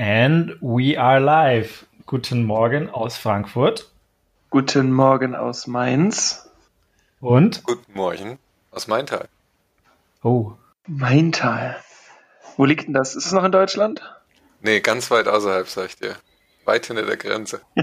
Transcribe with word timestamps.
And 0.00 0.54
we 0.60 0.96
are 0.96 1.18
live. 1.18 1.84
Guten 2.06 2.44
Morgen 2.44 2.88
aus 2.88 3.16
Frankfurt. 3.16 3.90
Guten 4.48 4.92
Morgen 4.92 5.34
aus 5.34 5.66
Mainz. 5.66 6.48
Und? 7.18 7.64
Guten 7.64 7.94
Morgen 7.94 8.38
aus 8.70 8.86
Maintal. 8.86 9.28
Oh. 10.22 10.52
Maintal. 10.86 11.74
Wo 12.56 12.64
liegt 12.64 12.86
denn 12.86 12.94
das? 12.94 13.16
Ist 13.16 13.26
es 13.26 13.32
noch 13.32 13.42
in 13.42 13.50
Deutschland? 13.50 14.00
Nee, 14.60 14.78
ganz 14.78 15.10
weit 15.10 15.26
außerhalb, 15.26 15.66
sag 15.66 15.86
ich 15.86 15.96
dir. 15.96 16.14
Weit 16.64 16.86
hinter 16.86 17.04
der 17.04 17.16
Grenze. 17.16 17.60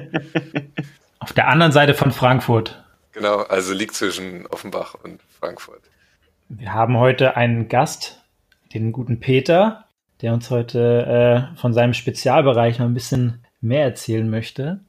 Auf 1.19 1.33
der 1.33 1.49
anderen 1.49 1.73
Seite 1.73 1.93
von 1.95 2.13
Frankfurt. 2.13 2.81
Genau, 3.11 3.39
also 3.39 3.73
liegt 3.73 3.93
zwischen 3.93 4.47
Offenbach 4.47 4.95
und 5.03 5.21
Frankfurt. 5.37 5.81
Wir 6.47 6.73
haben 6.73 6.97
heute 6.97 7.35
einen 7.35 7.67
Gast, 7.67 8.23
den 8.73 8.93
guten 8.93 9.19
Peter 9.19 9.84
der 10.21 10.33
uns 10.33 10.49
heute 10.49 11.51
äh, 11.53 11.57
von 11.57 11.73
seinem 11.73 11.93
Spezialbereich 11.93 12.79
noch 12.79 12.85
ein 12.85 12.93
bisschen 12.93 13.43
mehr 13.61 13.83
erzählen 13.83 14.29
möchte. 14.29 14.79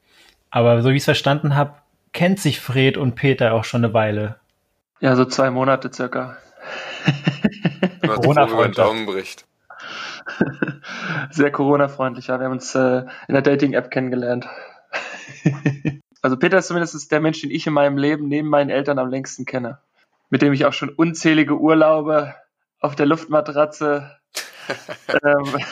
Aber 0.50 0.82
so 0.82 0.90
wie 0.90 0.94
ich 0.94 1.00
es 1.00 1.04
verstanden 1.04 1.56
habe, 1.56 1.74
kennt 2.12 2.40
sich 2.40 2.60
Fred 2.60 2.96
und 2.96 3.14
Peter 3.14 3.52
auch 3.52 3.64
schon 3.64 3.84
eine 3.84 3.94
Weile. 3.94 4.36
Ja, 5.00 5.16
so 5.16 5.24
zwei 5.24 5.50
Monate 5.50 5.92
circa. 5.92 6.36
Corona-freundlich. 8.06 8.76
Daumen 8.76 9.06
bricht. 9.06 9.44
Sehr 11.30 11.50
Corona-freundlich, 11.50 12.28
ja. 12.28 12.38
Wir 12.38 12.46
haben 12.46 12.52
uns 12.52 12.74
äh, 12.74 13.04
in 13.28 13.34
der 13.34 13.42
Dating-App 13.42 13.90
kennengelernt. 13.90 14.48
also 16.22 16.36
Peter 16.36 16.58
ist 16.58 16.68
zumindest 16.68 17.12
der 17.12 17.20
Mensch, 17.20 17.40
den 17.40 17.50
ich 17.50 17.66
in 17.66 17.72
meinem 17.72 17.98
Leben 17.98 18.28
neben 18.28 18.48
meinen 18.48 18.70
Eltern 18.70 18.98
am 18.98 19.10
längsten 19.10 19.44
kenne. 19.44 19.78
Mit 20.30 20.42
dem 20.42 20.52
ich 20.52 20.64
auch 20.64 20.72
schon 20.72 20.88
unzählige 20.88 21.58
Urlaube 21.58 22.34
auf 22.80 22.96
der 22.96 23.06
Luftmatratze 23.06 24.10
ähm, 25.08 25.64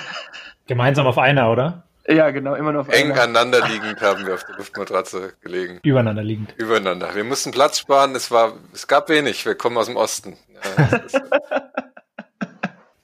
Gemeinsam 0.67 1.07
auf 1.07 1.19
einer, 1.19 1.51
oder? 1.51 1.85
Ja, 2.07 2.31
genau, 2.31 2.55
immer 2.55 2.73
nur 2.73 2.83
auf 2.83 2.89
Eng 2.89 3.13
einer. 3.13 3.23
aneinander 3.23 3.67
liegend 3.67 4.01
haben 4.03 4.27
wir 4.27 4.35
auf 4.35 4.45
der 4.45 4.57
Luftmatratze 4.57 5.33
gelegen. 5.41 5.81
Übereinander 5.83 6.23
liegend. 6.23 6.55
Übereinander. 6.59 7.15
Wir 7.15 7.25
mussten 7.25 7.51
Platz 7.51 7.79
sparen, 7.79 8.15
es 8.15 8.31
war, 8.31 8.55
es 8.73 8.87
gab 8.87 9.09
wenig, 9.09 9.47
wir 9.47 9.55
kommen 9.55 9.79
aus 9.79 9.87
dem 9.87 9.97
Osten. 9.97 10.37
Ja, 10.79 11.01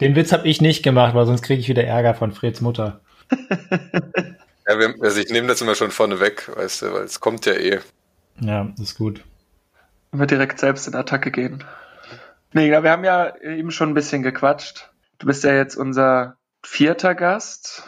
Den 0.01 0.17
Witz 0.17 0.33
habe 0.33 0.48
ich 0.48 0.62
nicht 0.62 0.83
gemacht, 0.83 1.14
weil 1.14 1.27
sonst 1.27 1.42
kriege 1.42 1.61
ich 1.61 1.69
wieder 1.69 1.84
Ärger 1.84 2.14
von 2.14 2.33
Freds 2.33 2.62
Mutter. 2.62 3.01
ja, 3.31 4.79
wir, 4.79 4.95
also 5.03 5.20
ich 5.20 5.31
nehme 5.31 5.47
das 5.47 5.61
immer 5.61 5.75
schon 5.75 5.91
vorne 5.91 6.20
weg, 6.20 6.51
weißt 6.55 6.83
du, 6.83 6.92
weil 6.92 7.03
es 7.03 7.20
kommt 7.20 7.45
ja 7.45 7.53
eh. 7.53 7.81
Ja, 8.41 8.64
das 8.77 8.91
ist 8.91 8.98
gut. 8.98 9.23
Wir 10.12 10.27
direkt 10.27 10.59
selbst 10.59 10.89
in 10.89 10.95
Attacke 10.95 11.31
gehen. 11.31 11.64
Nee, 12.53 12.69
ja, 12.69 12.83
wir 12.83 12.91
haben 12.91 13.05
ja 13.05 13.36
eben 13.42 13.70
schon 13.70 13.91
ein 13.91 13.95
bisschen 13.95 14.23
gequatscht. 14.23 14.89
Du 15.21 15.27
bist 15.27 15.45
ja 15.45 15.53
jetzt 15.53 15.77
unser 15.77 16.39
vierter 16.63 17.15
Gast. 17.15 17.83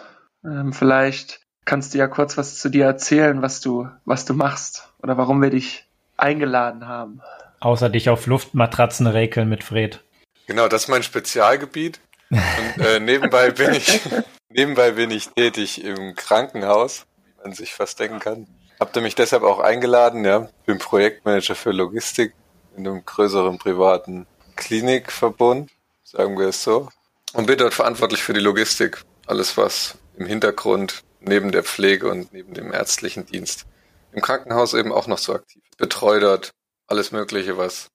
Ähm, 0.44 0.74
vielleicht 0.74 1.40
kannst 1.64 1.94
du 1.94 1.98
ja 1.98 2.06
kurz 2.06 2.36
was 2.36 2.58
zu 2.58 2.68
dir 2.68 2.84
erzählen, 2.84 3.40
was 3.40 3.62
du, 3.62 3.88
was 4.04 4.26
du 4.26 4.34
machst 4.34 4.92
oder 5.02 5.16
warum 5.16 5.40
wir 5.40 5.48
dich 5.48 5.88
eingeladen 6.18 6.86
haben. 6.86 7.22
Außer 7.60 7.88
dich 7.88 8.10
auf 8.10 8.26
Luftmatratzen 8.26 9.06
räkeln 9.06 9.48
mit 9.48 9.64
Fred. 9.64 10.04
Genau, 10.46 10.68
das 10.68 10.82
ist 10.82 10.88
mein 10.88 11.02
Spezialgebiet. 11.02 12.00
Und 12.30 12.84
äh, 12.84 13.00
nebenbei 13.00 13.50
bin 13.50 13.72
ich 13.72 14.02
nebenbei 14.50 14.90
bin 14.90 15.10
ich 15.10 15.30
tätig 15.30 15.82
im 15.82 16.14
Krankenhaus, 16.14 17.06
wie 17.24 17.44
man 17.44 17.54
sich 17.54 17.72
fast 17.72 17.98
denken 17.98 18.18
kann. 18.18 18.46
Habt 18.78 18.94
ihr 18.94 19.02
mich 19.02 19.14
deshalb 19.14 19.42
auch 19.42 19.60
eingeladen, 19.60 20.26
ja? 20.26 20.48
Bin 20.66 20.78
Projektmanager 20.78 21.54
für 21.54 21.70
Logistik 21.70 22.34
in 22.76 22.86
einem 22.86 23.06
größeren 23.06 23.56
privaten 23.56 24.26
Klinikverbund, 24.56 25.70
sagen 26.04 26.38
wir 26.38 26.48
es 26.48 26.62
so. 26.62 26.90
Und 27.34 27.46
bin 27.46 27.58
dort 27.58 27.74
verantwortlich 27.74 28.22
für 28.22 28.34
die 28.34 28.40
Logistik. 28.40 29.04
Alles, 29.26 29.56
was 29.56 29.96
im 30.16 30.26
Hintergrund 30.26 31.02
neben 31.20 31.50
der 31.50 31.64
Pflege 31.64 32.10
und 32.10 32.32
neben 32.32 32.52
dem 32.52 32.72
ärztlichen 32.72 33.24
Dienst 33.26 33.66
im 34.12 34.20
Krankenhaus 34.20 34.74
eben 34.74 34.92
auch 34.92 35.06
noch 35.06 35.18
so 35.18 35.34
aktiv. 35.34 35.62
Betreue 35.78 36.20
dort 36.20 36.52
alles 36.86 37.12
Mögliche, 37.12 37.56
was 37.56 37.88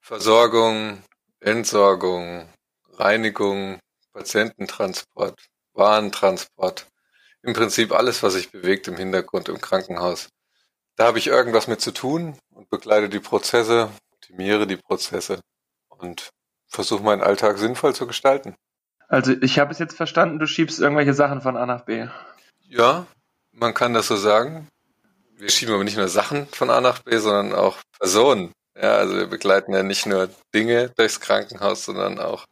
Versorgung, 0.00 1.02
Entsorgung, 1.40 2.48
Reinigung, 2.94 3.78
Patiententransport, 4.12 5.40
Warentransport, 5.72 6.86
im 7.42 7.52
Prinzip 7.52 7.92
alles, 7.92 8.22
was 8.22 8.34
sich 8.34 8.50
bewegt 8.50 8.88
im 8.88 8.96
Hintergrund 8.96 9.48
im 9.48 9.60
Krankenhaus. 9.60 10.28
Da 10.96 11.06
habe 11.06 11.18
ich 11.18 11.28
irgendwas 11.28 11.68
mit 11.68 11.80
zu 11.80 11.92
tun 11.92 12.36
und 12.50 12.68
begleite 12.68 13.08
die 13.08 13.20
Prozesse, 13.20 13.90
optimiere 14.12 14.66
die 14.66 14.76
Prozesse 14.76 15.40
und 15.88 16.30
versuche 16.66 17.02
meinen 17.02 17.22
Alltag 17.22 17.58
sinnvoll 17.58 17.94
zu 17.94 18.06
gestalten. 18.06 18.56
Also 19.10 19.32
ich 19.40 19.58
habe 19.58 19.72
es 19.72 19.80
jetzt 19.80 19.96
verstanden, 19.96 20.38
du 20.38 20.46
schiebst 20.46 20.78
irgendwelche 20.78 21.14
Sachen 21.14 21.40
von 21.40 21.56
A 21.56 21.66
nach 21.66 21.84
B. 21.84 22.06
Ja, 22.68 23.06
man 23.52 23.74
kann 23.74 23.92
das 23.92 24.06
so 24.06 24.14
sagen. 24.14 24.68
Wir 25.36 25.50
schieben 25.50 25.74
aber 25.74 25.82
nicht 25.82 25.96
nur 25.96 26.06
Sachen 26.06 26.46
von 26.46 26.70
A 26.70 26.80
nach 26.80 27.00
B, 27.00 27.18
sondern 27.18 27.52
auch 27.52 27.78
Personen. 27.98 28.52
Ja, 28.80 28.94
also 28.94 29.16
wir 29.16 29.26
begleiten 29.26 29.74
ja 29.74 29.82
nicht 29.82 30.06
nur 30.06 30.30
Dinge 30.54 30.90
durchs 30.90 31.18
Krankenhaus, 31.18 31.84
sondern 31.84 32.20
auch 32.20 32.44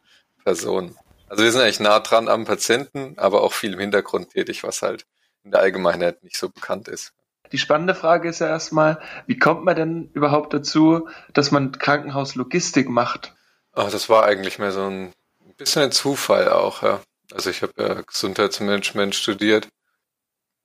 Personen. 0.43 0.97
Also 1.29 1.45
wir 1.45 1.51
sind 1.51 1.61
eigentlich 1.61 1.79
nah 1.79 2.01
dran 2.01 2.27
am 2.27 2.43
Patienten, 2.43 3.13
aber 3.17 3.41
auch 3.41 3.53
viel 3.53 3.73
im 3.73 3.79
Hintergrund 3.79 4.31
tätig, 4.31 4.63
was 4.63 4.81
halt 4.81 5.05
in 5.45 5.51
der 5.51 5.61
Allgemeinheit 5.61 6.23
nicht 6.23 6.37
so 6.37 6.49
bekannt 6.49 6.89
ist. 6.89 7.13
Die 7.53 7.57
spannende 7.57 7.95
Frage 7.95 8.27
ist 8.27 8.39
ja 8.39 8.47
erstmal, 8.47 8.99
wie 9.27 9.39
kommt 9.39 9.63
man 9.63 9.77
denn 9.77 10.09
überhaupt 10.13 10.53
dazu, 10.53 11.07
dass 11.33 11.51
man 11.51 11.71
Krankenhauslogistik 11.71 12.89
macht? 12.89 13.33
Ach, 13.71 13.89
das 13.89 14.09
war 14.09 14.25
eigentlich 14.25 14.59
mehr 14.59 14.73
so 14.73 14.83
ein 14.83 15.13
bisschen 15.59 15.83
ein 15.83 15.91
Zufall 15.91 16.49
auch, 16.49 16.81
ja. 16.81 17.01
Also 17.31 17.51
ich 17.51 17.61
habe 17.61 17.73
ja 17.77 18.01
Gesundheitsmanagement 18.01 19.13
studiert, 19.13 19.67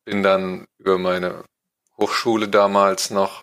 bin 0.07 0.23
dann 0.23 0.67
über 0.79 0.99
meine 0.99 1.45
Hochschule 1.99 2.49
damals 2.49 3.11
noch 3.11 3.43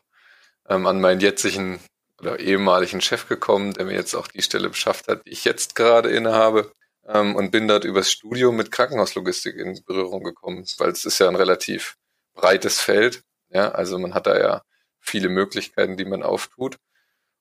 ähm, 0.68 0.88
an 0.88 1.00
meinen 1.00 1.20
jetzigen 1.20 1.80
oder 2.20 2.40
ehemaligen 2.40 3.02
Chef 3.02 3.28
gekommen, 3.28 3.74
der 3.74 3.86
mir 3.86 3.94
jetzt 3.94 4.16
auch 4.16 4.28
die 4.28 4.42
Stelle 4.42 4.70
beschafft 4.70 5.08
hat, 5.08 5.26
die 5.26 5.32
ich 5.32 5.46
jetzt 5.46 5.76
gerade 5.76 6.10
innehabe. 6.10 6.72
Ähm, 7.08 7.36
und 7.36 7.52
bin 7.52 7.68
dort 7.68 7.84
übers 7.84 8.12
Studium 8.12 8.56
mit 8.56 8.72
Krankenhauslogistik 8.72 9.56
in 9.56 9.84
Berührung 9.86 10.24
gekommen, 10.24 10.66
weil 10.78 10.90
es 10.90 11.04
ist 11.06 11.20
ja 11.20 11.28
ein 11.28 11.36
relativ 11.36 11.96
breites 12.34 12.80
Feld. 12.80 13.24
Ja, 13.50 13.70
also 13.72 13.98
man 14.00 14.14
hat 14.14 14.28
da 14.28 14.40
ja 14.40 14.62
viele 15.00 15.30
Möglichkeiten, 15.30 15.98
die 15.98 16.06
man 16.06 16.24
auftut. 16.24 16.78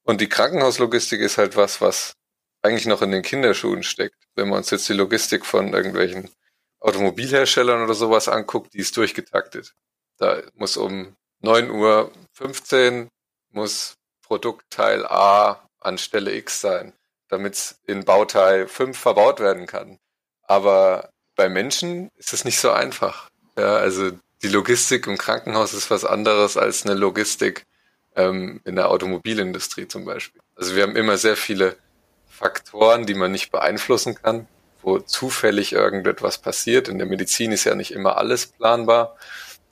Und 0.02 0.20
die 0.20 0.28
Krankenhauslogistik 0.28 1.20
ist 1.20 1.38
halt 1.38 1.56
was, 1.56 1.80
was 1.80 2.14
eigentlich 2.62 2.86
noch 2.86 3.02
in 3.02 3.10
den 3.10 3.22
Kinderschuhen 3.22 3.82
steckt. 3.82 4.16
Wenn 4.34 4.48
man 4.48 4.58
uns 4.58 4.70
jetzt 4.70 4.88
die 4.88 4.94
Logistik 4.94 5.46
von 5.46 5.72
irgendwelchen 5.72 6.30
Automobilherstellern 6.80 7.82
oder 7.82 7.94
sowas 7.94 8.28
anguckt, 8.28 8.74
die 8.74 8.78
ist 8.78 8.96
durchgetaktet. 8.96 9.74
Da 10.18 10.42
muss 10.54 10.76
um 10.76 11.16
9.15 11.42 13.02
Uhr 13.02 13.08
muss 13.52 13.94
Produktteil 14.22 15.06
A 15.06 15.66
an 15.80 15.98
Stelle 15.98 16.34
X 16.34 16.60
sein, 16.60 16.92
damit 17.28 17.54
es 17.54 17.80
in 17.86 18.04
Bauteil 18.04 18.68
5 18.68 18.96
verbaut 18.96 19.40
werden 19.40 19.66
kann. 19.66 19.98
Aber 20.42 21.10
bei 21.36 21.48
Menschen 21.48 22.10
ist 22.16 22.32
es 22.32 22.44
nicht 22.44 22.60
so 22.60 22.70
einfach. 22.70 23.28
Ja, 23.56 23.76
also 23.76 24.12
die 24.42 24.48
Logistik 24.48 25.06
im 25.06 25.18
Krankenhaus 25.18 25.74
ist 25.74 25.90
was 25.90 26.04
anderes 26.04 26.56
als 26.56 26.84
eine 26.84 26.94
Logistik 26.94 27.64
ähm, 28.14 28.60
in 28.64 28.76
der 28.76 28.90
Automobilindustrie 28.90 29.88
zum 29.88 30.04
Beispiel. 30.04 30.40
Also 30.54 30.76
wir 30.76 30.82
haben 30.82 30.96
immer 30.96 31.16
sehr 31.16 31.36
viele 31.36 31.76
Faktoren, 32.40 33.04
die 33.04 33.12
man 33.12 33.30
nicht 33.30 33.52
beeinflussen 33.52 34.14
kann, 34.14 34.48
wo 34.80 34.98
zufällig 34.98 35.74
irgendetwas 35.74 36.38
passiert. 36.38 36.88
In 36.88 36.96
der 36.96 37.06
Medizin 37.06 37.52
ist 37.52 37.64
ja 37.64 37.74
nicht 37.74 37.92
immer 37.92 38.16
alles 38.16 38.46
planbar. 38.46 39.16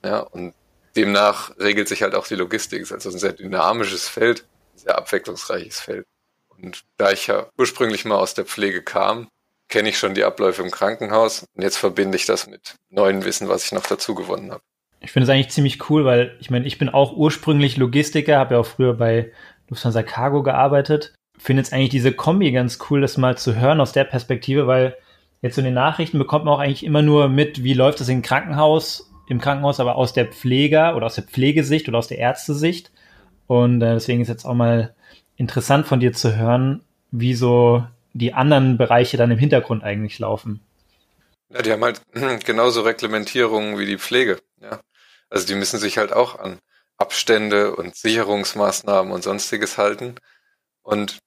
Ja, 0.05 0.19
und 0.19 0.53
demnach 0.95 1.57
regelt 1.57 1.87
sich 1.87 2.03
halt 2.03 2.13
auch 2.13 2.27
die 2.27 2.35
Logistik. 2.35 2.83
Es 2.83 2.91
ist 2.91 2.93
also 2.93 3.09
ein 3.09 3.19
sehr 3.19 3.33
dynamisches 3.33 4.07
Feld, 4.07 4.45
sehr 4.75 4.99
abwechslungsreiches 4.99 5.79
Feld. 5.79 6.05
Und 6.49 6.83
da 6.97 7.11
ich 7.11 7.25
ja 7.25 7.47
ursprünglich 7.57 8.05
mal 8.05 8.17
aus 8.17 8.35
der 8.35 8.45
Pflege 8.45 8.83
kam, 8.83 9.29
kenne 9.67 9.89
ich 9.89 9.97
schon 9.97 10.13
die 10.13 10.23
Abläufe 10.23 10.61
im 10.61 10.69
Krankenhaus 10.69 11.45
und 11.55 11.63
jetzt 11.63 11.77
verbinde 11.77 12.17
ich 12.17 12.27
das 12.27 12.45
mit 12.45 12.75
neuen 12.91 13.25
Wissen, 13.25 13.49
was 13.49 13.65
ich 13.65 13.71
noch 13.71 13.87
dazu 13.87 14.13
gewonnen 14.13 14.51
habe. 14.51 14.61
Ich 14.99 15.11
finde 15.11 15.23
es 15.23 15.29
eigentlich 15.29 15.49
ziemlich 15.49 15.89
cool, 15.89 16.05
weil 16.05 16.37
ich 16.39 16.51
meine, 16.51 16.67
ich 16.67 16.77
bin 16.77 16.89
auch 16.89 17.13
ursprünglich 17.13 17.77
Logistiker, 17.77 18.37
habe 18.37 18.55
ja 18.55 18.59
auch 18.59 18.67
früher 18.67 18.93
bei 18.93 19.31
Lufthansa 19.69 20.03
Cargo 20.03 20.43
gearbeitet 20.43 21.13
finde 21.39 21.61
jetzt 21.61 21.73
eigentlich 21.73 21.89
diese 21.89 22.11
Kombi 22.11 22.51
ganz 22.51 22.79
cool, 22.89 23.01
das 23.01 23.17
mal 23.17 23.37
zu 23.37 23.55
hören 23.55 23.81
aus 23.81 23.93
der 23.93 24.03
Perspektive, 24.03 24.67
weil 24.67 24.95
jetzt 25.41 25.57
in 25.57 25.65
den 25.65 25.73
Nachrichten 25.73 26.19
bekommt 26.19 26.45
man 26.45 26.53
auch 26.53 26.59
eigentlich 26.59 26.85
immer 26.85 27.01
nur 27.01 27.29
mit, 27.29 27.63
wie 27.63 27.73
läuft 27.73 27.99
das 27.99 28.09
im 28.09 28.21
Krankenhaus, 28.21 29.09
im 29.27 29.39
Krankenhaus, 29.39 29.79
aber 29.79 29.95
aus 29.95 30.13
der 30.13 30.25
Pfleger 30.25 30.95
oder 30.95 31.05
aus 31.05 31.15
der 31.15 31.23
Pflegesicht 31.23 31.87
oder 31.87 31.97
aus 31.97 32.07
der 32.07 32.17
Ärztesicht. 32.17 32.91
Und 33.47 33.81
äh, 33.81 33.93
deswegen 33.93 34.21
ist 34.21 34.27
jetzt 34.27 34.45
auch 34.45 34.53
mal 34.53 34.93
interessant 35.37 35.87
von 35.87 35.99
dir 35.99 36.13
zu 36.13 36.35
hören, 36.35 36.81
wie 37.11 37.33
so 37.33 37.83
die 38.13 38.33
anderen 38.33 38.77
Bereiche 38.77 39.17
dann 39.17 39.31
im 39.31 39.39
Hintergrund 39.39 39.83
eigentlich 39.83 40.19
laufen. 40.19 40.61
Ja, 41.49 41.61
die 41.61 41.71
haben 41.71 41.83
halt 41.83 42.01
genauso 42.45 42.81
Reglementierungen 42.81 43.77
wie 43.79 43.85
die 43.85 43.97
Pflege. 43.97 44.39
Ja. 44.61 44.81
Also 45.29 45.47
die 45.47 45.55
müssen 45.55 45.79
sich 45.79 45.97
halt 45.97 46.11
auch 46.11 46.37
an 46.37 46.59
Abstände 46.97 47.75
und 47.75 47.95
Sicherungsmaßnahmen 47.95 49.11
und 49.11 49.23
sonstiges 49.23 49.77
halten. 49.77 50.15
Und 50.81 51.19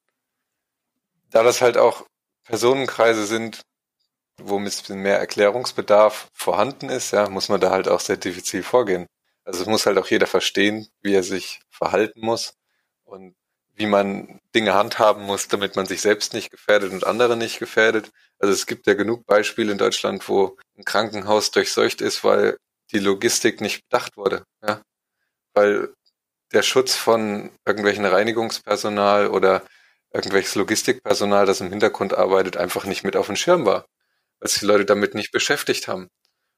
da 1.32 1.42
das 1.42 1.60
halt 1.60 1.76
auch 1.76 2.06
Personenkreise 2.44 3.26
sind, 3.26 3.62
wo 4.40 4.58
ein 4.58 4.64
bisschen 4.64 4.98
mehr 4.98 5.18
Erklärungsbedarf 5.18 6.28
vorhanden 6.32 6.88
ist, 6.88 7.12
ja, 7.12 7.28
muss 7.28 7.48
man 7.48 7.60
da 7.60 7.70
halt 7.70 7.88
auch 7.88 8.00
sehr 8.00 8.16
diffizil 8.16 8.62
vorgehen. 8.62 9.06
Also 9.44 9.62
es 9.62 9.66
muss 9.66 9.86
halt 9.86 9.98
auch 9.98 10.06
jeder 10.06 10.26
verstehen, 10.26 10.88
wie 11.00 11.14
er 11.14 11.22
sich 11.22 11.60
verhalten 11.70 12.20
muss 12.20 12.54
und 13.04 13.34
wie 13.74 13.86
man 13.86 14.40
Dinge 14.54 14.74
handhaben 14.74 15.24
muss, 15.24 15.48
damit 15.48 15.76
man 15.76 15.86
sich 15.86 16.00
selbst 16.00 16.34
nicht 16.34 16.50
gefährdet 16.50 16.92
und 16.92 17.06
andere 17.06 17.36
nicht 17.36 17.58
gefährdet. 17.58 18.10
Also 18.38 18.52
es 18.52 18.66
gibt 18.66 18.86
ja 18.86 18.94
genug 18.94 19.26
Beispiele 19.26 19.72
in 19.72 19.78
Deutschland, 19.78 20.28
wo 20.28 20.56
ein 20.76 20.84
Krankenhaus 20.84 21.50
durchseucht 21.50 22.00
ist, 22.00 22.22
weil 22.22 22.56
die 22.92 22.98
Logistik 22.98 23.60
nicht 23.60 23.82
bedacht 23.88 24.16
wurde. 24.16 24.44
Ja? 24.62 24.82
Weil 25.54 25.94
der 26.52 26.62
Schutz 26.62 26.94
von 26.94 27.50
irgendwelchen 27.66 28.04
Reinigungspersonal 28.04 29.28
oder 29.28 29.62
irgendwelches 30.12 30.54
Logistikpersonal, 30.54 31.46
das 31.46 31.60
im 31.60 31.70
Hintergrund 31.70 32.14
arbeitet, 32.14 32.56
einfach 32.56 32.84
nicht 32.84 33.04
mit 33.04 33.16
auf 33.16 33.26
dem 33.26 33.36
Schirm 33.36 33.64
war, 33.64 33.86
weil 34.40 34.50
sich 34.50 34.60
die 34.60 34.66
Leute 34.66 34.84
damit 34.84 35.14
nicht 35.14 35.32
beschäftigt 35.32 35.88
haben. 35.88 36.08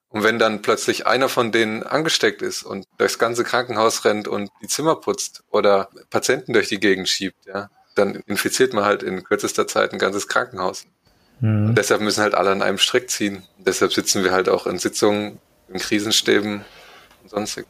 Und 0.09 0.23
wenn 0.23 0.39
dann 0.39 0.62
plötzlich 0.62 1.06
einer 1.06 1.29
von 1.29 1.51
denen 1.51 1.83
angesteckt 1.83 2.41
ist 2.41 2.62
und 2.62 2.87
durchs 2.99 3.19
ganze 3.19 3.43
Krankenhaus 3.43 4.05
rennt 4.05 4.29
und 4.29 4.49
die 4.62 4.69
Zimmer 4.69 4.97
putzt 4.97 5.43
oder 5.51 5.89
Patienten 6.11 6.53
durch 6.53 6.69
die 6.69 6.79
Gegend 6.79 7.09
schiebt, 7.09 7.47
ja, 7.47 7.69
dann 7.97 8.23
infiziert 8.27 8.75
man 8.75 8.85
halt 8.85 9.03
in 9.03 9.25
kürzester 9.25 9.67
Zeit 9.67 9.93
ein 9.93 9.99
ganzes 9.99 10.29
Krankenhaus. 10.29 10.87
Mhm. 11.41 11.69
Und 11.69 11.75
deshalb 11.75 12.01
müssen 12.01 12.23
halt 12.23 12.35
alle 12.35 12.51
an 12.51 12.62
einem 12.62 12.79
Strick 12.79 13.11
ziehen. 13.11 13.45
Und 13.59 13.67
deshalb 13.67 13.93
sitzen 13.93 14.23
wir 14.23 14.33
halt 14.33 14.49
auch 14.49 14.67
in 14.67 14.79
Sitzungen, 14.79 15.41
in 15.69 15.79
Krisenstäben 15.79 16.65
und 17.23 17.31
sonstiges. 17.31 17.69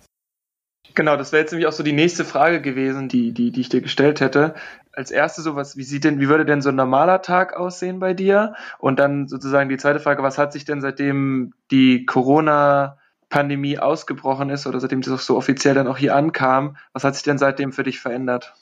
Genau, 0.93 1.17
das 1.17 1.33
wäre 1.33 1.43
jetzt 1.43 1.51
nämlich 1.51 1.67
auch 1.67 1.73
so 1.73 1.83
die 1.83 1.93
nächste 1.93 2.25
Frage 2.25 2.61
gewesen, 2.61 3.09
die, 3.09 3.33
die, 3.33 3.51
die 3.51 3.61
ich 3.63 3.69
dir 3.69 3.81
gestellt 3.81 4.21
hätte. 4.21 4.55
Als 4.93 5.11
erste 5.11 5.43
sowas, 5.43 5.77
wie 5.77 5.83
sieht 5.83 6.05
denn, 6.05 6.21
wie 6.21 6.29
würde 6.29 6.45
denn 6.45 6.63
so 6.63 6.69
ein 6.69 6.77
normaler 6.77 7.23
Tag 7.23 7.57
aussehen 7.57 7.99
bei 7.99 8.15
dir? 8.15 8.55
Und 8.79 8.99
dann 9.01 9.27
sozusagen 9.27 9.69
die 9.69 9.77
zweite 9.77 9.99
Frage, 9.99 10.23
was 10.23 10.39
hat 10.39 10.53
sich 10.53 10.65
denn 10.65 10.81
seitdem 10.81 11.53
die 11.71 12.07
Corona 12.07 12.99
Pandemie 13.29 13.79
ausgebrochen 13.81 14.51
ist 14.51 14.67
oder 14.67 14.79
seitdem 14.79 15.01
das 15.01 15.27
so 15.27 15.37
offiziell 15.37 15.75
dann 15.75 15.89
auch 15.89 15.97
hier 15.97 16.15
ankam, 16.15 16.77
was 16.93 17.03
hat 17.03 17.15
sich 17.15 17.25
denn 17.25 17.39
seitdem 17.39 17.73
für 17.73 17.83
dich 17.83 17.99
verändert? 17.99 18.55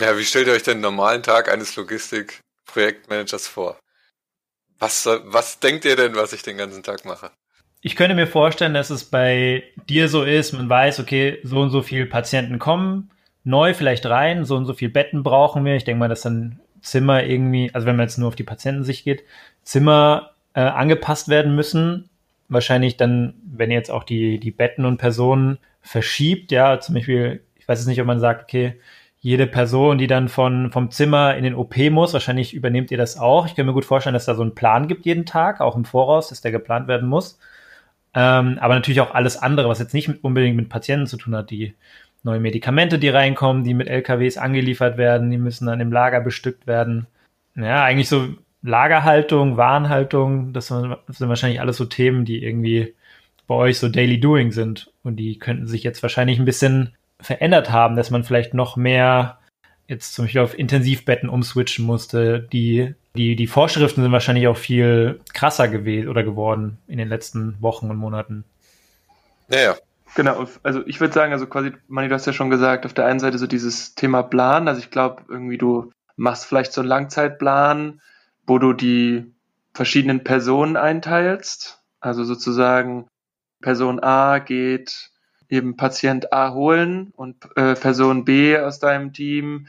Ja, 0.00 0.16
wie 0.16 0.24
stellt 0.24 0.46
ihr 0.46 0.54
euch 0.54 0.62
den 0.62 0.80
normalen 0.80 1.22
Tag 1.22 1.52
eines 1.52 1.76
Logistik-Projektmanagers 1.76 3.48
vor? 3.48 3.78
Was, 4.78 5.04
was 5.06 5.58
denkt 5.58 5.84
ihr 5.84 5.96
denn, 5.96 6.14
was 6.14 6.32
ich 6.32 6.42
den 6.42 6.56
ganzen 6.56 6.82
Tag 6.82 7.04
mache? 7.04 7.30
Ich 7.86 7.94
könnte 7.94 8.16
mir 8.16 8.26
vorstellen, 8.26 8.74
dass 8.74 8.90
es 8.90 9.04
bei 9.04 9.62
dir 9.88 10.08
so 10.08 10.24
ist, 10.24 10.52
man 10.52 10.68
weiß, 10.68 10.98
okay, 10.98 11.38
so 11.44 11.60
und 11.60 11.70
so 11.70 11.82
viele 11.82 12.06
Patienten 12.06 12.58
kommen 12.58 13.12
neu 13.44 13.74
vielleicht 13.74 14.06
rein, 14.06 14.44
so 14.44 14.56
und 14.56 14.64
so 14.64 14.74
viele 14.74 14.90
Betten 14.90 15.22
brauchen 15.22 15.64
wir. 15.64 15.76
Ich 15.76 15.84
denke 15.84 16.00
mal, 16.00 16.08
dass 16.08 16.22
dann 16.22 16.58
Zimmer 16.80 17.22
irgendwie, 17.22 17.70
also 17.72 17.86
wenn 17.86 17.94
man 17.94 18.06
jetzt 18.06 18.18
nur 18.18 18.26
auf 18.26 18.34
die 18.34 18.42
Patientensicht 18.42 19.04
geht, 19.04 19.22
Zimmer 19.62 20.30
äh, 20.54 20.62
angepasst 20.62 21.28
werden 21.28 21.54
müssen. 21.54 22.10
Wahrscheinlich 22.48 22.96
dann, 22.96 23.34
wenn 23.44 23.70
ihr 23.70 23.76
jetzt 23.76 23.92
auch 23.92 24.02
die, 24.02 24.40
die 24.40 24.50
Betten 24.50 24.84
und 24.84 24.96
Personen 24.96 25.58
verschiebt, 25.80 26.50
ja, 26.50 26.80
zum 26.80 26.96
Beispiel, 26.96 27.44
ich 27.54 27.68
weiß 27.68 27.78
es 27.78 27.86
nicht, 27.86 28.00
ob 28.00 28.08
man 28.08 28.18
sagt, 28.18 28.42
okay, 28.42 28.80
jede 29.20 29.46
Person, 29.46 29.98
die 29.98 30.08
dann 30.08 30.28
von, 30.28 30.72
vom 30.72 30.90
Zimmer 30.90 31.36
in 31.36 31.44
den 31.44 31.54
OP 31.54 31.76
muss, 31.92 32.14
wahrscheinlich 32.14 32.52
übernehmt 32.52 32.90
ihr 32.90 32.98
das 32.98 33.16
auch. 33.16 33.46
Ich 33.46 33.54
kann 33.54 33.64
mir 33.64 33.72
gut 33.72 33.84
vorstellen, 33.84 34.14
dass 34.14 34.26
da 34.26 34.34
so 34.34 34.42
einen 34.42 34.56
Plan 34.56 34.88
gibt 34.88 35.06
jeden 35.06 35.24
Tag, 35.24 35.60
auch 35.60 35.76
im 35.76 35.84
Voraus, 35.84 36.30
dass 36.30 36.40
der 36.40 36.50
geplant 36.50 36.88
werden 36.88 37.08
muss. 37.08 37.38
Ähm, 38.18 38.58
aber 38.60 38.74
natürlich 38.74 39.02
auch 39.02 39.14
alles 39.14 39.36
andere, 39.36 39.68
was 39.68 39.78
jetzt 39.78 39.92
nicht 39.92 40.24
unbedingt 40.24 40.56
mit 40.56 40.70
Patienten 40.70 41.06
zu 41.06 41.18
tun 41.18 41.36
hat, 41.36 41.50
die 41.50 41.74
neue 42.22 42.40
Medikamente, 42.40 42.98
die 42.98 43.10
reinkommen, 43.10 43.62
die 43.62 43.74
mit 43.74 43.88
LKWs 43.88 44.38
angeliefert 44.38 44.96
werden, 44.96 45.30
die 45.30 45.36
müssen 45.36 45.66
dann 45.66 45.80
im 45.80 45.92
Lager 45.92 46.20
bestückt 46.20 46.66
werden. 46.66 47.06
Ja, 47.54 47.84
eigentlich 47.84 48.08
so 48.08 48.28
Lagerhaltung, 48.62 49.58
Warenhaltung, 49.58 50.54
das 50.54 50.68
sind 50.68 50.96
wahrscheinlich 51.06 51.60
alles 51.60 51.76
so 51.76 51.84
Themen, 51.84 52.24
die 52.24 52.42
irgendwie 52.42 52.94
bei 53.46 53.54
euch 53.54 53.78
so 53.78 53.88
Daily 53.88 54.18
Doing 54.18 54.50
sind. 54.50 54.90
Und 55.04 55.16
die 55.16 55.38
könnten 55.38 55.66
sich 55.66 55.84
jetzt 55.84 56.02
wahrscheinlich 56.02 56.38
ein 56.38 56.46
bisschen 56.46 56.94
verändert 57.20 57.70
haben, 57.70 57.96
dass 57.96 58.10
man 58.10 58.24
vielleicht 58.24 58.54
noch 58.54 58.76
mehr 58.76 59.38
jetzt 59.88 60.14
zum 60.14 60.24
Beispiel 60.24 60.40
auf 60.40 60.58
Intensivbetten 60.58 61.28
umswitchen 61.28 61.84
musste, 61.84 62.48
die 62.52 62.94
die, 63.16 63.34
die 63.34 63.46
Vorschriften 63.46 64.02
sind 64.02 64.12
wahrscheinlich 64.12 64.46
auch 64.46 64.56
viel 64.56 65.20
krasser 65.32 65.68
gewesen 65.68 66.08
oder 66.08 66.22
geworden 66.22 66.78
in 66.86 66.98
den 66.98 67.08
letzten 67.08 67.60
Wochen 67.60 67.90
und 67.90 67.96
Monaten. 67.96 68.44
Naja. 69.48 69.76
Genau, 70.14 70.46
also 70.62 70.86
ich 70.86 71.00
würde 71.00 71.12
sagen, 71.12 71.32
also 71.32 71.46
quasi, 71.46 71.72
Mani, 71.88 72.08
du 72.08 72.14
hast 72.14 72.26
ja 72.26 72.32
schon 72.32 72.48
gesagt, 72.48 72.86
auf 72.86 72.94
der 72.94 73.04
einen 73.06 73.20
Seite 73.20 73.38
so 73.38 73.46
dieses 73.46 73.94
Thema 73.94 74.22
Plan, 74.22 74.66
also 74.66 74.80
ich 74.80 74.90
glaube, 74.90 75.24
irgendwie 75.28 75.58
du 75.58 75.92
machst 76.16 76.46
vielleicht 76.46 76.72
so 76.72 76.80
einen 76.80 76.88
Langzeitplan, 76.88 78.00
wo 78.46 78.58
du 78.58 78.72
die 78.72 79.30
verschiedenen 79.74 80.24
Personen 80.24 80.76
einteilst, 80.76 81.82
also 82.00 82.24
sozusagen 82.24 83.06
Person 83.60 84.02
A 84.02 84.38
geht 84.38 85.10
eben 85.48 85.76
Patient 85.76 86.32
A 86.32 86.52
holen 86.52 87.12
und 87.16 87.36
äh, 87.56 87.74
Person 87.74 88.24
B 88.24 88.58
aus 88.58 88.78
deinem 88.78 89.12
Team 89.12 89.66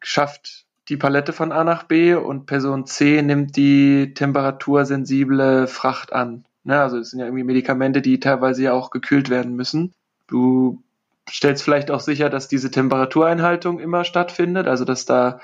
schafft 0.00 0.66
die 0.88 0.96
Palette 0.96 1.32
von 1.32 1.52
A 1.52 1.64
nach 1.64 1.84
B 1.84 2.14
und 2.14 2.46
Person 2.46 2.86
C 2.86 3.22
nimmt 3.22 3.56
die 3.56 4.14
temperatursensible 4.14 5.66
Fracht 5.66 6.12
an. 6.12 6.44
Ne, 6.64 6.80
also 6.80 6.98
es 6.98 7.10
sind 7.10 7.20
ja 7.20 7.26
irgendwie 7.26 7.44
Medikamente, 7.44 8.02
die 8.02 8.20
teilweise 8.20 8.62
ja 8.62 8.72
auch 8.72 8.90
gekühlt 8.90 9.30
werden 9.30 9.54
müssen. 9.54 9.92
Du 10.26 10.82
stellst 11.28 11.62
vielleicht 11.62 11.90
auch 11.90 12.00
sicher, 12.00 12.30
dass 12.30 12.48
diese 12.48 12.70
Temperatureinhaltung 12.70 13.80
immer 13.80 14.04
stattfindet, 14.04 14.66
also 14.66 14.84
dass 14.84 15.04
da, 15.04 15.40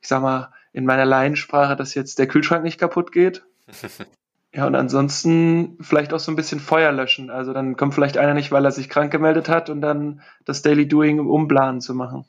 ich 0.00 0.08
sag 0.08 0.22
mal, 0.22 0.52
in 0.72 0.84
meiner 0.84 1.06
Laiensprache, 1.06 1.76
dass 1.76 1.94
jetzt 1.94 2.18
der 2.18 2.28
Kühlschrank 2.28 2.62
nicht 2.62 2.78
kaputt 2.78 3.10
geht. 3.10 3.44
Ja, 4.52 4.66
und 4.66 4.74
ansonsten 4.74 5.78
vielleicht 5.80 6.12
auch 6.12 6.18
so 6.18 6.32
ein 6.32 6.36
bisschen 6.36 6.58
Feuer 6.58 6.90
löschen. 6.90 7.30
Also 7.30 7.52
dann 7.52 7.76
kommt 7.76 7.94
vielleicht 7.94 8.18
einer 8.18 8.34
nicht, 8.34 8.50
weil 8.50 8.64
er 8.64 8.72
sich 8.72 8.88
krank 8.88 9.12
gemeldet 9.12 9.48
hat 9.48 9.70
und 9.70 9.80
dann 9.80 10.22
das 10.44 10.62
Daily 10.62 10.88
Doing 10.88 11.20
Umplanen 11.20 11.80
zu 11.80 11.94
machen. 11.94 12.24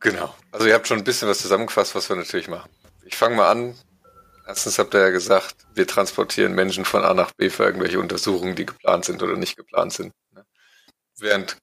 Genau. 0.00 0.34
Also 0.52 0.66
ihr 0.66 0.74
habt 0.74 0.86
schon 0.86 0.98
ein 0.98 1.04
bisschen 1.04 1.28
was 1.28 1.38
zusammengefasst, 1.38 1.94
was 1.94 2.10
wir 2.10 2.16
natürlich 2.16 2.48
machen. 2.48 2.70
Ich 3.06 3.16
fange 3.16 3.36
mal 3.36 3.50
an. 3.50 3.74
Erstens 4.46 4.78
habt 4.78 4.92
ihr 4.94 5.00
ja 5.00 5.08
gesagt, 5.08 5.56
wir 5.74 5.86
transportieren 5.86 6.54
Menschen 6.54 6.84
von 6.84 7.02
A 7.02 7.14
nach 7.14 7.32
B 7.32 7.48
für 7.48 7.64
irgendwelche 7.64 7.98
Untersuchungen, 7.98 8.54
die 8.54 8.66
geplant 8.66 9.06
sind 9.06 9.22
oder 9.22 9.36
nicht 9.36 9.56
geplant 9.56 9.94
sind. 9.94 10.12
Ne? 10.34 10.44
Während 11.18 11.56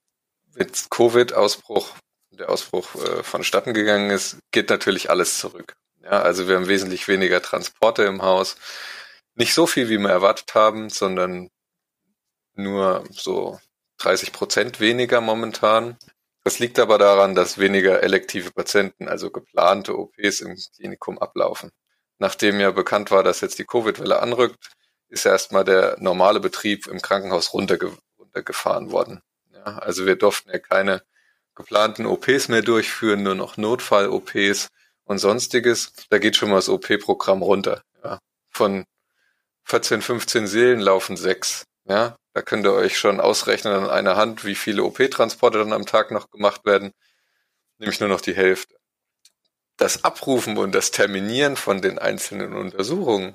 mit 0.56 0.90
Covid-Ausbruch, 0.90 1.94
der 2.32 2.48
Ausbruch 2.48 2.96
äh, 2.96 3.22
vonstatten 3.22 3.72
gegangen 3.72 4.10
ist, 4.10 4.38
geht 4.50 4.70
natürlich 4.70 5.10
alles 5.10 5.38
zurück. 5.38 5.74
Ja, 6.02 6.22
also 6.22 6.48
wir 6.48 6.56
haben 6.56 6.66
wesentlich 6.66 7.06
weniger 7.06 7.40
Transporte 7.40 8.02
im 8.02 8.22
Haus. 8.22 8.56
Nicht 9.34 9.54
so 9.54 9.66
viel, 9.66 9.88
wie 9.88 9.98
wir 9.98 10.10
erwartet 10.10 10.54
haben, 10.54 10.90
sondern 10.90 11.50
nur 12.54 13.04
so 13.10 13.58
30 13.98 14.32
Prozent 14.32 14.80
weniger 14.80 15.20
momentan. 15.20 15.96
Das 16.44 16.58
liegt 16.58 16.78
aber 16.78 16.98
daran, 16.98 17.34
dass 17.34 17.58
weniger 17.58 18.02
elektive 18.02 18.50
Patienten, 18.50 19.08
also 19.08 19.30
geplante 19.30 19.96
OPs 19.96 20.40
im 20.40 20.56
Klinikum 20.76 21.18
ablaufen. 21.18 21.70
Nachdem 22.18 22.60
ja 22.60 22.70
bekannt 22.72 23.10
war, 23.10 23.22
dass 23.22 23.40
jetzt 23.40 23.58
die 23.58 23.64
Covid-Welle 23.64 24.20
anrückt, 24.20 24.70
ist 25.08 25.24
erstmal 25.24 25.64
der 25.64 25.96
normale 26.00 26.40
Betrieb 26.40 26.86
im 26.86 27.00
Krankenhaus 27.00 27.52
runterge 27.52 27.96
runtergefahren 28.18 28.90
worden. 28.90 29.22
Ja, 29.52 29.78
also 29.78 30.06
wir 30.06 30.16
durften 30.16 30.50
ja 30.50 30.58
keine 30.58 31.02
geplanten 31.54 32.06
OPs 32.06 32.48
mehr 32.48 32.62
durchführen, 32.62 33.22
nur 33.22 33.34
noch 33.34 33.56
Notfall-OPs 33.56 34.68
und 35.04 35.18
sonstiges. 35.18 35.92
Da 36.08 36.18
geht 36.18 36.36
schon 36.36 36.50
mal 36.50 36.56
das 36.56 36.68
OP-Programm 36.68 37.42
runter. 37.42 37.82
Ja. 38.02 38.18
Von 38.50 38.84
14, 39.64 40.02
15 40.02 40.46
Seelen 40.46 40.80
laufen 40.80 41.16
sechs. 41.16 41.64
Ja, 41.84 42.16
da 42.34 42.42
könnt 42.42 42.64
ihr 42.66 42.72
euch 42.72 42.98
schon 42.98 43.20
ausrechnen 43.20 43.72
an 43.72 43.90
einer 43.90 44.16
Hand, 44.16 44.44
wie 44.44 44.54
viele 44.54 44.84
OP-Transporte 44.84 45.58
dann 45.58 45.72
am 45.72 45.86
Tag 45.86 46.10
noch 46.10 46.30
gemacht 46.30 46.64
werden. 46.64 46.92
Nämlich 47.78 48.00
nur 48.00 48.08
noch 48.08 48.20
die 48.20 48.34
Hälfte. 48.34 48.76
Das 49.76 50.04
Abrufen 50.04 50.58
und 50.58 50.74
das 50.74 50.90
Terminieren 50.90 51.56
von 51.56 51.82
den 51.82 51.98
einzelnen 51.98 52.54
Untersuchungen, 52.54 53.34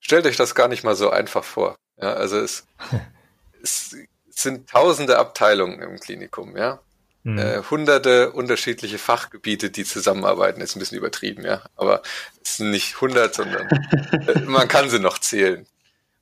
stellt 0.00 0.26
euch 0.26 0.36
das 0.36 0.54
gar 0.54 0.68
nicht 0.68 0.84
mal 0.84 0.96
so 0.96 1.10
einfach 1.10 1.44
vor. 1.44 1.76
Ja, 1.96 2.12
also 2.14 2.38
es, 2.38 2.66
es 3.62 3.96
sind 4.28 4.68
tausende 4.68 5.18
Abteilungen 5.18 5.80
im 5.80 5.98
Klinikum, 5.98 6.56
ja. 6.56 6.80
Mhm. 7.26 7.38
Äh, 7.38 7.62
hunderte 7.68 8.30
unterschiedliche 8.30 8.98
Fachgebiete, 8.98 9.68
die 9.68 9.84
zusammenarbeiten, 9.84 10.60
ist 10.60 10.76
ein 10.76 10.78
bisschen 10.78 10.98
übertrieben, 10.98 11.44
ja. 11.44 11.60
Aber 11.74 12.02
es 12.44 12.58
sind 12.58 12.70
nicht 12.70 13.00
hundert, 13.00 13.34
sondern 13.34 13.66
äh, 14.28 14.38
man 14.42 14.68
kann 14.68 14.88
sie 14.90 15.00
noch 15.00 15.18
zählen. 15.18 15.66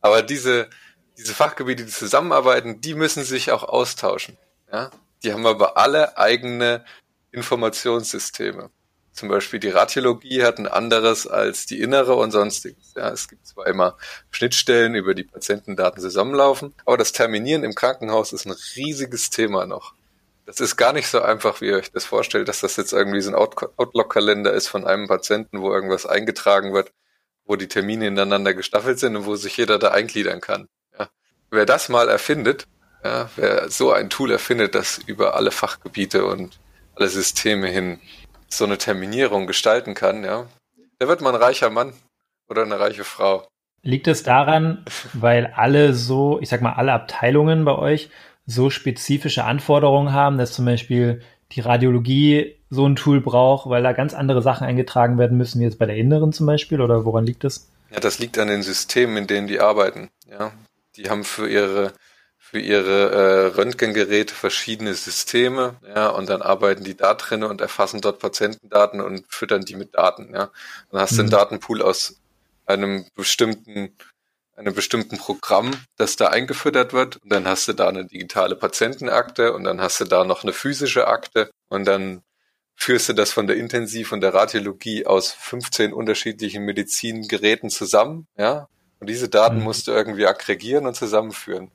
Aber 0.01 0.23
diese, 0.23 0.71
diese 1.19 1.35
Fachgebiete, 1.35 1.85
die 1.85 1.91
zusammenarbeiten, 1.91 2.81
die 2.81 2.95
müssen 2.95 3.23
sich 3.23 3.53
auch 3.53 3.65
austauschen. 3.65 4.39
Ja? 4.73 4.91
Die 5.23 5.35
haben 5.35 5.47
aber 5.47 5.77
alle 5.77 6.17
eigene 6.17 6.87
Informationssysteme. 7.33 8.71
Zum 9.13 9.29
Beispiel 9.29 9.61
die 9.61 9.69
Radiologie 9.69 10.43
hat 10.43 10.57
ein 10.59 10.67
anderes 10.67 11.27
als 11.27 11.67
die 11.67 11.83
innere 11.83 12.15
und 12.15 12.31
sonstiges. 12.31 12.95
Ja, 12.97 13.11
es 13.11 13.29
gibt 13.29 13.47
zwar 13.47 13.67
immer 13.67 13.99
Schnittstellen, 14.31 14.95
über 14.95 15.15
die 15.15 15.25
Patientendaten 15.25 16.01
zusammenlaufen, 16.01 16.73
aber 16.87 16.97
das 16.97 17.13
Terminieren 17.13 17.63
im 17.63 17.75
Krankenhaus 17.75 18.33
ist 18.33 18.47
ein 18.47 18.57
riesiges 18.75 19.29
Thema 19.29 19.67
noch. 19.67 19.93
Das 20.47 20.61
ist 20.61 20.77
gar 20.77 20.93
nicht 20.93 21.09
so 21.09 21.23
einfach, 21.23 21.61
wie 21.61 21.69
ihr 21.69 21.77
euch 21.77 21.91
das 21.91 22.05
vorstellt, 22.05 22.49
dass 22.49 22.61
das 22.61 22.77
jetzt 22.77 22.93
irgendwie 22.93 23.21
so 23.21 23.31
ein 23.31 23.35
Outlook-Kalender 23.35 24.53
ist 24.53 24.69
von 24.69 24.87
einem 24.87 25.09
Patienten, 25.09 25.63
wo 25.63 25.73
irgendwas 25.73 26.07
eingetragen 26.07 26.75
wird. 26.75 26.93
wo 27.45 27.57
die 27.57 27.69
Termine 27.69 28.07
ineinander 28.07 28.55
gestaffelt 28.55 28.99
sind 28.99 29.17
und 29.17 29.27
wo 29.27 29.37
sich 29.37 29.57
jeder 29.57 29.79
da 29.79 29.91
eingliedern 29.91 30.41
kann. 30.41 30.69
Ja. 30.99 31.09
Wer 31.51 31.67
das 31.67 31.89
mal 31.89 32.09
erfindet, 32.09 32.67
ja, 33.05 33.29
wer 33.37 33.71
so 33.71 33.93
ein 33.93 34.09
Tool 34.11 34.31
erfindet, 34.31 34.75
das 34.75 34.99
über 34.99 35.35
alle 35.35 35.51
Fachgebiete 35.51 36.25
und 36.25 36.59
alle 36.97 37.09
Systeme 37.09 37.69
hin 37.69 38.01
so 38.49 38.65
eine 38.65 38.79
Terminierung 38.79 39.47
gestalten 39.47 39.95
kann, 39.95 40.25
ja, 40.25 40.47
der 41.01 41.09
wird 41.09 41.21
mal 41.21 41.35
ein 41.35 41.43
reicher 41.43 41.71
Mann 41.71 41.93
oder 42.49 42.63
eine 42.63 42.79
reiche 42.79 43.05
Frau. 43.05 43.47
Liegt 43.83 44.09
es 44.09 44.23
daran, 44.23 44.85
weil 45.13 45.53
alle 45.55 45.93
so, 45.93 46.39
ich 46.41 46.49
sag 46.49 46.63
mal, 46.63 46.73
alle 46.73 46.93
Abteilungen 46.93 47.67
bei 47.67 47.75
euch 47.75 48.09
so 48.47 48.71
spezifische 48.71 49.45
Anforderungen 49.45 50.13
haben, 50.13 50.39
dass 50.39 50.53
zum 50.53 50.65
Beispiel 50.65 51.23
die 51.53 51.61
Radiologie 51.61 52.57
so 52.71 52.87
ein 52.87 52.97
Tool 52.97 53.21
braucht, 53.21 53.69
weil 53.69 53.83
da 53.83 53.93
ganz 53.93 54.15
andere 54.15 54.43
Sachen 54.43 54.67
eingetragen 54.67 55.19
werden 55.19 55.39
müssen, 55.39 55.61
wie 55.61 55.65
jetzt 55.65 55.79
bei 55.79 55.87
der 55.87 55.97
Inneren 55.97 56.33
zum 56.33 56.47
Beispiel, 56.47 56.81
oder 56.81 57.05
woran 57.05 57.27
liegt 57.27 57.45
das? 57.45 57.69
Ja, 57.91 58.01
das 58.01 58.19
liegt 58.19 58.39
an 58.39 58.49
den 58.49 58.63
Systemen, 58.63 59.17
in 59.17 59.27
denen 59.27 59.47
die 59.47 59.61
arbeiten. 59.61 60.11
Ja, 60.29 60.53
die 60.97 61.09
haben 61.11 61.25
für 61.25 61.49
ihre 61.49 61.93
für 62.55 62.61
ihre 62.61 63.11
äh, 63.11 63.47
Röntgengeräte 63.57 64.33
verschiedene 64.33 64.95
Systeme, 64.95 65.75
ja, 65.93 66.09
und 66.11 66.29
dann 66.29 66.41
arbeiten 66.41 66.85
die 66.85 66.97
da 66.97 67.15
drin 67.15 67.43
und 67.43 67.61
erfassen 67.61 68.01
dort 68.01 68.21
Patientendaten 68.21 69.01
und 69.01 69.25
füttern 69.29 69.65
die 69.65 69.75
mit 69.75 69.97
Daten, 69.97 70.33
ja. 70.33 70.51
Dann 70.93 71.01
hast 71.01 71.13
mhm. 71.13 71.17
du 71.17 71.23
einen 71.23 71.29
mhm. 71.29 71.33
Datenpool 71.33 71.83
aus 71.83 72.21
einem 72.67 73.07
bestimmten 73.17 73.97
einem 74.57 74.75
bestimmten 74.75 75.19
Programm, 75.19 75.73
das 75.97 76.17
da 76.17 76.29
eingefüttert 76.29 76.93
wird 76.93 77.17
und 77.17 77.33
dann 77.33 77.47
hast 77.47 77.69
du 77.69 77.73
da 77.73 77.89
eine 77.89 78.07
digitale 78.07 78.57
Patientenakte 78.57 79.53
und 79.53 79.65
dann 79.65 79.81
hast 79.81 80.01
du 80.01 80.05
da 80.05 80.25
noch 80.25 80.43
eine 80.43 80.53
physische 80.53 81.09
Akte 81.09 81.51
und 81.69 81.85
dann 81.85 82.23
führst 82.77 83.09
du 83.09 83.13
das 83.13 83.33
von 83.33 83.47
der 83.47 83.57
Intensiv- 83.57 84.13
und 84.13 84.21
der 84.21 84.35
Radiologie 84.35 85.07
aus 85.07 85.33
15 85.33 85.93
unterschiedlichen 85.93 86.65
Medizingeräten 86.65 87.71
zusammen, 87.71 88.27
ja, 88.37 88.69
und 89.01 89.09
diese 89.09 89.29
Daten 89.29 89.59
mhm. 89.59 89.65
musst 89.65 89.87
du 89.87 89.93
irgendwie 89.93 90.27
aggregieren 90.27 90.87
und 90.87 90.95
zusammenführen. 90.95 91.71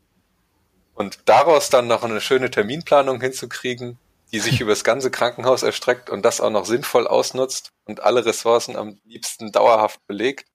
Und 0.93 1.19
daraus 1.25 1.69
dann 1.69 1.87
noch 1.87 2.03
eine 2.03 2.21
schöne 2.21 2.49
Terminplanung 2.49 3.21
hinzukriegen, 3.21 3.97
die 4.31 4.39
sich 4.39 4.61
über 4.61 4.71
das 4.71 4.83
ganze 4.83 5.11
Krankenhaus 5.11 5.63
erstreckt 5.63 6.09
und 6.09 6.23
das 6.23 6.41
auch 6.41 6.49
noch 6.49 6.65
sinnvoll 6.65 7.07
ausnutzt 7.07 7.71
und 7.85 8.01
alle 8.01 8.25
Ressourcen 8.25 8.75
am 8.75 8.97
liebsten 9.05 9.51
dauerhaft 9.51 10.05
belegt, 10.07 10.45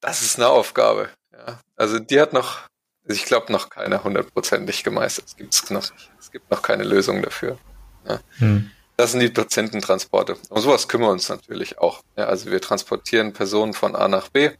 das 0.00 0.22
ist 0.22 0.36
eine 0.36 0.48
Aufgabe. 0.48 1.08
Ja. 1.36 1.60
Also 1.76 1.98
die 1.98 2.20
hat 2.20 2.32
noch, 2.32 2.60
also 3.06 3.20
ich 3.20 3.24
glaube, 3.24 3.52
noch 3.52 3.70
keine 3.70 4.04
hundertprozentig 4.04 4.84
gemeistert. 4.84 5.26
Es 5.26 5.36
gibt 5.36 5.70
noch, 5.70 5.90
es 6.18 6.30
gibt 6.30 6.50
noch 6.50 6.62
keine 6.62 6.84
Lösung 6.84 7.22
dafür. 7.22 7.58
Ja. 8.06 8.20
Hm. 8.38 8.70
Das 8.96 9.10
sind 9.10 9.20
die 9.20 9.28
Patiententransporte. 9.28 10.36
Um 10.50 10.60
sowas 10.60 10.86
kümmern 10.86 11.08
wir 11.08 11.12
uns 11.12 11.28
natürlich 11.28 11.78
auch. 11.78 12.02
Ja, 12.16 12.26
also 12.26 12.50
wir 12.50 12.60
transportieren 12.60 13.32
Personen 13.32 13.74
von 13.74 13.96
A 13.96 14.06
nach 14.06 14.28
B. 14.28 14.50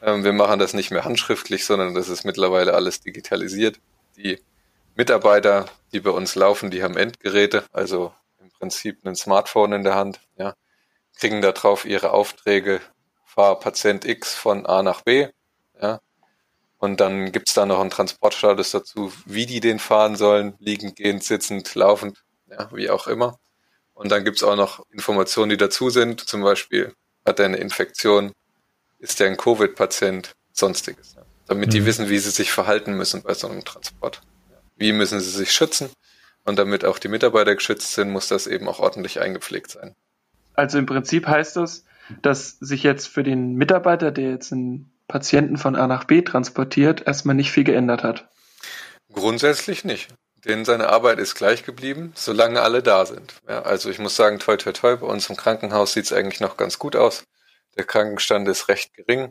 Ähm, 0.00 0.22
wir 0.24 0.32
machen 0.32 0.60
das 0.60 0.72
nicht 0.72 0.90
mehr 0.90 1.04
handschriftlich, 1.04 1.64
sondern 1.64 1.94
das 1.94 2.08
ist 2.08 2.24
mittlerweile 2.24 2.74
alles 2.74 3.00
digitalisiert. 3.00 3.80
Die 4.16 4.40
Mitarbeiter, 4.94 5.66
die 5.92 6.00
bei 6.00 6.10
uns 6.10 6.34
laufen, 6.34 6.70
die 6.70 6.82
haben 6.82 6.96
Endgeräte, 6.96 7.64
also 7.72 8.12
im 8.40 8.50
Prinzip 8.50 9.04
ein 9.04 9.16
Smartphone 9.16 9.72
in 9.72 9.84
der 9.84 9.94
Hand, 9.96 10.20
ja, 10.36 10.54
kriegen 11.18 11.40
darauf 11.40 11.84
ihre 11.84 12.10
Aufträge, 12.10 12.80
fahr 13.24 13.58
Patient 13.58 14.04
X 14.04 14.34
von 14.34 14.66
A 14.66 14.82
nach 14.82 15.00
B, 15.00 15.28
ja, 15.80 16.00
und 16.82 16.98
dann 16.98 17.30
gibt's 17.30 17.54
da 17.54 17.64
noch 17.64 17.78
einen 17.78 17.90
Transportstatus 17.90 18.72
dazu, 18.72 19.12
wie 19.24 19.46
die 19.46 19.60
den 19.60 19.78
fahren 19.78 20.16
sollen, 20.16 20.54
liegend, 20.58 20.96
gehend, 20.96 21.22
sitzend, 21.22 21.72
laufend, 21.76 22.24
ja, 22.50 22.68
wie 22.72 22.90
auch 22.90 23.06
immer. 23.06 23.38
Und 23.94 24.10
dann 24.10 24.24
gibt's 24.24 24.42
auch 24.42 24.56
noch 24.56 24.84
Informationen, 24.90 25.50
die 25.50 25.56
dazu 25.56 25.90
sind, 25.90 26.20
zum 26.22 26.42
Beispiel 26.42 26.92
hat 27.24 27.38
er 27.38 27.44
eine 27.44 27.58
Infektion, 27.58 28.32
ist 28.98 29.20
er 29.20 29.28
ein 29.28 29.36
Covid-Patient, 29.36 30.32
sonstiges, 30.52 31.14
ja, 31.14 31.22
damit 31.46 31.68
mhm. 31.68 31.70
die 31.70 31.86
wissen, 31.86 32.08
wie 32.08 32.18
sie 32.18 32.30
sich 32.30 32.50
verhalten 32.50 32.94
müssen 32.94 33.22
bei 33.22 33.34
so 33.34 33.48
einem 33.48 33.64
Transport. 33.64 34.20
Wie 34.74 34.92
müssen 34.92 35.20
sie 35.20 35.30
sich 35.30 35.52
schützen? 35.52 35.88
Und 36.44 36.58
damit 36.58 36.84
auch 36.84 36.98
die 36.98 37.06
Mitarbeiter 37.06 37.54
geschützt 37.54 37.92
sind, 37.92 38.10
muss 38.10 38.26
das 38.26 38.48
eben 38.48 38.68
auch 38.68 38.80
ordentlich 38.80 39.20
eingepflegt 39.20 39.70
sein. 39.70 39.94
Also 40.54 40.78
im 40.78 40.86
Prinzip 40.86 41.28
heißt 41.28 41.54
das, 41.54 41.84
dass 42.22 42.58
sich 42.58 42.82
jetzt 42.82 43.06
für 43.06 43.22
den 43.22 43.54
Mitarbeiter, 43.54 44.10
der 44.10 44.30
jetzt 44.30 44.52
einen 44.52 44.91
Patienten 45.12 45.58
von 45.58 45.76
A 45.76 45.86
nach 45.86 46.04
B 46.04 46.22
transportiert, 46.22 47.06
erstmal 47.06 47.36
nicht 47.36 47.52
viel 47.52 47.64
geändert 47.64 48.02
hat. 48.02 48.30
Grundsätzlich 49.12 49.84
nicht. 49.84 50.08
Denn 50.46 50.64
seine 50.64 50.88
Arbeit 50.88 51.18
ist 51.18 51.34
gleich 51.34 51.64
geblieben, 51.64 52.12
solange 52.16 52.62
alle 52.62 52.82
da 52.82 53.04
sind. 53.04 53.34
Ja, 53.46 53.62
also 53.62 53.90
ich 53.90 53.98
muss 53.98 54.16
sagen, 54.16 54.38
toi 54.38 54.56
toi 54.56 54.72
toi, 54.72 54.96
bei 54.96 55.06
uns 55.06 55.28
im 55.28 55.36
Krankenhaus 55.36 55.92
sieht 55.92 56.06
es 56.06 56.12
eigentlich 56.14 56.40
noch 56.40 56.56
ganz 56.56 56.78
gut 56.78 56.96
aus. 56.96 57.24
Der 57.76 57.84
Krankenstand 57.84 58.48
ist 58.48 58.68
recht 58.68 58.94
gering. 58.94 59.30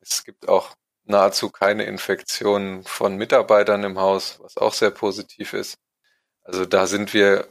Es 0.00 0.24
gibt 0.24 0.48
auch 0.48 0.74
nahezu 1.04 1.50
keine 1.50 1.84
Infektionen 1.84 2.82
von 2.84 3.16
Mitarbeitern 3.16 3.84
im 3.84 3.98
Haus, 3.98 4.38
was 4.40 4.56
auch 4.56 4.72
sehr 4.72 4.90
positiv 4.90 5.52
ist. 5.52 5.76
Also 6.42 6.64
da 6.64 6.86
sind 6.86 7.12
wir 7.12 7.46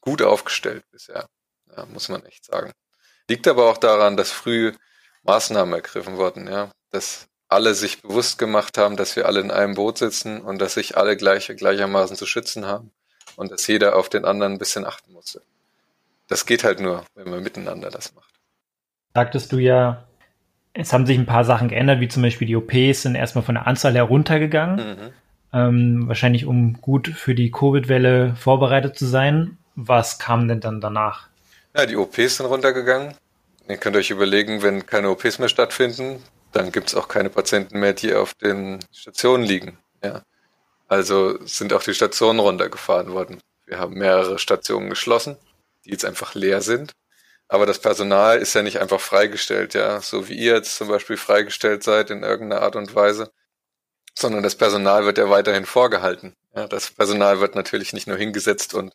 gut 0.00 0.20
aufgestellt 0.20 0.82
bisher, 0.90 1.28
ja, 1.74 1.86
muss 1.86 2.08
man 2.08 2.24
echt 2.26 2.44
sagen. 2.44 2.72
Liegt 3.30 3.46
aber 3.46 3.70
auch 3.70 3.78
daran, 3.78 4.16
dass 4.16 4.32
früh 4.32 4.72
Maßnahmen 5.28 5.74
ergriffen 5.74 6.16
wurden, 6.16 6.48
ja, 6.48 6.70
dass 6.90 7.28
alle 7.48 7.74
sich 7.74 8.02
bewusst 8.02 8.38
gemacht 8.38 8.78
haben, 8.78 8.96
dass 8.96 9.14
wir 9.14 9.26
alle 9.26 9.40
in 9.40 9.50
einem 9.50 9.74
Boot 9.74 9.98
sitzen 9.98 10.40
und 10.40 10.58
dass 10.60 10.74
sich 10.74 10.96
alle 10.96 11.16
gleich, 11.16 11.52
gleichermaßen 11.54 12.16
zu 12.16 12.26
schützen 12.26 12.66
haben 12.66 12.90
und 13.36 13.52
dass 13.52 13.66
jeder 13.66 13.96
auf 13.96 14.08
den 14.08 14.24
anderen 14.24 14.54
ein 14.54 14.58
bisschen 14.58 14.86
achten 14.86 15.12
musste. 15.12 15.42
Das 16.28 16.46
geht 16.46 16.64
halt 16.64 16.80
nur, 16.80 17.04
wenn 17.14 17.30
man 17.30 17.42
miteinander 17.42 17.90
das 17.90 18.14
macht. 18.14 18.34
Sagtest 19.14 19.52
du 19.52 19.58
ja, 19.58 20.04
es 20.72 20.92
haben 20.92 21.06
sich 21.06 21.18
ein 21.18 21.26
paar 21.26 21.44
Sachen 21.44 21.68
geändert, 21.68 22.00
wie 22.00 22.08
zum 22.08 22.22
Beispiel 22.22 22.46
die 22.46 22.56
OPs 22.56 23.02
sind 23.02 23.14
erstmal 23.14 23.44
von 23.44 23.54
der 23.54 23.66
Anzahl 23.66 23.94
her 23.94 24.04
runtergegangen. 24.04 24.76
Mhm. 24.76 25.10
Ähm, 25.52 26.08
wahrscheinlich 26.08 26.46
um 26.46 26.80
gut 26.80 27.08
für 27.08 27.34
die 27.34 27.50
Covid-Welle 27.50 28.34
vorbereitet 28.36 28.96
zu 28.96 29.06
sein. 29.06 29.58
Was 29.74 30.18
kam 30.18 30.48
denn 30.48 30.60
dann 30.60 30.80
danach? 30.80 31.28
Ja, 31.76 31.86
die 31.86 31.96
OPs 31.96 32.36
sind 32.36 32.46
runtergegangen. 32.46 33.14
Ihr 33.68 33.76
könnt 33.76 33.96
euch 33.96 34.10
überlegen, 34.10 34.62
wenn 34.62 34.86
keine 34.86 35.10
OPs 35.10 35.38
mehr 35.38 35.48
stattfinden, 35.48 36.22
dann 36.52 36.72
gibt 36.72 36.88
es 36.88 36.94
auch 36.94 37.08
keine 37.08 37.30
Patienten 37.30 37.78
mehr, 37.78 37.92
die 37.92 38.14
auf 38.14 38.34
den 38.34 38.80
Stationen 38.92 39.44
liegen. 39.44 39.78
Ja. 40.02 40.22
Also 40.88 41.38
sind 41.44 41.72
auch 41.72 41.82
die 41.82 41.94
Stationen 41.94 42.40
runtergefahren 42.40 43.12
worden. 43.12 43.40
Wir 43.66 43.78
haben 43.78 43.94
mehrere 43.94 44.38
Stationen 44.38 44.88
geschlossen, 44.88 45.36
die 45.84 45.90
jetzt 45.90 46.04
einfach 46.04 46.34
leer 46.34 46.62
sind 46.62 46.94
aber 47.48 47.64
das 47.66 47.78
Personal 47.78 48.38
ist 48.38 48.54
ja 48.54 48.62
nicht 48.62 48.78
einfach 48.80 49.00
freigestellt, 49.00 49.74
ja, 49.74 50.00
so 50.02 50.28
wie 50.28 50.34
ihr 50.34 50.54
jetzt 50.54 50.76
zum 50.76 50.88
Beispiel 50.88 51.16
freigestellt 51.16 51.82
seid 51.82 52.10
in 52.10 52.22
irgendeiner 52.22 52.62
Art 52.62 52.76
und 52.76 52.94
Weise, 52.94 53.32
sondern 54.14 54.42
das 54.42 54.56
Personal 54.56 55.06
wird 55.06 55.18
ja 55.18 55.30
weiterhin 55.30 55.64
vorgehalten. 55.64 56.34
Ja, 56.54 56.68
das 56.68 56.90
Personal 56.90 57.40
wird 57.40 57.54
natürlich 57.54 57.92
nicht 57.94 58.06
nur 58.06 58.18
hingesetzt 58.18 58.74
und 58.74 58.92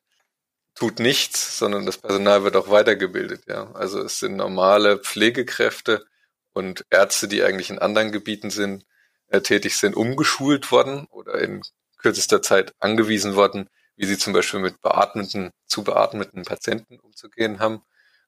tut 0.75 0.99
nichts, 0.99 1.57
sondern 1.59 1.85
das 1.85 1.97
Personal 1.97 2.43
wird 2.43 2.55
auch 2.55 2.69
weitergebildet, 2.69 3.43
ja. 3.47 3.71
Also 3.73 4.01
es 4.01 4.19
sind 4.19 4.35
normale 4.37 4.97
Pflegekräfte 4.99 6.05
und 6.53 6.85
Ärzte, 6.89 7.27
die 7.27 7.43
eigentlich 7.43 7.69
in 7.69 7.79
anderen 7.79 8.11
Gebieten 8.11 8.49
sind, 8.49 8.85
äh, 9.27 9.41
tätig 9.41 9.77
sind, 9.77 9.95
umgeschult 9.95 10.71
worden 10.71 11.05
oder 11.11 11.39
in 11.41 11.61
kürzester 11.97 12.41
Zeit 12.41 12.73
angewiesen 12.79 13.35
worden, 13.35 13.69
wie 13.95 14.05
sie 14.05 14.17
zum 14.17 14.33
Beispiel 14.33 14.59
mit 14.59 14.81
beatmeten, 14.81 15.51
zu 15.67 15.83
beatmeten 15.83 16.43
Patienten 16.43 16.99
umzugehen 16.99 17.59
haben 17.59 17.83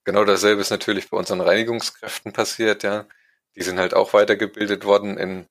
Genau 0.05 0.23
dasselbe 0.23 0.61
ist 0.61 0.69
natürlich 0.69 1.09
bei 1.09 1.17
unseren 1.17 1.41
Reinigungskräften 1.41 2.31
passiert, 2.31 2.83
ja. 2.83 3.07
Die 3.55 3.63
sind 3.63 3.79
halt 3.79 3.93
auch 3.95 4.13
weitergebildet 4.13 4.85
worden 4.85 5.17
in, 5.17 5.47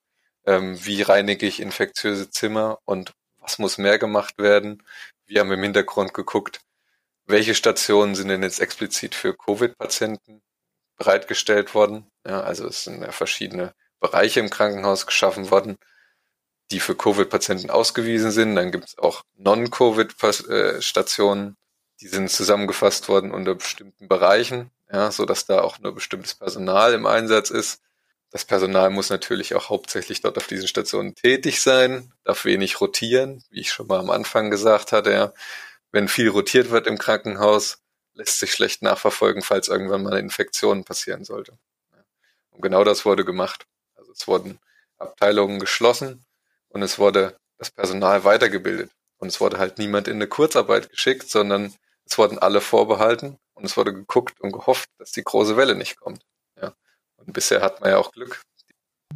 ähm, 0.46 0.76
wie 0.84 1.02
reinige 1.02 1.46
ich 1.46 1.60
infektiöse 1.60 2.30
Zimmer 2.30 2.78
und 2.84 3.14
was 3.38 3.58
muss 3.58 3.78
mehr 3.78 3.98
gemacht 3.98 4.38
werden. 4.38 4.82
Wir 5.26 5.40
haben 5.40 5.50
im 5.52 5.62
Hintergrund 5.62 6.14
geguckt, 6.14 6.60
welche 7.26 7.54
Stationen 7.54 8.14
sind 8.14 8.28
denn 8.28 8.42
jetzt 8.42 8.60
explizit 8.60 9.14
für 9.14 9.34
Covid-Patienten 9.34 10.42
bereitgestellt 10.96 11.74
worden. 11.74 12.06
Ja, 12.26 12.40
also 12.40 12.66
es 12.66 12.84
sind 12.84 13.02
ja 13.02 13.12
verschiedene 13.12 13.74
Bereiche 14.00 14.40
im 14.40 14.50
Krankenhaus 14.50 15.06
geschaffen 15.06 15.50
worden, 15.50 15.76
die 16.70 16.80
für 16.80 16.96
Covid-Patienten 16.96 17.70
ausgewiesen 17.70 18.30
sind. 18.30 18.56
Dann 18.56 18.70
gibt 18.70 18.88
es 18.88 18.98
auch 18.98 19.22
Non-Covid-Stationen, 19.36 21.56
die 22.00 22.08
sind 22.08 22.30
zusammengefasst 22.30 23.08
worden 23.08 23.32
unter 23.32 23.54
bestimmten 23.54 24.08
Bereichen, 24.08 24.70
ja, 24.92 25.10
so 25.10 25.24
dass 25.24 25.46
da 25.46 25.62
auch 25.62 25.78
nur 25.78 25.94
bestimmtes 25.94 26.34
Personal 26.34 26.92
im 26.94 27.06
Einsatz 27.06 27.50
ist. 27.50 27.80
Das 28.30 28.44
Personal 28.44 28.90
muss 28.90 29.10
natürlich 29.10 29.54
auch 29.54 29.68
hauptsächlich 29.68 30.20
dort 30.20 30.36
auf 30.36 30.48
diesen 30.48 30.66
Stationen 30.66 31.14
tätig 31.14 31.62
sein, 31.62 32.12
darf 32.24 32.44
wenig 32.44 32.80
rotieren, 32.80 33.44
wie 33.50 33.60
ich 33.60 33.70
schon 33.70 33.86
mal 33.86 34.00
am 34.00 34.10
Anfang 34.10 34.50
gesagt 34.50 34.90
hatte. 34.90 35.12
Ja. 35.12 35.32
Wenn 35.94 36.08
viel 36.08 36.28
rotiert 36.28 36.72
wird 36.72 36.88
im 36.88 36.98
Krankenhaus, 36.98 37.78
lässt 38.14 38.40
sich 38.40 38.50
schlecht 38.50 38.82
nachverfolgen, 38.82 39.42
falls 39.42 39.68
irgendwann 39.68 40.02
mal 40.02 40.10
eine 40.10 40.18
Infektion 40.18 40.82
passieren 40.82 41.24
sollte. 41.24 41.56
Und 42.50 42.62
genau 42.62 42.82
das 42.82 43.04
wurde 43.04 43.24
gemacht. 43.24 43.68
Also 43.94 44.10
es 44.10 44.26
wurden 44.26 44.58
Abteilungen 44.98 45.60
geschlossen 45.60 46.24
und 46.66 46.82
es 46.82 46.98
wurde 46.98 47.38
das 47.58 47.70
Personal 47.70 48.24
weitergebildet. 48.24 48.90
Und 49.18 49.28
es 49.28 49.40
wurde 49.40 49.58
halt 49.58 49.78
niemand 49.78 50.08
in 50.08 50.16
eine 50.16 50.26
Kurzarbeit 50.26 50.90
geschickt, 50.90 51.30
sondern 51.30 51.72
es 52.04 52.18
wurden 52.18 52.40
alle 52.40 52.60
vorbehalten 52.60 53.38
und 53.52 53.64
es 53.64 53.76
wurde 53.76 53.94
geguckt 53.94 54.40
und 54.40 54.50
gehofft, 54.50 54.88
dass 54.98 55.12
die 55.12 55.22
große 55.22 55.56
Welle 55.56 55.76
nicht 55.76 56.00
kommt. 56.00 56.26
Ja. 56.60 56.74
Und 57.18 57.32
bisher 57.32 57.62
hat 57.62 57.80
man 57.80 57.90
ja 57.90 57.98
auch 57.98 58.10
Glück. 58.10 58.42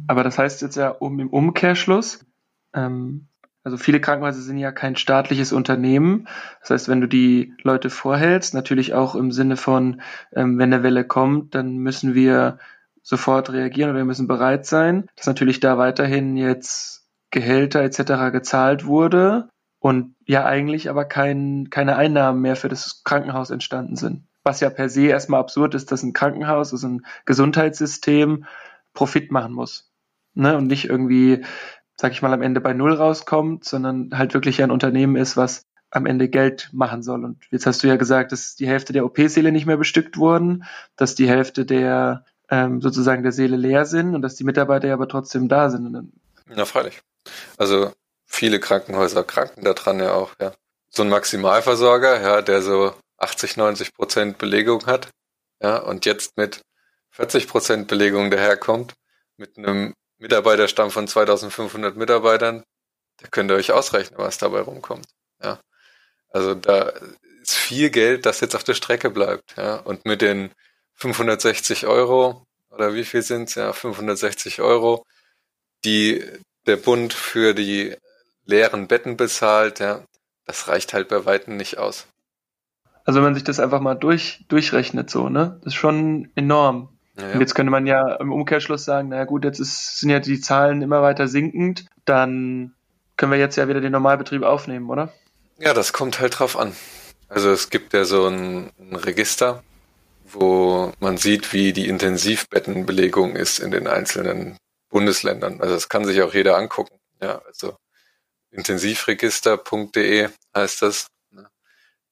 Aber 0.07 0.23
das 0.23 0.37
heißt 0.37 0.61
jetzt 0.61 0.77
ja 0.77 0.91
um, 0.91 1.19
im 1.19 1.29
Umkehrschluss, 1.29 2.25
ähm, 2.73 3.27
also 3.63 3.77
viele 3.77 3.99
Krankenhäuser 3.99 4.41
sind 4.41 4.57
ja 4.57 4.71
kein 4.71 4.95
staatliches 4.95 5.51
Unternehmen. 5.51 6.27
Das 6.61 6.69
heißt, 6.69 6.89
wenn 6.89 7.01
du 7.01 7.07
die 7.07 7.53
Leute 7.61 7.89
vorhältst, 7.89 8.53
natürlich 8.53 8.93
auch 8.93 9.15
im 9.15 9.31
Sinne 9.31 9.57
von, 9.57 10.01
ähm, 10.33 10.57
wenn 10.57 10.71
der 10.71 10.83
Welle 10.83 11.03
kommt, 11.03 11.55
dann 11.55 11.77
müssen 11.77 12.15
wir 12.15 12.57
sofort 13.01 13.51
reagieren 13.51 13.89
oder 13.89 13.99
wir 13.99 14.05
müssen 14.05 14.27
bereit 14.27 14.65
sein, 14.65 15.07
dass 15.15 15.27
natürlich 15.27 15.59
da 15.59 15.77
weiterhin 15.77 16.37
jetzt 16.37 17.07
Gehälter 17.31 17.81
etc. 17.81 18.31
gezahlt 18.31 18.85
wurde 18.85 19.49
und 19.79 20.15
ja 20.25 20.45
eigentlich 20.45 20.89
aber 20.89 21.05
kein, 21.05 21.69
keine 21.69 21.95
Einnahmen 21.95 22.41
mehr 22.41 22.55
für 22.55 22.69
das 22.69 23.03
Krankenhaus 23.03 23.49
entstanden 23.49 23.95
sind. 23.95 24.25
Was 24.43 24.61
ja 24.61 24.69
per 24.69 24.89
se 24.89 25.07
erstmal 25.07 25.39
absurd 25.41 25.75
ist, 25.75 25.91
dass 25.91 26.03
ein 26.03 26.13
Krankenhaus, 26.13 26.71
also 26.71 26.87
ein 26.87 27.05
Gesundheitssystem 27.25 28.45
Profit 28.93 29.31
machen 29.31 29.53
muss. 29.53 29.91
Ne? 30.33 30.57
Und 30.57 30.67
nicht 30.67 30.85
irgendwie, 30.85 31.43
sag 31.99 32.13
ich 32.13 32.21
mal, 32.21 32.31
am 32.31 32.41
Ende 32.41 32.61
bei 32.61 32.71
Null 32.71 32.93
rauskommt, 32.93 33.65
sondern 33.65 34.17
halt 34.17 34.33
wirklich 34.33 34.63
ein 34.63 34.71
Unternehmen 34.71 35.17
ist, 35.17 35.35
was 35.35 35.65
am 35.91 36.05
Ende 36.05 36.29
Geld 36.29 36.69
machen 36.71 37.03
soll. 37.03 37.25
Und 37.25 37.43
jetzt 37.51 37.65
hast 37.65 37.83
du 37.83 37.87
ja 37.87 37.97
gesagt, 37.97 38.31
dass 38.31 38.55
die 38.55 38.67
Hälfte 38.67 38.93
der 38.93 39.03
OP-Säle 39.03 39.51
nicht 39.51 39.65
mehr 39.65 39.75
bestückt 39.75 40.15
wurden, 40.15 40.63
dass 40.95 41.15
die 41.15 41.27
Hälfte 41.27 41.65
der 41.65 42.23
ähm, 42.49 42.81
sozusagen 42.81 43.21
der 43.21 43.33
Seele 43.33 43.57
leer 43.57 43.85
sind 43.85 44.15
und 44.15 44.21
dass 44.21 44.35
die 44.35 44.45
Mitarbeiter 44.45 44.87
ja 44.87 44.93
aber 44.93 45.09
trotzdem 45.09 45.49
da 45.49 45.69
sind. 45.69 46.09
Ja, 46.55 46.63
freilich. 46.63 47.01
Also 47.57 47.91
viele 48.25 48.61
Krankenhäuser 48.61 49.25
kranken 49.25 49.65
daran 49.65 49.99
ja 49.99 50.13
auch, 50.13 50.31
ja. 50.39 50.53
So 50.89 51.03
ein 51.03 51.09
Maximalversorger, 51.09 52.21
ja, 52.21 52.41
der 52.41 52.61
so 52.61 52.93
80, 53.17 53.57
90 53.57 53.93
Prozent 53.93 54.37
Belegung 54.37 54.85
hat, 54.85 55.09
ja, 55.61 55.75
und 55.79 56.05
jetzt 56.05 56.37
mit 56.37 56.61
40 57.11 57.49
Prozent 57.49 57.89
Belegung 57.89 58.31
daherkommt, 58.31 58.93
mit 59.35 59.57
einem 59.57 59.93
Mitarbeiterstamm 60.19 60.91
von 60.91 61.07
2500 61.07 61.95
Mitarbeitern, 61.95 62.63
da 63.17 63.27
könnt 63.29 63.51
ihr 63.51 63.55
euch 63.55 63.71
ausrechnen, 63.71 64.19
was 64.19 64.37
dabei 64.37 64.61
rumkommt, 64.61 65.07
ja. 65.43 65.59
Also 66.29 66.53
da 66.55 66.93
ist 67.41 67.55
viel 67.55 67.89
Geld, 67.89 68.25
das 68.25 68.41
jetzt 68.41 68.55
auf 68.55 68.63
der 68.63 68.75
Strecke 68.75 69.09
bleibt, 69.09 69.55
ja, 69.57 69.77
und 69.77 70.05
mit 70.05 70.21
den 70.21 70.51
560 70.95 71.87
Euro 71.87 72.45
oder 72.69 72.93
wie 72.93 73.05
viel 73.05 73.21
sind's? 73.21 73.55
Ja, 73.55 73.73
560 73.73 74.61
Euro, 74.61 75.05
die 75.85 76.23
der 76.65 76.77
Bund 76.77 77.13
für 77.13 77.53
die 77.53 77.95
leeren 78.45 78.87
Betten 78.87 79.17
bezahlt, 79.17 79.79
ja, 79.79 80.03
das 80.45 80.67
reicht 80.67 80.93
halt 80.93 81.07
bei 81.07 81.25
Weitem 81.25 81.57
nicht 81.57 81.77
aus. 81.77 82.07
Also 83.05 83.17
wenn 83.17 83.25
man 83.25 83.35
sich 83.35 83.43
das 83.43 83.59
einfach 83.59 83.79
mal 83.79 83.95
durch, 83.95 84.45
durchrechnet, 84.49 85.09
so, 85.09 85.29
ne? 85.29 85.59
Das 85.63 85.73
ist 85.73 85.79
schon 85.79 86.31
enorm. 86.35 86.98
Ja, 87.19 87.33
Und 87.33 87.39
jetzt 87.41 87.55
könnte 87.55 87.71
man 87.71 87.85
ja 87.87 88.15
im 88.15 88.31
Umkehrschluss 88.31 88.85
sagen, 88.85 89.09
naja 89.09 89.25
gut, 89.25 89.43
jetzt 89.43 89.59
ist, 89.59 89.99
sind 89.99 90.09
ja 90.09 90.19
die 90.19 90.39
Zahlen 90.39 90.81
immer 90.81 91.01
weiter 91.01 91.27
sinkend, 91.27 91.85
dann 92.05 92.73
können 93.17 93.31
wir 93.31 93.39
jetzt 93.39 93.55
ja 93.57 93.67
wieder 93.67 93.81
den 93.81 93.91
Normalbetrieb 93.91 94.43
aufnehmen, 94.43 94.89
oder? 94.89 95.11
Ja, 95.59 95.73
das 95.73 95.91
kommt 95.91 96.19
halt 96.19 96.39
drauf 96.39 96.57
an. 96.57 96.73
Also 97.27 97.51
es 97.51 97.69
gibt 97.69 97.93
ja 97.93 98.05
so 98.05 98.27
ein, 98.27 98.71
ein 98.79 98.95
Register, 98.95 99.63
wo 100.25 100.93
man 100.99 101.17
sieht, 101.17 101.53
wie 101.53 101.73
die 101.73 101.87
Intensivbettenbelegung 101.87 103.35
ist 103.35 103.59
in 103.59 103.71
den 103.71 103.87
einzelnen 103.87 104.57
Bundesländern. 104.89 105.61
Also 105.61 105.73
das 105.73 105.89
kann 105.89 106.05
sich 106.05 106.21
auch 106.21 106.33
jeder 106.33 106.57
angucken. 106.57 106.97
Ja, 107.21 107.41
also 107.45 107.75
intensivregister.de 108.51 110.29
heißt 110.55 110.81
das. 110.81 111.07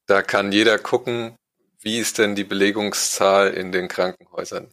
Da 0.06 0.22
kann 0.22 0.52
jeder 0.52 0.78
gucken, 0.78 1.36
wie 1.80 1.98
ist 1.98 2.18
denn 2.18 2.34
die 2.34 2.44
Belegungszahl 2.44 3.52
in 3.54 3.72
den 3.72 3.88
Krankenhäusern? 3.88 4.70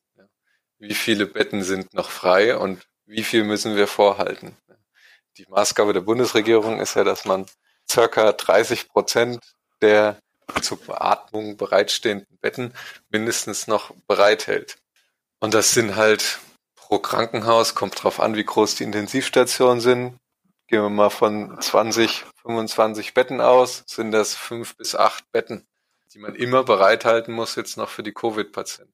Wie 0.87 0.93
viele 0.93 1.25
Betten 1.25 1.63
sind 1.63 1.95
noch 1.95 2.11
frei 2.11 2.55
und 2.55 2.85
wie 3.07 3.23
viel 3.23 3.43
müssen 3.43 3.75
wir 3.75 3.87
vorhalten? 3.87 4.55
Die 5.37 5.47
Maßgabe 5.49 5.93
der 5.93 6.01
Bundesregierung 6.01 6.79
ist 6.79 6.95
ja, 6.95 7.03
dass 7.03 7.25
man 7.25 7.47
circa 7.89 8.31
30 8.31 8.89
Prozent 8.89 9.39
der 9.81 10.19
zur 10.61 10.79
Beatmung 10.79 11.57
bereitstehenden 11.57 12.37
Betten 12.39 12.71
mindestens 13.09 13.65
noch 13.65 13.95
bereithält. 14.07 14.77
Und 15.39 15.55
das 15.55 15.71
sind 15.71 15.95
halt 15.95 16.39
pro 16.75 16.99
Krankenhaus, 16.99 17.73
kommt 17.73 18.03
drauf 18.03 18.19
an, 18.19 18.35
wie 18.35 18.45
groß 18.45 18.75
die 18.75 18.83
Intensivstationen 18.83 19.81
sind. 19.81 20.19
Gehen 20.67 20.83
wir 20.83 20.89
mal 20.89 21.09
von 21.09 21.59
20, 21.59 22.25
25 22.43 23.15
Betten 23.15 23.41
aus, 23.41 23.83
sind 23.87 24.11
das 24.11 24.35
fünf 24.35 24.77
bis 24.77 24.93
acht 24.93 25.31
Betten, 25.31 25.65
die 26.13 26.19
man 26.19 26.35
immer 26.35 26.63
bereithalten 26.63 27.33
muss 27.33 27.55
jetzt 27.55 27.75
noch 27.75 27.89
für 27.89 28.03
die 28.03 28.13
Covid-Patienten. 28.13 28.93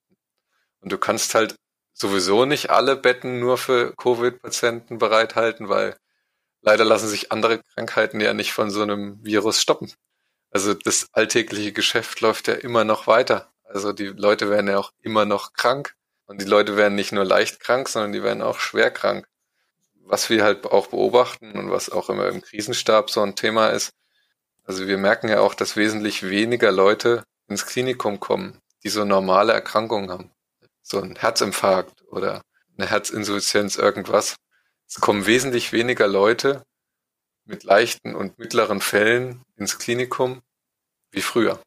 Und 0.80 0.90
du 0.90 0.96
kannst 0.96 1.34
halt 1.34 1.54
sowieso 1.92 2.44
nicht 2.44 2.70
alle 2.70 2.96
Betten 2.96 3.40
nur 3.40 3.58
für 3.58 3.94
Covid-Patienten 3.96 4.98
bereithalten, 4.98 5.68
weil 5.68 5.96
leider 6.60 6.84
lassen 6.84 7.08
sich 7.08 7.32
andere 7.32 7.62
Krankheiten 7.74 8.20
ja 8.20 8.34
nicht 8.34 8.52
von 8.52 8.70
so 8.70 8.82
einem 8.82 9.24
Virus 9.24 9.60
stoppen. 9.60 9.92
Also 10.50 10.74
das 10.74 11.08
alltägliche 11.12 11.72
Geschäft 11.72 12.20
läuft 12.20 12.48
ja 12.48 12.54
immer 12.54 12.84
noch 12.84 13.06
weiter. 13.06 13.52
Also 13.64 13.92
die 13.92 14.08
Leute 14.08 14.50
werden 14.50 14.68
ja 14.68 14.78
auch 14.78 14.92
immer 15.00 15.24
noch 15.24 15.52
krank. 15.54 15.94
Und 16.26 16.40
die 16.40 16.46
Leute 16.46 16.76
werden 16.76 16.94
nicht 16.94 17.12
nur 17.12 17.24
leicht 17.24 17.60
krank, 17.60 17.88
sondern 17.88 18.12
die 18.12 18.22
werden 18.22 18.42
auch 18.42 18.58
schwer 18.58 18.90
krank. 18.90 19.26
Was 20.04 20.30
wir 20.30 20.44
halt 20.44 20.66
auch 20.66 20.88
beobachten 20.88 21.52
und 21.52 21.70
was 21.70 21.90
auch 21.90 22.10
immer 22.10 22.28
im 22.28 22.42
Krisenstab 22.42 23.10
so 23.10 23.22
ein 23.22 23.36
Thema 23.36 23.68
ist, 23.68 23.92
also 24.64 24.86
wir 24.86 24.98
merken 24.98 25.28
ja 25.28 25.40
auch, 25.40 25.54
dass 25.54 25.76
wesentlich 25.76 26.28
weniger 26.28 26.70
Leute 26.70 27.24
ins 27.48 27.66
Klinikum 27.66 28.20
kommen, 28.20 28.60
die 28.84 28.88
so 28.88 29.04
normale 29.04 29.52
Erkrankungen 29.52 30.10
haben. 30.10 30.31
So 30.82 31.00
ein 31.00 31.16
Herzinfarkt 31.16 32.02
oder 32.08 32.42
eine 32.76 32.88
Herzinsuffizienz, 32.88 33.76
irgendwas. 33.76 34.36
Es 34.88 35.00
kommen 35.00 35.26
wesentlich 35.26 35.72
weniger 35.72 36.06
Leute 36.06 36.62
mit 37.44 37.64
leichten 37.64 38.14
und 38.14 38.38
mittleren 38.38 38.80
Fällen 38.80 39.42
ins 39.56 39.78
Klinikum 39.78 40.42
wie 41.10 41.22
früher. 41.22 41.60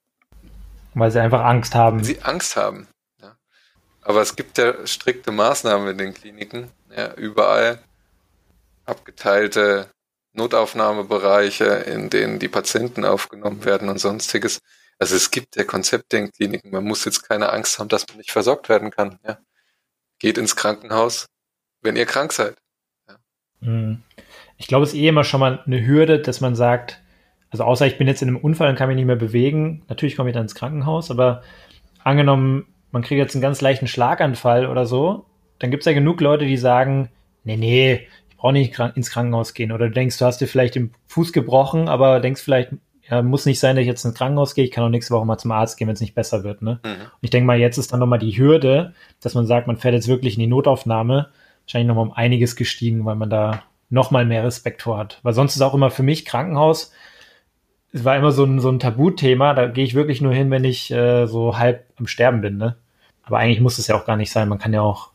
Weil 0.93 1.12
sie 1.12 1.21
einfach 1.21 1.43
Angst 1.43 1.75
haben. 1.75 2.04
Sie 2.04 2.21
Angst 2.21 2.56
haben. 2.56 2.88
Ja. 3.21 3.36
Aber 4.01 4.21
es 4.21 4.36
gibt 4.36 4.58
ja 4.58 4.86
strikte 4.88 5.32
Maßnahmen 5.32 5.89
in 5.89 5.97
den 5.97 6.13
Kliniken. 6.13 6.71
Ja, 6.95 7.13
überall 7.15 7.80
abgeteilte 8.86 9.89
Notaufnahmebereiche, 10.34 11.65
in 11.65 12.10
denen 12.10 12.39
die 12.39 12.47
Patienten 12.47 13.06
aufgenommen 13.06 13.65
werden 13.65 13.89
und 13.89 13.99
sonstiges. 13.99 14.60
Also 14.97 15.15
es 15.15 15.31
gibt 15.31 15.55
ja 15.55 15.63
Konzepte 15.63 16.17
in 16.17 16.31
Kliniken. 16.31 16.71
Man 16.71 16.86
muss 16.86 17.05
jetzt 17.05 17.27
keine 17.27 17.51
Angst 17.51 17.79
haben, 17.79 17.89
dass 17.89 18.08
man 18.08 18.17
nicht 18.17 18.31
versorgt 18.31 18.69
werden 18.69 18.91
kann. 18.91 19.19
Ja. 19.25 19.39
Geht 20.19 20.38
ins 20.38 20.55
Krankenhaus, 20.55 21.25
wenn 21.81 21.95
ihr 21.95 22.05
krank 22.05 22.31
seid. 22.31 22.55
Ja. 23.08 23.17
Mhm 23.60 24.03
ich 24.58 24.67
glaube, 24.67 24.84
es 24.84 24.93
ist 24.93 24.99
eh 24.99 25.08
immer 25.08 25.23
schon 25.23 25.39
mal 25.39 25.62
eine 25.65 25.86
Hürde, 25.86 26.19
dass 26.19 26.41
man 26.41 26.55
sagt, 26.55 27.01
also 27.49 27.63
außer 27.63 27.86
ich 27.88 27.97
bin 27.97 28.08
jetzt 28.08 28.21
in 28.21 28.29
einem 28.29 28.38
Unfall 28.38 28.69
und 28.69 28.75
kann 28.75 28.88
mich 28.88 28.95
nicht 28.95 29.05
mehr 29.05 29.15
bewegen, 29.15 29.84
natürlich 29.88 30.15
komme 30.15 30.29
ich 30.29 30.34
dann 30.34 30.43
ins 30.43 30.55
Krankenhaus, 30.55 31.12
aber 31.12 31.43
angenommen, 32.03 32.65
man 32.91 33.01
kriegt 33.01 33.19
jetzt 33.19 33.36
einen 33.36 33.41
ganz 33.41 33.62
leichten 33.62 33.88
Schlaganfall 33.88 34.67
oder 34.67 34.86
so, 34.86 35.25
dann 35.60 35.71
gibt 35.71 35.81
es 35.81 35.86
ja 35.86 35.93
genug 35.93 36.21
Leute, 36.21 36.45
die 36.45 36.58
sagen, 36.58 37.10
nee, 37.43 37.58
nee, 37.58 38.08
ich 38.29 38.38
brauche 38.38 38.53
nicht 38.53 38.77
ins 38.95 39.10
Krankenhaus 39.10 39.53
gehen. 39.53 39.71
Oder 39.71 39.88
du 39.88 39.93
denkst, 39.93 40.17
du 40.17 40.25
hast 40.25 40.39
dir 40.39 40.47
vielleicht 40.47 40.75
den 40.75 40.93
Fuß 41.08 41.34
gebrochen, 41.34 41.88
aber 41.88 42.19
denkst 42.19 42.41
vielleicht, 42.41 42.71
ja, 43.10 43.22
muss 43.22 43.46
nicht 43.46 43.60
sein, 43.60 43.76
dass 43.76 43.82
ich 43.84 43.88
jetzt 43.88 44.04
ins 44.04 44.15
Krankenhaus 44.15 44.56
gehe, 44.56 44.65
ich 44.65 44.72
kann 44.72 44.84
auch 44.84 44.89
nächste 44.89 45.13
Woche 45.13 45.26
mal 45.26 45.38
zum 45.38 45.52
Arzt 45.52 45.78
gehen, 45.78 45.88
wenn 45.88 45.94
es 45.94 46.02
nicht 46.02 46.15
besser 46.15 46.44
wird. 46.44 46.62
Ne? 46.62 46.80
Mhm. 46.84 46.89
Und 46.89 47.20
ich 47.22 47.30
denke 47.30 47.46
mal, 47.46 47.60
jetzt 47.60 47.78
ist 47.78 47.94
dann 47.94 48.00
nochmal 48.00 48.20
die 48.20 48.38
Hürde, 48.38 48.94
dass 49.22 49.36
man 49.36 49.46
sagt, 49.46 49.68
man 49.68 49.78
fährt 49.78 49.94
jetzt 49.94 50.08
wirklich 50.08 50.36
in 50.36 50.39
die 50.39 50.48
Notaufnahme, 50.48 51.30
wahrscheinlich 51.63 51.88
nochmal 51.88 52.08
um 52.08 52.13
einiges 52.13 52.56
gestiegen, 52.56 53.06
weil 53.06 53.15
man 53.15 53.30
da 53.30 53.63
noch 53.89 54.12
mal 54.12 54.26
mehr 54.26 54.44
Respekt 54.44 54.82
vor 54.82 54.98
hat. 54.98 55.20
Weil 55.24 55.34
sonst 55.34 55.56
ist 55.56 55.62
auch 55.62 55.76
immer 55.76 55.91
für 55.91 56.04
mich 56.04 56.26
Krankenhaus, 56.26 56.91
es 57.94 58.04
war 58.04 58.18
immer 58.18 58.32
so 58.32 58.44
ein, 58.44 58.60
so 58.60 58.70
ein 58.70 58.80
Tabuthema, 58.80 59.54
da 59.54 59.68
gehe 59.68 59.86
ich 59.86 59.94
wirklich 59.94 60.20
nur 60.20 60.34
hin, 60.34 60.52
wenn 60.52 60.63
ich 60.63 60.91
äh, 60.91 61.28
so 61.28 61.58
halb 61.58 61.86
am 61.98 62.08
Sterben 62.08 62.41
bin. 62.41 62.58
Ne? 62.58 62.76
Aber 63.24 63.38
eigentlich 63.38 63.62
muss 63.62 63.78
es 63.78 63.88
ja 63.88 63.96
auch 63.96 64.06
gar 64.06 64.18
nicht 64.18 64.32
sein, 64.32 64.50
man 64.50 64.60
kann 64.60 64.74
ja 64.74 64.82
auch 64.82 65.12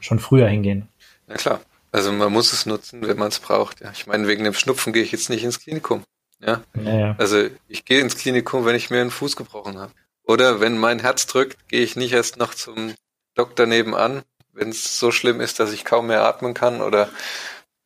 schon 0.00 0.18
früher 0.18 0.48
hingehen. 0.48 0.88
Na 1.26 1.34
klar, 1.34 1.60
also 1.92 2.10
man 2.10 2.32
muss 2.32 2.52
es 2.52 2.66
nutzen, 2.66 3.06
wenn 3.06 3.18
man 3.18 3.28
es 3.28 3.38
braucht. 3.38 3.82
Ja. 3.82 3.90
Ich 3.92 4.06
meine, 4.06 4.26
wegen 4.26 4.44
dem 4.44 4.54
Schnupfen 4.54 4.92
gehe 4.92 5.02
ich 5.02 5.12
jetzt 5.12 5.30
nicht 5.30 5.44
ins 5.44 5.60
Klinikum. 5.60 6.02
Ja? 6.46 6.62
ja, 6.82 6.98
ja. 6.98 7.14
Also 7.18 7.48
ich 7.68 7.84
gehe 7.84 8.00
ins 8.00 8.16
Klinikum, 8.16 8.64
wenn 8.64 8.76
ich 8.76 8.90
mir 8.90 9.00
einen 9.00 9.10
Fuß 9.10 9.36
gebrochen 9.36 9.78
habe. 9.78 9.92
Oder 10.26 10.60
wenn 10.60 10.78
mein 10.78 11.00
Herz 11.00 11.26
drückt, 11.26 11.68
gehe 11.68 11.82
ich 11.82 11.96
nicht 11.96 12.12
erst 12.12 12.38
noch 12.38 12.54
zum 12.54 12.94
Doktor 13.34 13.66
nebenan, 13.66 14.22
wenn 14.52 14.70
es 14.70 14.98
so 14.98 15.10
schlimm 15.10 15.40
ist, 15.40 15.60
dass 15.60 15.72
ich 15.72 15.84
kaum 15.84 16.06
mehr 16.06 16.22
atmen 16.22 16.54
kann 16.54 16.80
oder 16.80 17.08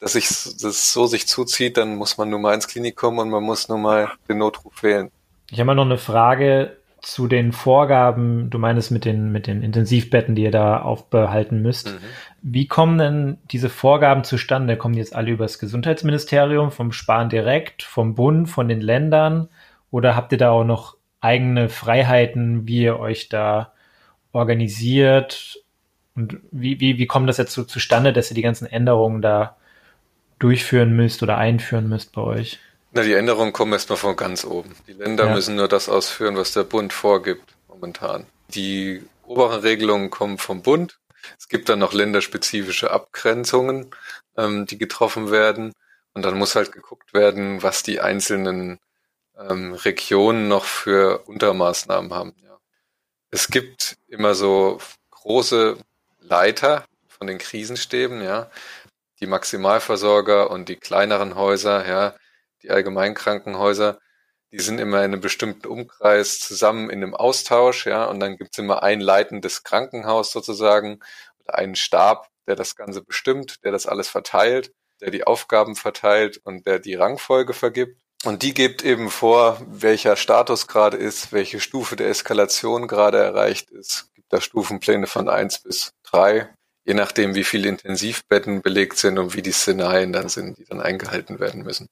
dass 0.00 0.12
sich 0.12 0.28
das 0.28 0.92
so 0.92 1.06
sich 1.06 1.26
zuzieht, 1.26 1.76
dann 1.76 1.96
muss 1.96 2.18
man 2.18 2.30
nur 2.30 2.38
mal 2.38 2.54
ins 2.54 2.68
Klinikum 2.68 3.18
und 3.18 3.30
man 3.30 3.42
muss 3.42 3.68
nur 3.68 3.78
mal 3.78 4.12
den 4.28 4.38
Notruf 4.38 4.82
wählen. 4.82 5.10
Ich 5.50 5.58
habe 5.58 5.66
mal 5.66 5.74
noch 5.74 5.86
eine 5.86 5.98
Frage 5.98 6.76
zu 7.00 7.28
den 7.28 7.52
Vorgaben, 7.52 8.50
du 8.50 8.58
meinst 8.58 8.90
mit 8.90 9.04
den, 9.04 9.30
mit 9.30 9.46
den 9.46 9.62
Intensivbetten, 9.62 10.34
die 10.34 10.42
ihr 10.42 10.50
da 10.50 10.80
aufbehalten 10.80 11.62
müsst. 11.62 11.88
Mhm. 11.88 11.98
Wie 12.42 12.66
kommen 12.66 12.98
denn 12.98 13.38
diese 13.50 13.68
Vorgaben 13.68 14.24
zustande? 14.24 14.76
Kommen 14.76 14.94
die 14.94 15.00
jetzt 15.00 15.14
alle 15.14 15.30
übers 15.30 15.58
Gesundheitsministerium, 15.58 16.70
vom 16.70 16.92
Sparen 16.92 17.28
direkt, 17.28 17.82
vom 17.82 18.14
Bund, 18.14 18.48
von 18.48 18.68
den 18.68 18.80
Ländern? 18.80 19.48
Oder 19.90 20.16
habt 20.16 20.32
ihr 20.32 20.38
da 20.38 20.50
auch 20.50 20.64
noch 20.64 20.96
eigene 21.20 21.68
Freiheiten, 21.68 22.66
wie 22.66 22.82
ihr 22.82 22.98
euch 22.98 23.28
da 23.28 23.72
organisiert 24.32 25.58
Und 26.14 26.38
wie, 26.50 26.80
wie, 26.80 26.98
wie 26.98 27.06
kommt 27.06 27.28
das 27.28 27.38
jetzt 27.38 27.52
so 27.52 27.64
zustande, 27.64 28.12
dass 28.12 28.30
ihr 28.30 28.34
die 28.34 28.42
ganzen 28.42 28.66
Änderungen 28.66 29.22
da 29.22 29.56
durchführen 30.38 30.94
müsst 30.94 31.22
oder 31.22 31.38
einführen 31.38 31.88
müsst 31.88 32.12
bei 32.12 32.22
euch? 32.22 32.58
Na, 32.92 33.02
die 33.02 33.12
Änderungen 33.12 33.52
kommen 33.52 33.72
erstmal 33.72 33.98
von 33.98 34.16
ganz 34.16 34.44
oben. 34.44 34.74
Die 34.86 34.92
Länder 34.92 35.26
ja. 35.26 35.34
müssen 35.34 35.56
nur 35.56 35.68
das 35.68 35.88
ausführen, 35.88 36.36
was 36.36 36.52
der 36.52 36.64
Bund 36.64 36.92
vorgibt 36.92 37.54
momentan. 37.68 38.26
Die 38.48 39.02
oberen 39.24 39.60
Regelungen 39.60 40.10
kommen 40.10 40.38
vom 40.38 40.62
Bund. 40.62 40.98
Es 41.38 41.48
gibt 41.48 41.68
dann 41.68 41.80
noch 41.80 41.92
länderspezifische 41.92 42.90
Abgrenzungen, 42.90 43.90
ähm, 44.36 44.66
die 44.66 44.78
getroffen 44.78 45.30
werden. 45.30 45.72
Und 46.14 46.22
dann 46.24 46.38
muss 46.38 46.56
halt 46.56 46.72
geguckt 46.72 47.12
werden, 47.12 47.62
was 47.62 47.82
die 47.82 48.00
einzelnen 48.00 48.78
ähm, 49.38 49.74
Regionen 49.74 50.48
noch 50.48 50.64
für 50.64 51.20
Untermaßnahmen 51.26 52.12
haben. 52.12 52.34
Ja. 52.42 52.58
Es 53.30 53.48
gibt 53.48 53.98
immer 54.08 54.34
so 54.34 54.78
große 55.10 55.76
Leiter 56.20 56.84
von 57.06 57.26
den 57.26 57.38
Krisenstäben, 57.38 58.22
ja, 58.22 58.50
die 59.20 59.26
Maximalversorger 59.26 60.50
und 60.50 60.68
die 60.68 60.76
kleineren 60.76 61.34
Häuser, 61.34 61.86
ja, 61.86 62.14
die 62.62 62.70
Allgemeinkrankenhäuser, 62.70 63.98
die 64.50 64.60
sind 64.60 64.80
immer 64.80 64.98
in 64.98 65.12
einem 65.12 65.20
bestimmten 65.20 65.66
Umkreis 65.66 66.40
zusammen 66.40 66.90
in 66.90 67.02
einem 67.02 67.14
Austausch, 67.14 67.86
ja, 67.86 68.06
und 68.06 68.20
dann 68.20 68.36
gibt's 68.36 68.58
immer 68.58 68.82
ein 68.82 69.00
leitendes 69.00 69.62
Krankenhaus 69.62 70.32
sozusagen 70.32 71.00
oder 71.40 71.58
einen 71.58 71.76
Stab, 71.76 72.28
der 72.46 72.56
das 72.56 72.76
Ganze 72.76 73.02
bestimmt, 73.02 73.62
der 73.64 73.72
das 73.72 73.86
alles 73.86 74.08
verteilt, 74.08 74.72
der 75.00 75.10
die 75.10 75.26
Aufgaben 75.26 75.76
verteilt 75.76 76.38
und 76.44 76.66
der 76.66 76.78
die 76.78 76.94
Rangfolge 76.94 77.52
vergibt. 77.52 78.00
Und 78.24 78.42
die 78.42 78.54
gibt 78.54 78.84
eben 78.84 79.10
vor, 79.10 79.60
welcher 79.66 80.16
Status 80.16 80.66
gerade 80.66 80.96
ist, 80.96 81.32
welche 81.32 81.60
Stufe 81.60 81.94
der 81.94 82.08
Eskalation 82.08 82.88
gerade 82.88 83.18
erreicht 83.18 83.70
ist. 83.70 84.12
Gibt 84.14 84.32
da 84.32 84.40
Stufenpläne 84.40 85.06
von 85.06 85.28
eins 85.28 85.60
bis 85.60 85.92
drei, 86.02 86.48
je 86.84 86.94
nachdem, 86.94 87.36
wie 87.36 87.44
viele 87.44 87.68
Intensivbetten 87.68 88.62
belegt 88.62 88.98
sind 88.98 89.18
und 89.18 89.36
wie 89.36 89.42
die 89.42 89.52
Szenarien 89.52 90.12
dann 90.12 90.28
sind, 90.28 90.58
die 90.58 90.64
dann 90.64 90.80
eingehalten 90.80 91.38
werden 91.38 91.62
müssen. 91.62 91.88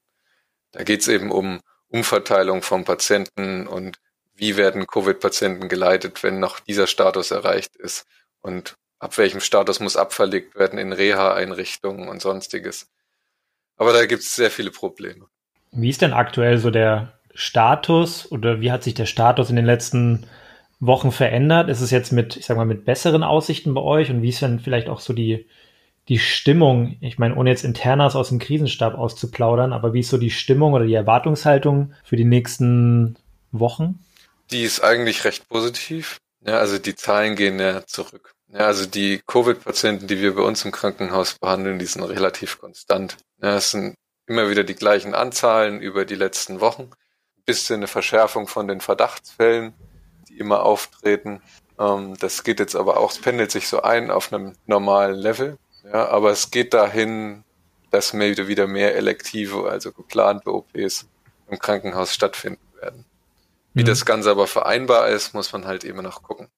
Da 0.73 0.83
geht's 0.83 1.09
eben 1.09 1.31
um 1.31 1.61
Umverteilung 1.89 2.63
von 2.63 2.85
Patienten 2.85 3.67
und 3.67 3.99
wie 4.35 4.57
werden 4.57 4.87
Covid-Patienten 4.87 5.69
geleitet, 5.69 6.23
wenn 6.23 6.41
noch 6.41 6.61
dieser 6.61 6.87
Status 6.87 7.31
erreicht 7.31 7.77
ist 7.77 8.07
und 8.43 8.77
ab 8.99 9.17
welchem 9.19 9.41
Status 9.41 9.81
muss 9.81 9.97
abverlegt 9.97 10.57
werden 10.57 10.79
in 10.79 10.93
Reha-Einrichtungen 10.93 12.09
und 12.09 12.21
sonstiges. 12.21 12.89
Aber 13.77 13.93
da 13.93 14.07
gibt 14.07 14.23
es 14.23 14.35
sehr 14.35 14.51
viele 14.51 14.71
Probleme. 14.71 15.27
Wie 15.73 15.91
ist 15.91 16.03
denn 16.03 16.13
aktuell 16.13 16.59
so 16.59 16.71
der 16.71 17.19
Status 17.35 18.31
oder 18.31 18.61
wie 18.61 18.73
hat 18.73 18.83
sich 18.83 18.95
der 18.95 19.07
Status 19.07 19.51
in 19.51 19.57
den 19.57 19.67
letzten 19.67 20.27
Wochen 20.81 21.13
verändert? 21.13 21.69
Ist 21.69 21.83
es 21.83 21.91
jetzt 21.91 22.13
mit, 22.13 22.37
ich 22.37 22.47
sag 22.47 22.57
mal, 22.57 22.65
mit 22.65 22.85
besseren 22.85 23.23
Aussichten 23.23 23.75
bei 23.75 23.83
euch 23.83 24.11
und 24.11 24.23
wie 24.23 24.31
ist 24.31 24.41
denn 24.43 24.61
vielleicht 24.61 24.89
auch 24.89 25.01
so 25.01 25.13
die, 25.13 25.47
die 26.09 26.19
Stimmung? 26.19 26.97
Ich 27.01 27.19
meine, 27.19 27.35
ohne 27.35 27.51
jetzt 27.51 27.65
Internas 27.65 28.17
aus 28.17 28.29
dem 28.29 28.39
Krisenstab 28.39 28.95
auszuplaudern, 28.95 29.73
aber 29.73 29.93
wie 29.93 30.01
ist 30.01 30.11
so 30.11 30.19
die 30.19 30.31
Stimmung 30.31 30.73
oder 30.73 30.87
die 30.87 30.95
Erwartungshaltung 30.95 31.93
für 32.05 32.17
die 32.17 32.25
nächsten 32.25 33.17
Wochen? 33.53 33.99
Die 34.51 34.63
ist 34.63 34.81
eigentlich 34.81 35.25
recht 35.25 35.49
positiv. 35.49 36.19
Ja, 36.47 36.59
also 36.59 36.79
die 36.79 36.95
Zahlen 36.95 37.35
gehen 37.35 37.59
ja 37.59 37.85
zurück. 37.87 38.33
Ja, 38.53 38.61
also 38.61 38.87
die 38.87 39.21
Covid-Patienten, 39.27 40.07
die 40.07 40.21
wir 40.21 40.37
bei 40.37 40.43
uns 40.43 40.65
im 40.65 40.71
Krankenhaus 40.71 41.35
behandeln, 41.35 41.79
die 41.79 41.87
sind 41.87 42.05
relativ 42.05 42.61
konstant. 42.61 43.17
Ja, 43.43 43.57
es 43.57 43.73
sind 43.73 43.97
immer 44.27 44.49
wieder 44.49 44.65
die 44.65 44.75
gleichen 44.75 45.15
Anzahlen 45.15 45.81
über 45.81 46.05
die 46.05 46.15
letzten 46.15 46.61
Wochen. 46.61 46.83
Ein 46.83 47.45
bisschen 47.45 47.77
eine 47.77 47.89
Verschärfung 47.89 48.47
von 48.47 48.69
den 48.69 48.81
Verdachtsfällen, 48.81 49.75
die 50.29 50.39
immer 50.39 50.63
auftreten. 50.63 51.43
Ähm, 51.79 52.17
das 52.21 52.45
geht 52.45 52.61
jetzt 52.61 52.77
aber 52.77 52.99
auch, 52.99 53.11
es 53.11 53.19
pendelt 53.19 53.51
sich 53.51 53.69
so 53.69 53.83
ein 53.83 54.11
auf 54.11 54.33
einem 54.33 54.55
normalen 54.67 55.17
Level. 55.17 55.59
Ja, 55.93 56.09
aber 56.09 56.31
es 56.31 56.51
geht 56.51 56.75
dahin, 56.75 57.45
dass 57.91 58.13
wieder 58.13 58.67
mehr 58.67 58.97
elektive, 58.97 59.71
also 59.71 59.93
geplante 59.93 60.53
OPs 60.53 61.07
im 61.49 61.59
Krankenhaus 61.59 62.13
stattfinden 62.13 62.67
werden. 62.81 63.05
Wie 63.73 63.83
mhm. 63.83 63.87
das 63.87 64.05
Ganze 64.05 64.31
aber 64.31 64.47
vereinbar 64.47 65.09
ist, 65.09 65.33
muss 65.33 65.53
man 65.53 65.65
halt 65.67 65.85
eben 65.85 66.03
noch 66.03 66.23
gucken. 66.23 66.49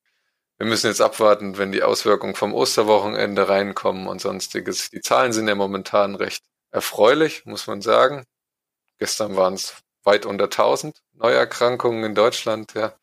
Wir 0.57 0.67
müssen 0.67 0.89
jetzt 0.89 1.01
abwarten, 1.01 1.59
wenn 1.59 1.71
die 1.71 1.83
Auswirkungen 1.83 2.35
vom 2.35 2.53
Osterwochenende 2.55 3.49
reinkommen 3.49 4.09
und 4.09 4.21
sonstiges. 4.21 4.91
Die 4.91 5.01
Zahlen 5.01 5.33
sind 5.33 5.47
ja 5.47 5.55
momentan 5.55 6.17
recht 6.17 6.43
erfreulich, 6.71 7.45
muss 7.45 7.67
man 7.67 7.81
sagen. 7.81 8.25
Gestern 8.99 9.37
waren 9.37 9.55
es 9.55 9.75
weit 10.03 10.27
unter 10.27 10.45
1000 10.45 11.01
Neuerkrankungen 11.13 12.03
in 12.03 12.15
Deutschland. 12.15 12.75
Ja, 12.75 12.95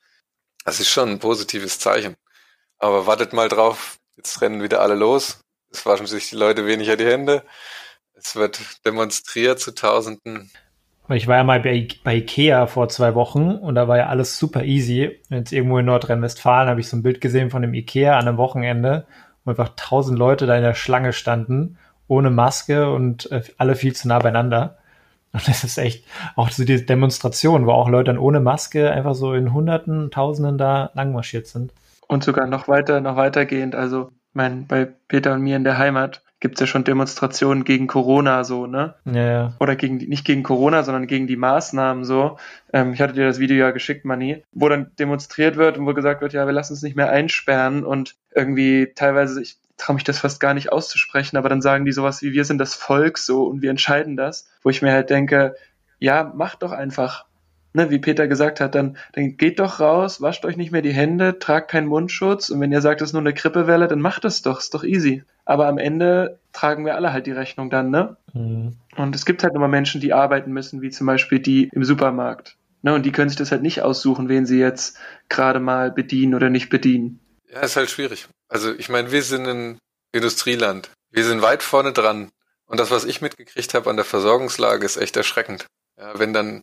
das 0.66 0.80
ist 0.80 0.90
schon 0.90 1.10
ein 1.10 1.20
positives 1.20 1.80
Zeichen. 1.80 2.16
Aber 2.78 3.08
wartet 3.08 3.32
mal 3.32 3.48
drauf. 3.48 3.98
Jetzt 4.18 4.42
rennen 4.42 4.62
wieder 4.62 4.82
alle 4.82 4.96
los. 4.96 5.40
Es 5.76 5.86
waschen 5.86 6.08
sich 6.08 6.30
die 6.30 6.38
Leute 6.38 6.66
weniger 6.66 6.96
die 6.96 7.06
Hände. 7.06 7.44
Es 8.14 8.38
wird 8.38 8.86
demonstriert 8.86 9.60
zu 9.60 9.76
Tausenden. 9.76 10.50
Ich 11.10 11.28
war 11.28 11.36
ja 11.36 11.44
mal 11.44 11.60
bei, 11.60 11.88
bei 12.04 12.16
Ikea 12.16 12.66
vor 12.68 12.88
zwei 12.88 13.14
Wochen 13.14 13.52
und 13.52 13.76
da 13.76 13.90
war 13.90 13.98
ja 13.98 14.08
alles 14.08 14.40
super 14.40 14.64
easy. 14.64 15.20
Jetzt 15.30 15.52
irgendwo 15.52 15.78
in 15.78 15.86
Nordrhein-Westfalen 15.86 16.70
habe 16.70 16.80
ich 16.80 16.88
so 16.88 16.96
ein 16.96 17.04
Bild 17.04 17.20
gesehen 17.20 17.50
von 17.50 17.62
dem 17.62 17.74
Ikea 17.74 18.18
an 18.18 18.26
einem 18.26 18.38
Wochenende, 18.38 19.06
wo 19.44 19.52
einfach 19.52 19.74
tausend 19.76 20.18
Leute 20.18 20.46
da 20.46 20.56
in 20.56 20.64
der 20.64 20.76
Schlange 20.76 21.12
standen 21.12 21.78
ohne 22.08 22.30
Maske 22.30 22.90
und 22.92 23.30
äh, 23.32 23.44
alle 23.58 23.76
viel 23.76 23.94
zu 23.94 24.08
nah 24.08 24.20
beieinander. 24.20 24.78
Und 25.34 25.46
das 25.48 25.66
ist 25.66 25.78
echt 25.78 26.06
auch 26.38 26.50
so 26.52 26.64
die 26.64 26.86
Demonstration, 26.86 27.66
wo 27.66 27.72
auch 27.72 27.90
Leute 27.90 28.06
dann 28.06 28.18
ohne 28.18 28.40
Maske 28.40 28.92
einfach 28.92 29.16
so 29.16 29.34
in 29.34 29.54
Hunderten, 29.54 30.10
Tausenden 30.10 30.58
da 30.58 30.92
langmarschiert 30.94 31.48
sind. 31.48 31.74
Und 32.08 32.24
sogar 32.24 32.48
noch 32.48 32.70
weiter, 32.70 33.02
noch 33.02 33.18
weitergehend. 33.18 33.76
Also, 33.76 34.12
mein, 34.36 34.68
bei 34.68 34.86
Peter 35.08 35.34
und 35.34 35.42
mir 35.42 35.56
in 35.56 35.64
der 35.64 35.78
Heimat 35.78 36.22
gibt 36.40 36.56
es 36.56 36.60
ja 36.60 36.68
schon 36.68 36.84
Demonstrationen 36.84 37.64
gegen 37.64 37.88
Corona 37.88 38.44
so, 38.44 38.68
ne? 38.68 38.96
Ja, 39.06 39.32
ja. 39.32 39.54
Oder 39.60 39.76
gegen 39.76 39.98
nicht 39.98 40.26
gegen 40.26 40.44
Corona, 40.44 40.84
sondern 40.84 41.08
gegen 41.08 41.28
die 41.28 41.38
Maßnahmen 41.38 42.04
so. 42.04 42.38
Ähm, 42.72 42.94
ich 42.94 43.02
hatte 43.02 43.14
dir 43.14 43.26
das 43.26 43.40
Video 43.40 43.58
ja 43.58 43.72
geschickt, 43.72 44.06
Manni, 44.06 44.44
wo 44.52 44.70
dann 44.70 44.92
demonstriert 45.00 45.56
wird 45.56 45.78
und 45.78 45.88
wo 45.88 45.94
gesagt 45.94 46.22
wird, 46.22 46.34
ja, 46.34 46.46
wir 46.46 46.54
lassen 46.54 46.74
uns 46.74 46.84
nicht 46.84 46.96
mehr 46.96 47.10
einsperren 47.10 47.84
und 47.84 48.16
irgendwie 48.34 48.92
teilweise, 48.94 49.42
ich 49.42 49.58
traue 49.78 49.96
mich 49.96 50.04
das 50.04 50.20
fast 50.20 50.40
gar 50.40 50.54
nicht 50.54 50.72
auszusprechen, 50.72 51.38
aber 51.38 51.50
dann 51.50 51.62
sagen 51.62 51.86
die 51.86 51.92
sowas 51.92 52.22
wie, 52.22 52.34
wir 52.34 52.46
sind 52.46 52.60
das 52.60 52.76
Volk 52.76 53.18
so 53.18 53.46
und 53.46 53.62
wir 53.62 53.70
entscheiden 53.70 54.16
das, 54.16 54.48
wo 54.62 54.70
ich 54.70 54.82
mir 54.82 54.92
halt 54.92 55.10
denke, 55.10 55.56
ja, 56.00 56.32
macht 56.36 56.64
doch 56.64 56.72
einfach. 56.72 57.26
Ne, 57.76 57.90
wie 57.90 58.00
Peter 58.00 58.30
gesagt 58.30 58.62
hat, 58.62 58.74
dann, 58.74 58.96
dann 59.12 59.36
geht 59.36 59.60
doch 59.60 59.82
raus, 59.82 60.22
wascht 60.22 60.46
euch 60.46 60.56
nicht 60.56 60.72
mehr 60.72 60.82
die 60.82 60.94
Hände, 60.94 61.40
tragt 61.40 61.70
keinen 61.70 61.88
Mundschutz 61.88 62.50
und 62.50 62.62
wenn 62.62 62.72
ihr 62.72 62.80
sagt, 62.80 63.02
es 63.02 63.10
ist 63.10 63.14
nur 63.14 63.22
eine 63.22 63.34
Grippewelle, 63.34 63.90
dann 63.90 64.00
macht 64.00 64.24
es 64.24 64.42
doch, 64.42 64.60
ist 64.60 64.74
doch 64.74 64.86
easy. 64.86 65.24
Aber 65.44 65.68
am 65.68 65.78
Ende 65.78 66.40
tragen 66.54 66.86
wir 66.86 66.96
alle 66.96 67.12
halt 67.12 67.28
die 67.28 67.34
Rechnung 67.34 67.70
dann, 67.70 67.90
ne? 67.90 68.16
Mhm. 68.32 68.78
Und 68.96 69.14
es 69.14 69.26
gibt 69.26 69.44
halt 69.44 69.56
immer 69.56 69.68
Menschen, 69.68 70.00
die 70.00 70.14
arbeiten 70.14 70.54
müssen, 70.54 70.82
wie 70.82 70.90
zum 70.90 71.06
Beispiel 71.06 71.40
die 71.40 71.68
im 71.74 71.84
Supermarkt. 71.84 72.56
Ne, 72.82 72.94
und 72.94 73.06
die 73.06 73.12
können 73.12 73.28
sich 73.28 73.38
das 73.38 73.52
halt 73.52 73.62
nicht 73.62 73.82
aussuchen, 73.82 74.30
wen 74.30 74.46
sie 74.46 74.60
jetzt 74.60 74.98
gerade 75.28 75.60
mal 75.60 75.92
bedienen 75.92 76.34
oder 76.34 76.50
nicht 76.50 76.70
bedienen. 76.70 77.20
Ja, 77.52 77.60
ist 77.60 77.76
halt 77.76 77.90
schwierig. 77.90 78.30
Also 78.48 78.74
ich 78.74 78.88
meine, 78.88 79.12
wir 79.12 79.22
sind 79.22 79.46
ein 79.48 79.80
Industrieland. 80.14 80.92
Wir 81.12 81.26
sind 81.26 81.42
weit 81.42 81.62
vorne 81.62 81.92
dran. 81.92 82.30
Und 82.68 82.80
das, 82.80 82.90
was 82.90 83.04
ich 83.04 83.20
mitgekriegt 83.20 83.74
habe 83.74 83.90
an 83.90 83.98
der 83.98 84.06
Versorgungslage, 84.06 84.86
ist 84.86 84.96
echt 84.96 85.18
erschreckend. 85.18 85.66
Ja, 86.00 86.18
wenn 86.18 86.32
dann 86.32 86.62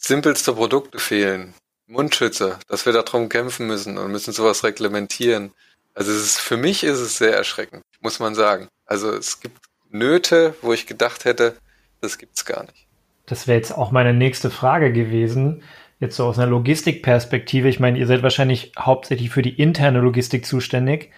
simpelste 0.00 0.54
Produkte 0.54 0.98
fehlen, 0.98 1.54
Mundschützer, 1.86 2.58
dass 2.68 2.86
wir 2.86 2.92
darum 2.92 3.28
kämpfen 3.28 3.66
müssen 3.66 3.98
und 3.98 4.10
müssen 4.10 4.32
sowas 4.32 4.64
reglementieren. 4.64 5.52
Also 5.94 6.10
es 6.10 6.22
ist, 6.22 6.38
für 6.40 6.56
mich 6.56 6.82
ist 6.82 6.98
es 6.98 7.18
sehr 7.18 7.36
erschreckend, 7.36 7.82
muss 8.00 8.18
man 8.18 8.34
sagen. 8.34 8.68
Also 8.86 9.12
es 9.12 9.40
gibt 9.40 9.58
Nöte, 9.90 10.54
wo 10.62 10.72
ich 10.72 10.86
gedacht 10.86 11.24
hätte, 11.24 11.56
das 12.00 12.18
gibt's 12.18 12.44
gar 12.44 12.62
nicht. 12.62 12.86
Das 13.26 13.46
wäre 13.46 13.58
jetzt 13.58 13.76
auch 13.76 13.92
meine 13.92 14.14
nächste 14.14 14.50
Frage 14.50 14.92
gewesen 14.92 15.62
jetzt 16.00 16.16
so 16.16 16.24
aus 16.24 16.38
einer 16.38 16.50
Logistikperspektive, 16.50 17.68
ich 17.68 17.78
meine, 17.78 17.98
ihr 17.98 18.06
seid 18.06 18.22
wahrscheinlich 18.22 18.72
hauptsächlich 18.78 19.30
für 19.30 19.42
die 19.42 19.60
interne 19.60 20.00
Logistik 20.00 20.46
zuständig, 20.46 21.10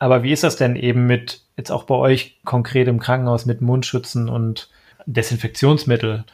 aber 0.00 0.22
wie 0.24 0.32
ist 0.32 0.42
das 0.42 0.56
denn 0.56 0.76
eben 0.76 1.06
mit, 1.06 1.42
jetzt 1.56 1.70
auch 1.70 1.84
bei 1.84 1.94
euch 1.94 2.40
konkret 2.44 2.88
im 2.88 2.98
Krankenhaus 2.98 3.46
mit 3.46 3.60
Mundschützen 3.60 4.28
und 4.28 4.70
Desinfektionsmittel? 5.06 6.24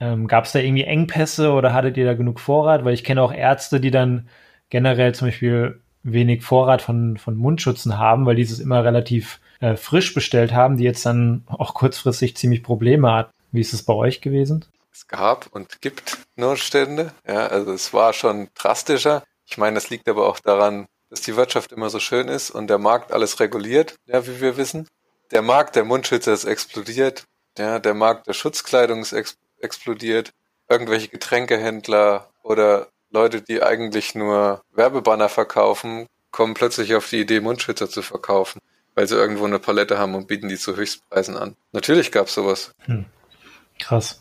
Ähm, 0.00 0.26
Gab 0.26 0.44
es 0.44 0.52
da 0.52 0.58
irgendwie 0.58 0.84
Engpässe 0.84 1.52
oder 1.52 1.72
hattet 1.72 1.96
ihr 1.96 2.04
da 2.04 2.14
genug 2.14 2.40
Vorrat? 2.40 2.84
Weil 2.84 2.94
ich 2.94 3.04
kenne 3.04 3.22
auch 3.22 3.32
Ärzte, 3.32 3.80
die 3.80 3.90
dann 3.90 4.28
generell 4.70 5.14
zum 5.14 5.28
Beispiel 5.28 5.80
wenig 6.02 6.42
Vorrat 6.42 6.82
von, 6.82 7.16
von 7.16 7.36
Mundschützen 7.36 7.98
haben, 7.98 8.26
weil 8.26 8.36
dieses 8.36 8.60
immer 8.60 8.84
relativ 8.84 9.40
äh, 9.60 9.76
frisch 9.76 10.14
bestellt 10.14 10.52
haben, 10.52 10.76
die 10.76 10.84
jetzt 10.84 11.06
dann 11.06 11.44
auch 11.46 11.74
kurzfristig 11.74 12.36
ziemlich 12.36 12.62
Probleme 12.62 13.12
hat. 13.12 13.30
Wie 13.52 13.60
ist 13.60 13.72
es 13.72 13.84
bei 13.84 13.94
euch 13.94 14.20
gewesen? 14.20 14.64
es 14.94 15.08
gab 15.08 15.48
und 15.52 15.80
gibt 15.80 16.18
Notstände. 16.36 17.12
Ja, 17.26 17.48
also 17.48 17.72
es 17.72 17.92
war 17.92 18.12
schon 18.12 18.48
drastischer. 18.54 19.24
Ich 19.44 19.58
meine, 19.58 19.74
das 19.74 19.90
liegt 19.90 20.08
aber 20.08 20.28
auch 20.28 20.38
daran, 20.38 20.86
dass 21.10 21.20
die 21.20 21.36
Wirtschaft 21.36 21.72
immer 21.72 21.90
so 21.90 22.00
schön 22.00 22.28
ist 22.28 22.50
und 22.50 22.68
der 22.68 22.78
Markt 22.78 23.12
alles 23.12 23.40
reguliert, 23.40 23.96
ja, 24.06 24.26
wie 24.26 24.40
wir 24.40 24.56
wissen. 24.56 24.88
Der 25.32 25.42
Markt 25.42 25.76
der 25.76 25.84
Mundschützer 25.84 26.32
ist 26.32 26.44
explodiert. 26.44 27.24
Ja, 27.58 27.78
der 27.78 27.94
Markt 27.94 28.26
der 28.26 28.32
Schutzkleidung 28.32 29.00
ist 29.00 29.12
ex 29.12 29.36
explodiert. 29.64 30.30
Irgendwelche 30.68 31.08
Getränkehändler 31.08 32.30
oder 32.42 32.88
Leute, 33.10 33.42
die 33.42 33.62
eigentlich 33.62 34.14
nur 34.14 34.62
Werbebanner 34.72 35.28
verkaufen, 35.28 36.06
kommen 36.30 36.54
plötzlich 36.54 36.94
auf 36.94 37.08
die 37.08 37.20
Idee, 37.20 37.40
Mundschützer 37.40 37.88
zu 37.88 38.02
verkaufen. 38.02 38.60
weil 38.94 39.08
sie 39.08 39.16
irgendwo 39.16 39.44
eine 39.44 39.58
Palette 39.58 39.98
haben 39.98 40.14
und 40.14 40.28
bieten 40.28 40.48
die 40.48 40.56
zu 40.56 40.76
Höchstpreisen 40.76 41.36
an. 41.36 41.56
Natürlich 41.72 42.12
gab 42.12 42.28
es 42.28 42.34
sowas. 42.34 42.72
Hm. 42.84 43.06
Krass. 43.80 44.20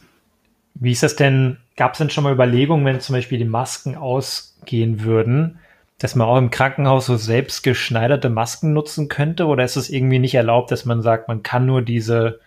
Wie 0.74 0.92
ist 0.92 1.04
das 1.04 1.16
denn? 1.16 1.58
Gab 1.78 1.94
es 1.94 2.00
denn 2.00 2.10
schon 2.10 2.24
mal 2.24 2.34
Überlegungen, 2.34 2.86
wenn 2.86 3.00
zum 3.00 3.14
Beispiel 3.14 3.38
die 3.38 3.46
Masken 3.46 3.96
ausgehen 3.96 5.04
würden, 5.04 5.60
dass 6.00 6.16
man 6.16 6.28
auch 6.28 6.38
im 6.38 6.50
Krankenhaus 6.50 7.06
so 7.06 7.18
selbst 7.18 7.64
geschneiderte 7.64 8.30
Masken 8.30 8.74
nutzen 8.74 9.10
könnte? 9.10 9.46
Oder 9.46 9.64
ist 9.64 9.76
es 9.76 9.90
irgendwie 9.90 10.20
nicht 10.20 10.36
erlaubt, 10.36 10.72
dass 10.72 10.86
man 10.86 11.02
sagt, 11.02 11.28
man 11.28 11.44
kann 11.44 11.66
nur 11.66 11.82
diese 11.82 12.40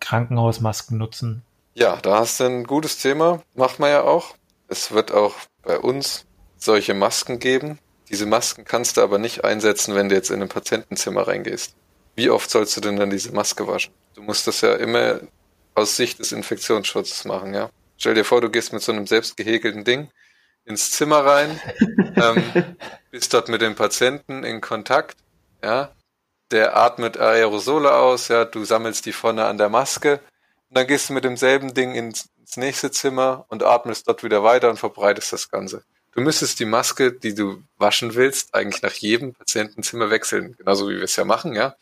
Krankenhausmasken 0.00 0.98
nutzen? 0.98 1.42
Ja, 1.80 1.96
da 1.96 2.18
hast 2.18 2.40
du 2.40 2.44
ein 2.44 2.64
gutes 2.64 2.98
Thema. 2.98 3.42
Macht 3.54 3.78
man 3.78 3.88
ja 3.88 4.02
auch. 4.02 4.34
Es 4.68 4.92
wird 4.92 5.12
auch 5.12 5.34
bei 5.62 5.78
uns 5.78 6.26
solche 6.58 6.92
Masken 6.92 7.38
geben. 7.38 7.78
Diese 8.10 8.26
Masken 8.26 8.66
kannst 8.66 8.98
du 8.98 9.00
aber 9.00 9.16
nicht 9.16 9.44
einsetzen, 9.44 9.94
wenn 9.94 10.10
du 10.10 10.14
jetzt 10.14 10.30
in 10.30 10.42
ein 10.42 10.50
Patientenzimmer 10.50 11.26
reingehst. 11.26 11.74
Wie 12.16 12.28
oft 12.28 12.50
sollst 12.50 12.76
du 12.76 12.82
denn 12.82 12.96
dann 12.96 13.08
diese 13.08 13.32
Maske 13.32 13.66
waschen? 13.66 13.94
Du 14.14 14.20
musst 14.20 14.46
das 14.46 14.60
ja 14.60 14.74
immer 14.74 15.20
aus 15.74 15.96
Sicht 15.96 16.18
des 16.18 16.32
Infektionsschutzes 16.32 17.24
machen, 17.24 17.54
ja. 17.54 17.70
Stell 17.96 18.12
dir 18.12 18.24
vor, 18.24 18.42
du 18.42 18.50
gehst 18.50 18.74
mit 18.74 18.82
so 18.82 18.92
einem 18.92 19.06
selbst 19.06 19.38
gehäkelten 19.38 19.84
Ding 19.84 20.10
ins 20.66 20.90
Zimmer 20.90 21.24
rein, 21.24 21.58
ähm, 22.16 22.76
bist 23.10 23.32
dort 23.32 23.48
mit 23.48 23.62
dem 23.62 23.74
Patienten 23.74 24.44
in 24.44 24.60
Kontakt, 24.60 25.16
ja. 25.64 25.92
Der 26.50 26.76
atmet 26.76 27.16
Aerosole 27.16 27.94
aus, 27.94 28.28
ja, 28.28 28.44
du 28.44 28.66
sammelst 28.66 29.06
die 29.06 29.12
vorne 29.12 29.46
an 29.46 29.56
der 29.56 29.70
Maske 29.70 30.20
und 30.70 30.76
dann 30.76 30.86
gehst 30.86 31.08
du 31.08 31.14
mit 31.14 31.24
demselben 31.24 31.74
Ding 31.74 31.94
ins, 31.94 32.28
ins 32.38 32.56
nächste 32.56 32.92
Zimmer 32.92 33.44
und 33.48 33.64
atmest 33.64 34.06
dort 34.06 34.22
wieder 34.22 34.44
weiter 34.44 34.70
und 34.70 34.78
verbreitest 34.78 35.32
das 35.32 35.50
Ganze. 35.50 35.82
Du 36.12 36.20
müsstest 36.20 36.60
die 36.60 36.64
Maske, 36.64 37.12
die 37.12 37.34
du 37.34 37.62
waschen 37.76 38.14
willst, 38.14 38.54
eigentlich 38.54 38.80
nach 38.82 38.92
jedem 38.92 39.34
Patientenzimmer 39.34 40.10
wechseln. 40.10 40.54
Genauso 40.56 40.88
wie 40.88 40.96
wir 40.96 41.04
es 41.04 41.16
ja 41.16 41.24
machen, 41.24 41.54
ja. 41.54 41.74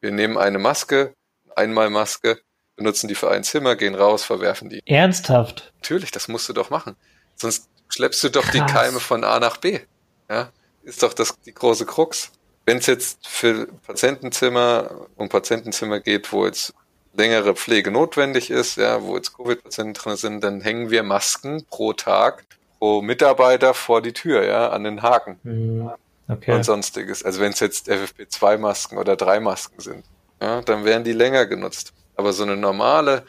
Wir 0.00 0.10
nehmen 0.10 0.36
eine 0.36 0.58
Maske, 0.58 1.14
einmal 1.56 1.88
Maske, 1.88 2.38
benutzen 2.76 3.08
die 3.08 3.14
für 3.14 3.30
ein 3.30 3.44
Zimmer, 3.44 3.76
gehen 3.76 3.94
raus, 3.94 4.24
verwerfen 4.24 4.68
die. 4.68 4.82
Ernsthaft? 4.84 5.72
Natürlich, 5.76 6.10
das 6.10 6.28
musst 6.28 6.48
du 6.48 6.52
doch 6.52 6.68
machen. 6.68 6.96
Sonst 7.36 7.68
schleppst 7.88 8.22
du 8.24 8.28
doch 8.28 8.42
Krass. 8.42 8.52
die 8.52 8.72
Keime 8.72 9.00
von 9.00 9.24
A 9.24 9.40
nach 9.40 9.56
B. 9.56 9.80
Ja, 10.28 10.50
ist 10.82 11.02
doch 11.02 11.14
das 11.14 11.34
die 11.40 11.54
große 11.54 11.86
Krux. 11.86 12.30
Wenn 12.66 12.78
es 12.78 12.86
jetzt 12.86 13.26
für 13.26 13.66
Patientenzimmer 13.86 15.08
um 15.16 15.30
Patientenzimmer 15.30 16.00
geht, 16.00 16.30
wo 16.32 16.44
jetzt 16.44 16.74
längere 17.16 17.54
Pflege 17.54 17.90
notwendig 17.90 18.50
ist, 18.50 18.76
ja, 18.76 19.02
wo 19.02 19.16
jetzt 19.16 19.36
Covid-Patienten 19.36 19.94
drin 19.94 20.16
sind, 20.16 20.44
dann 20.44 20.60
hängen 20.60 20.90
wir 20.90 21.02
Masken 21.02 21.64
pro 21.70 21.92
Tag 21.92 22.44
pro 22.78 23.02
Mitarbeiter 23.02 23.72
vor 23.72 24.02
die 24.02 24.12
Tür, 24.12 24.44
ja, 24.44 24.68
an 24.68 24.84
den 24.84 25.02
Haken. 25.02 25.38
Mhm. 25.42 25.90
Okay. 26.28 26.52
Und 26.52 26.64
sonstiges. 26.64 27.22
Also 27.22 27.40
wenn 27.40 27.52
es 27.52 27.60
jetzt 27.60 27.90
FFP2-Masken 27.90 28.98
oder 28.98 29.16
drei 29.16 29.40
Masken 29.40 29.80
sind, 29.80 30.04
ja, 30.40 30.62
dann 30.62 30.84
werden 30.84 31.04
die 31.04 31.12
länger 31.12 31.46
genutzt. 31.46 31.92
Aber 32.16 32.32
so 32.32 32.42
eine 32.42 32.56
normale, 32.56 33.24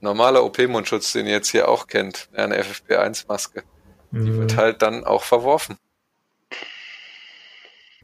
normaler 0.00 0.44
OP-Mundschutz, 0.44 1.12
den 1.12 1.26
ihr 1.26 1.32
jetzt 1.32 1.50
hier 1.50 1.68
auch 1.68 1.86
kennt, 1.86 2.28
eine 2.34 2.60
FFP1-Maske, 2.60 3.62
mhm. 4.10 4.24
die 4.24 4.36
wird 4.36 4.56
halt 4.56 4.82
dann 4.82 5.04
auch 5.04 5.22
verworfen. 5.22 5.76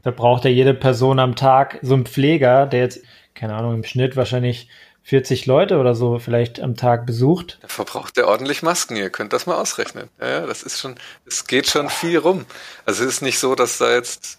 Da 0.03 0.11
braucht 0.11 0.45
ja 0.45 0.49
jede 0.49 0.73
Person 0.73 1.19
am 1.19 1.35
Tag 1.35 1.79
so 1.81 1.93
einen 1.93 2.05
Pfleger, 2.05 2.65
der 2.65 2.81
jetzt, 2.81 3.01
keine 3.33 3.55
Ahnung, 3.55 3.75
im 3.75 3.83
Schnitt 3.83 4.15
wahrscheinlich 4.15 4.69
40 5.07 5.45
Leute 5.45 5.77
oder 5.77 5.95
so 5.95 6.19
vielleicht 6.19 6.59
am 6.59 6.75
Tag 6.75 7.05
besucht. 7.05 7.59
Da 7.61 7.69
verbraucht 7.69 8.17
der 8.17 8.27
ordentlich 8.27 8.61
Masken. 8.61 8.97
Ihr 8.97 9.09
könnt 9.09 9.31
das 9.31 9.45
mal 9.45 9.55
ausrechnen. 9.55 10.09
Ja, 10.19 10.45
das 10.45 10.63
ist 10.63 10.81
schon, 10.81 10.95
es 11.25 11.47
geht 11.47 11.67
schon 11.67 11.89
viel 11.89 12.17
rum. 12.17 12.45
Also 12.85 13.05
es 13.05 13.13
ist 13.13 13.21
nicht 13.21 13.39
so, 13.39 13.55
dass 13.55 13.77
da 13.77 13.93
jetzt, 13.93 14.37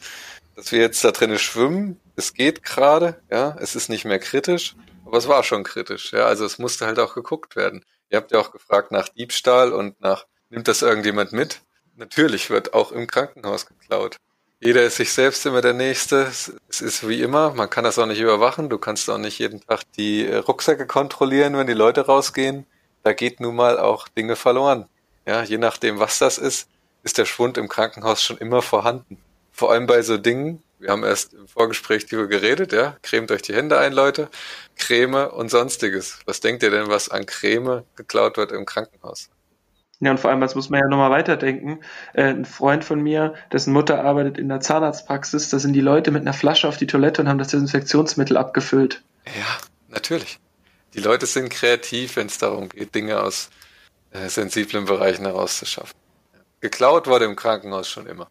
dass 0.56 0.70
wir 0.70 0.80
jetzt 0.80 1.02
da 1.02 1.10
drinnen 1.10 1.38
schwimmen. 1.38 1.98
Es 2.16 2.34
geht 2.34 2.64
gerade, 2.64 3.18
ja. 3.30 3.56
Es 3.58 3.76
ist 3.76 3.88
nicht 3.88 4.04
mehr 4.04 4.18
kritisch, 4.18 4.76
aber 5.06 5.16
es 5.16 5.26
war 5.26 5.42
schon 5.42 5.64
kritisch. 5.64 6.12
Ja, 6.12 6.26
also 6.26 6.44
es 6.44 6.58
musste 6.58 6.84
halt 6.84 6.98
auch 6.98 7.14
geguckt 7.14 7.56
werden. 7.56 7.82
Ihr 8.10 8.18
habt 8.18 8.30
ja 8.30 8.38
auch 8.38 8.52
gefragt 8.52 8.92
nach 8.92 9.08
Diebstahl 9.08 9.72
und 9.72 9.98
nach, 10.02 10.26
nimmt 10.50 10.68
das 10.68 10.82
irgendjemand 10.82 11.32
mit? 11.32 11.62
Natürlich 11.96 12.50
wird 12.50 12.74
auch 12.74 12.92
im 12.92 13.06
Krankenhaus 13.06 13.64
geklaut. 13.64 14.18
Jeder 14.60 14.82
ist 14.82 14.96
sich 14.96 15.12
selbst 15.12 15.46
immer 15.46 15.60
der 15.60 15.72
Nächste. 15.72 16.22
Es 16.22 16.80
ist 16.80 17.06
wie 17.06 17.22
immer, 17.22 17.54
man 17.54 17.70
kann 17.70 17.84
das 17.84 17.98
auch 17.98 18.06
nicht 18.06 18.20
überwachen. 18.20 18.68
Du 18.68 18.78
kannst 18.78 19.08
auch 19.08 19.18
nicht 19.18 19.38
jeden 19.38 19.60
Tag 19.60 19.82
die 19.96 20.26
äh, 20.26 20.36
Rucksäcke 20.36 20.86
kontrollieren, 20.86 21.56
wenn 21.56 21.68
die 21.68 21.74
Leute 21.74 22.06
rausgehen. 22.06 22.66
Da 23.04 23.12
geht 23.12 23.38
nun 23.38 23.54
mal 23.54 23.78
auch 23.78 24.08
Dinge 24.08 24.34
verloren. 24.34 24.88
Ja, 25.26 25.44
je 25.44 25.58
nachdem, 25.58 26.00
was 26.00 26.18
das 26.18 26.38
ist, 26.38 26.68
ist 27.04 27.18
der 27.18 27.24
Schwund 27.24 27.56
im 27.56 27.68
Krankenhaus 27.68 28.22
schon 28.22 28.38
immer 28.38 28.60
vorhanden. 28.60 29.18
Vor 29.52 29.70
allem 29.70 29.86
bei 29.86 30.02
so 30.02 30.18
Dingen, 30.18 30.62
wir 30.80 30.90
haben 30.90 31.04
erst 31.04 31.34
im 31.34 31.46
Vorgespräch 31.46 32.06
darüber 32.06 32.26
geredet, 32.26 32.72
ja, 32.72 32.96
cremt 33.02 33.30
euch 33.30 33.42
die 33.42 33.54
Hände 33.54 33.78
ein, 33.78 33.92
Leute, 33.92 34.28
Creme 34.76 35.28
und 35.30 35.50
sonstiges. 35.50 36.18
Was 36.26 36.40
denkt 36.40 36.62
ihr 36.64 36.70
denn, 36.70 36.88
was 36.88 37.08
an 37.08 37.26
Creme 37.26 37.84
geklaut 37.94 38.36
wird 38.36 38.52
im 38.52 38.66
Krankenhaus? 38.66 39.30
Ja, 40.00 40.12
und 40.12 40.20
vor 40.20 40.30
allem, 40.30 40.40
das 40.40 40.54
muss 40.54 40.70
man 40.70 40.80
ja 40.80 40.88
nochmal 40.88 41.10
weiterdenken. 41.10 41.80
Äh, 42.14 42.30
ein 42.30 42.44
Freund 42.44 42.84
von 42.84 43.00
mir, 43.00 43.34
dessen 43.52 43.72
Mutter 43.72 44.04
arbeitet 44.04 44.38
in 44.38 44.48
der 44.48 44.60
Zahnarztpraxis, 44.60 45.50
da 45.50 45.58
sind 45.58 45.72
die 45.72 45.80
Leute 45.80 46.12
mit 46.12 46.22
einer 46.22 46.32
Flasche 46.32 46.68
auf 46.68 46.76
die 46.76 46.86
Toilette 46.86 47.22
und 47.22 47.28
haben 47.28 47.38
das 47.38 47.48
Desinfektionsmittel 47.48 48.36
abgefüllt. 48.36 49.02
Ja, 49.26 49.58
natürlich. 49.88 50.38
Die 50.94 51.00
Leute 51.00 51.26
sind 51.26 51.48
kreativ, 51.50 52.16
wenn 52.16 52.28
es 52.28 52.38
darum 52.38 52.68
geht, 52.68 52.94
Dinge 52.94 53.20
aus 53.20 53.50
äh, 54.12 54.28
sensiblen 54.28 54.84
Bereichen 54.84 55.24
herauszuschaffen. 55.26 55.94
Geklaut 56.60 57.08
wurde 57.08 57.24
im 57.24 57.36
Krankenhaus 57.36 57.88
schon 57.88 58.06
immer. 58.06 58.28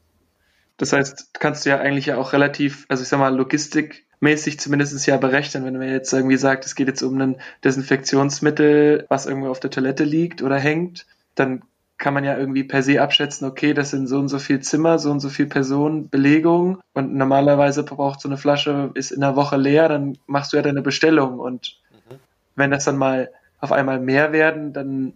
Das 0.78 0.94
heißt, 0.94 1.34
kannst 1.34 1.66
du 1.66 1.70
ja 1.70 1.80
eigentlich 1.80 2.08
ja 2.08 2.18
auch 2.18 2.34
relativ, 2.34 2.86
also 2.88 3.04
ich 3.04 3.10
sag 3.10 3.20
mal, 3.20 3.36
logistikmäßig 3.36 4.60
zumindest 4.60 5.06
ja 5.06 5.18
berechnen, 5.18 5.66
wenn 5.66 5.78
man 5.78 5.90
jetzt 5.90 6.14
irgendwie 6.14 6.38
sagt, 6.38 6.66
es 6.66 6.76
geht 6.76 6.88
jetzt 6.88 7.02
um 7.02 7.20
ein 7.20 7.42
Desinfektionsmittel, 7.64 9.06
was 9.10 9.26
irgendwo 9.26 9.50
auf 9.50 9.60
der 9.60 9.72
Toilette 9.72 10.04
liegt 10.04 10.42
oder 10.42 10.58
hängt 10.58 11.06
dann 11.40 11.64
kann 11.98 12.14
man 12.14 12.24
ja 12.24 12.38
irgendwie 12.38 12.64
per 12.64 12.84
se 12.84 13.02
abschätzen, 13.02 13.48
okay, 13.48 13.74
das 13.74 13.90
sind 13.90 14.08
so 14.08 14.20
und 14.20 14.28
so 14.28 14.38
viel 14.38 14.60
Zimmer, 14.60 15.00
so 15.00 15.10
und 15.10 15.20
so 15.20 15.30
viel 15.30 15.48
Personen, 15.48 16.10
Belegung 16.10 16.80
und 16.94 17.16
normalerweise 17.16 17.84
braucht 17.84 18.22
so 18.22 18.30
eine 18.30 18.38
Flasche, 18.38 18.92
ist 18.94 19.12
in 19.12 19.22
der 19.22 19.36
Woche 19.36 19.58
leer, 19.58 19.90
dann 19.90 20.18
machst 20.28 20.54
du 20.54 20.58
ja 20.58 20.64
deine 20.64 20.82
Bestellung 20.82 21.40
und 21.40 21.80
mhm. 21.92 22.16
wenn 22.56 22.72
das 22.72 22.86
dann 22.86 22.98
mal 22.98 23.32
auf 23.60 23.72
einmal 23.72 24.00
mehr 24.00 24.32
werden, 24.32 24.74
dann 24.74 25.14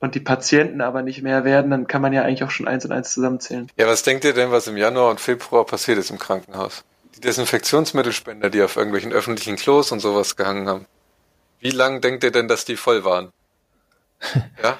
und 0.00 0.14
die 0.14 0.20
Patienten 0.20 0.80
aber 0.80 1.02
nicht 1.02 1.22
mehr 1.22 1.44
werden, 1.44 1.70
dann 1.70 1.86
kann 1.86 2.00
man 2.00 2.12
ja 2.12 2.22
eigentlich 2.22 2.44
auch 2.44 2.50
schon 2.50 2.68
eins 2.68 2.84
und 2.84 2.92
eins 2.92 3.12
zusammenzählen. 3.12 3.70
Ja, 3.76 3.88
was 3.88 4.04
denkt 4.04 4.24
ihr 4.24 4.32
denn, 4.32 4.50
was 4.52 4.68
im 4.68 4.76
Januar 4.76 5.10
und 5.10 5.20
Februar 5.20 5.66
passiert 5.66 5.98
ist 5.98 6.10
im 6.10 6.18
Krankenhaus? 6.18 6.84
Die 7.16 7.20
Desinfektionsmittelspender, 7.20 8.48
die 8.48 8.62
auf 8.62 8.76
irgendwelchen 8.76 9.12
öffentlichen 9.12 9.56
Klos 9.56 9.90
und 9.90 9.98
sowas 9.98 10.36
gehangen 10.36 10.68
haben. 10.68 10.86
Wie 11.58 11.70
lang 11.70 12.00
denkt 12.00 12.22
ihr 12.22 12.30
denn, 12.30 12.46
dass 12.46 12.64
die 12.64 12.76
voll 12.76 13.04
waren? 13.04 13.32
ja? 14.62 14.78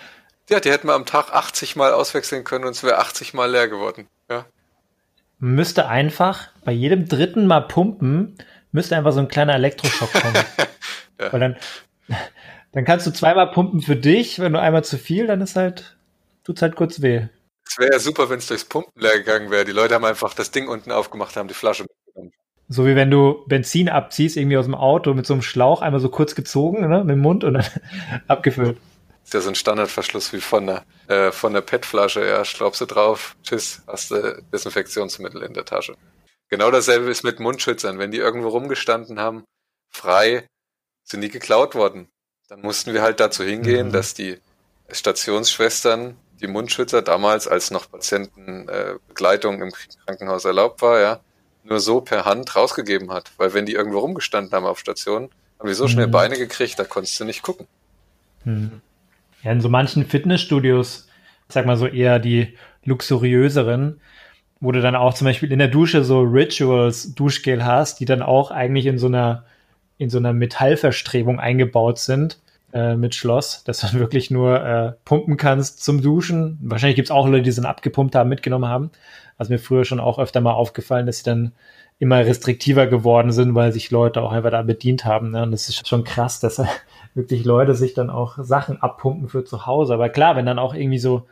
Ja, 0.48 0.60
die 0.60 0.70
hätten 0.70 0.88
wir 0.88 0.94
am 0.94 1.04
Tag 1.04 1.32
80 1.32 1.76
Mal 1.76 1.92
auswechseln 1.92 2.44
können 2.44 2.64
und 2.64 2.70
es 2.70 2.82
wäre 2.82 2.98
80 2.98 3.34
Mal 3.34 3.50
leer 3.50 3.68
geworden. 3.68 4.08
Ja. 4.30 4.46
Müsste 5.38 5.88
einfach 5.88 6.48
bei 6.64 6.72
jedem 6.72 7.06
dritten 7.06 7.46
Mal 7.46 7.60
pumpen, 7.60 8.38
müsste 8.72 8.96
einfach 8.96 9.12
so 9.12 9.20
ein 9.20 9.28
kleiner 9.28 9.54
Elektroschock 9.54 10.12
kommen. 10.12 10.34
ja. 11.20 11.32
Weil 11.32 11.40
dann, 11.40 11.56
dann 12.72 12.84
kannst 12.84 13.06
du 13.06 13.12
zweimal 13.12 13.50
pumpen 13.50 13.82
für 13.82 13.96
dich, 13.96 14.38
wenn 14.38 14.54
du 14.54 14.60
einmal 14.60 14.84
zu 14.84 14.96
viel, 14.96 15.26
dann 15.26 15.42
ist 15.42 15.54
halt, 15.54 15.96
tut's 16.44 16.62
halt 16.62 16.76
kurz 16.76 17.02
weh. 17.02 17.26
Es 17.66 17.78
wäre 17.78 17.92
ja 17.92 17.98
super, 17.98 18.30
wenn 18.30 18.38
es 18.38 18.46
durchs 18.46 18.64
Pumpen 18.64 18.92
leer 19.00 19.18
gegangen 19.18 19.50
wäre. 19.50 19.66
Die 19.66 19.72
Leute 19.72 19.94
haben 19.94 20.04
einfach 20.06 20.32
das 20.32 20.50
Ding 20.50 20.68
unten 20.68 20.90
aufgemacht, 20.90 21.36
haben 21.36 21.48
die 21.48 21.54
Flasche 21.54 21.82
mitgenommen. 21.82 22.32
So 22.70 22.86
wie 22.86 22.96
wenn 22.96 23.10
du 23.10 23.44
Benzin 23.46 23.90
abziehst, 23.90 24.38
irgendwie 24.38 24.56
aus 24.56 24.64
dem 24.64 24.74
Auto 24.74 25.12
mit 25.12 25.26
so 25.26 25.34
einem 25.34 25.42
Schlauch 25.42 25.82
einmal 25.82 26.00
so 26.00 26.08
kurz 26.08 26.34
gezogen, 26.34 26.88
ne, 26.88 27.04
mit 27.04 27.16
dem 27.16 27.20
Mund 27.20 27.44
und 27.44 27.54
dann 27.54 27.66
abgefüllt. 28.28 28.78
Ist 29.28 29.34
ja 29.34 29.42
so 29.42 29.50
ein 29.50 29.56
Standardverschluss 29.56 30.32
wie 30.32 30.40
von 30.40 30.66
der, 30.66 30.84
äh, 31.06 31.32
von 31.32 31.52
der 31.52 31.60
PET-Flasche. 31.60 32.26
Ja, 32.26 32.46
schraubst 32.46 32.80
du 32.80 32.86
drauf, 32.86 33.36
tschüss, 33.42 33.82
hast 33.86 34.10
du 34.10 34.42
Desinfektionsmittel 34.54 35.42
in 35.42 35.52
der 35.52 35.66
Tasche. 35.66 35.96
Genau 36.48 36.70
dasselbe 36.70 37.10
ist 37.10 37.24
mit 37.24 37.38
Mundschützern. 37.38 37.98
Wenn 37.98 38.10
die 38.10 38.16
irgendwo 38.16 38.48
rumgestanden 38.48 39.20
haben, 39.20 39.44
frei, 39.90 40.46
sind 41.04 41.20
die 41.20 41.28
geklaut 41.28 41.74
worden. 41.74 42.08
Dann 42.48 42.62
mussten 42.62 42.94
wir 42.94 43.02
halt 43.02 43.20
dazu 43.20 43.44
hingehen, 43.44 43.88
mhm. 43.88 43.92
dass 43.92 44.14
die 44.14 44.38
Stationsschwestern 44.90 46.16
die 46.40 46.46
Mundschützer 46.46 47.02
damals, 47.02 47.46
als 47.46 47.70
noch 47.70 47.90
Patientenbegleitung 47.90 49.60
äh, 49.60 49.64
im 49.64 49.72
Krankenhaus 50.06 50.46
erlaubt 50.46 50.80
war, 50.80 51.00
ja, 51.00 51.20
nur 51.64 51.80
so 51.80 52.00
per 52.00 52.24
Hand 52.24 52.56
rausgegeben 52.56 53.12
hat. 53.12 53.30
Weil 53.36 53.52
wenn 53.52 53.66
die 53.66 53.74
irgendwo 53.74 53.98
rumgestanden 53.98 54.54
haben 54.54 54.64
auf 54.64 54.78
Station, 54.78 55.28
haben 55.58 55.68
die 55.68 55.74
so 55.74 55.86
schnell 55.86 56.06
mhm. 56.06 56.12
Beine 56.12 56.38
gekriegt, 56.38 56.78
da 56.78 56.84
konntest 56.84 57.20
du 57.20 57.26
nicht 57.26 57.42
gucken. 57.42 57.66
Mhm. 58.46 58.80
Ja, 59.48 59.54
in 59.54 59.62
so 59.62 59.70
manchen 59.70 60.04
Fitnessstudios, 60.04 61.08
ich 61.48 61.54
sag 61.54 61.64
mal 61.64 61.78
so 61.78 61.86
eher 61.86 62.18
die 62.18 62.54
luxuriöseren, 62.84 63.98
wo 64.60 64.72
du 64.72 64.82
dann 64.82 64.94
auch 64.94 65.14
zum 65.14 65.24
Beispiel 65.24 65.50
in 65.50 65.58
der 65.58 65.68
Dusche 65.68 66.04
so 66.04 66.20
Rituals 66.20 67.14
Duschgel 67.14 67.64
hast, 67.64 67.98
die 67.98 68.04
dann 68.04 68.20
auch 68.20 68.50
eigentlich 68.50 68.84
in 68.84 68.98
so 68.98 69.06
einer, 69.06 69.46
in 69.96 70.10
so 70.10 70.18
einer 70.18 70.34
Metallverstrebung 70.34 71.40
eingebaut 71.40 71.98
sind 71.98 72.38
äh, 72.74 72.94
mit 72.94 73.14
Schloss, 73.14 73.64
dass 73.64 73.80
du 73.80 73.90
wirklich 73.98 74.30
nur 74.30 74.62
äh, 74.62 74.92
pumpen 75.06 75.38
kannst 75.38 75.82
zum 75.82 76.02
Duschen. 76.02 76.58
Wahrscheinlich 76.60 76.96
gibt's 76.96 77.10
auch 77.10 77.26
Leute, 77.26 77.44
die 77.44 77.52
sind 77.52 77.64
abgepumpt 77.64 78.16
haben, 78.16 78.28
mitgenommen 78.28 78.68
haben. 78.68 78.90
Also 79.38 79.50
mir 79.50 79.58
früher 79.58 79.86
schon 79.86 79.98
auch 79.98 80.18
öfter 80.18 80.42
mal 80.42 80.52
aufgefallen, 80.52 81.06
dass 81.06 81.20
sie 81.20 81.24
dann 81.24 81.52
immer 81.98 82.18
restriktiver 82.24 82.86
geworden 82.86 83.32
sind, 83.32 83.54
weil 83.54 83.72
sich 83.72 83.90
Leute 83.90 84.22
auch 84.22 84.32
einfach 84.32 84.50
da 84.50 84.62
bedient 84.62 85.04
haben. 85.04 85.32
Ne? 85.32 85.42
Und 85.42 85.50
das 85.50 85.68
ist 85.68 85.88
schon 85.88 86.04
krass, 86.04 86.40
dass 86.40 86.62
wirklich 87.14 87.44
Leute 87.44 87.74
sich 87.74 87.94
dann 87.94 88.10
auch 88.10 88.38
Sachen 88.40 88.80
abpumpen 88.80 89.28
für 89.28 89.44
zu 89.44 89.66
Hause. 89.66 89.94
Aber 89.94 90.08
klar, 90.08 90.36
wenn 90.36 90.46
dann 90.46 90.60
auch 90.60 90.74
irgendwie 90.74 90.98
so, 90.98 91.26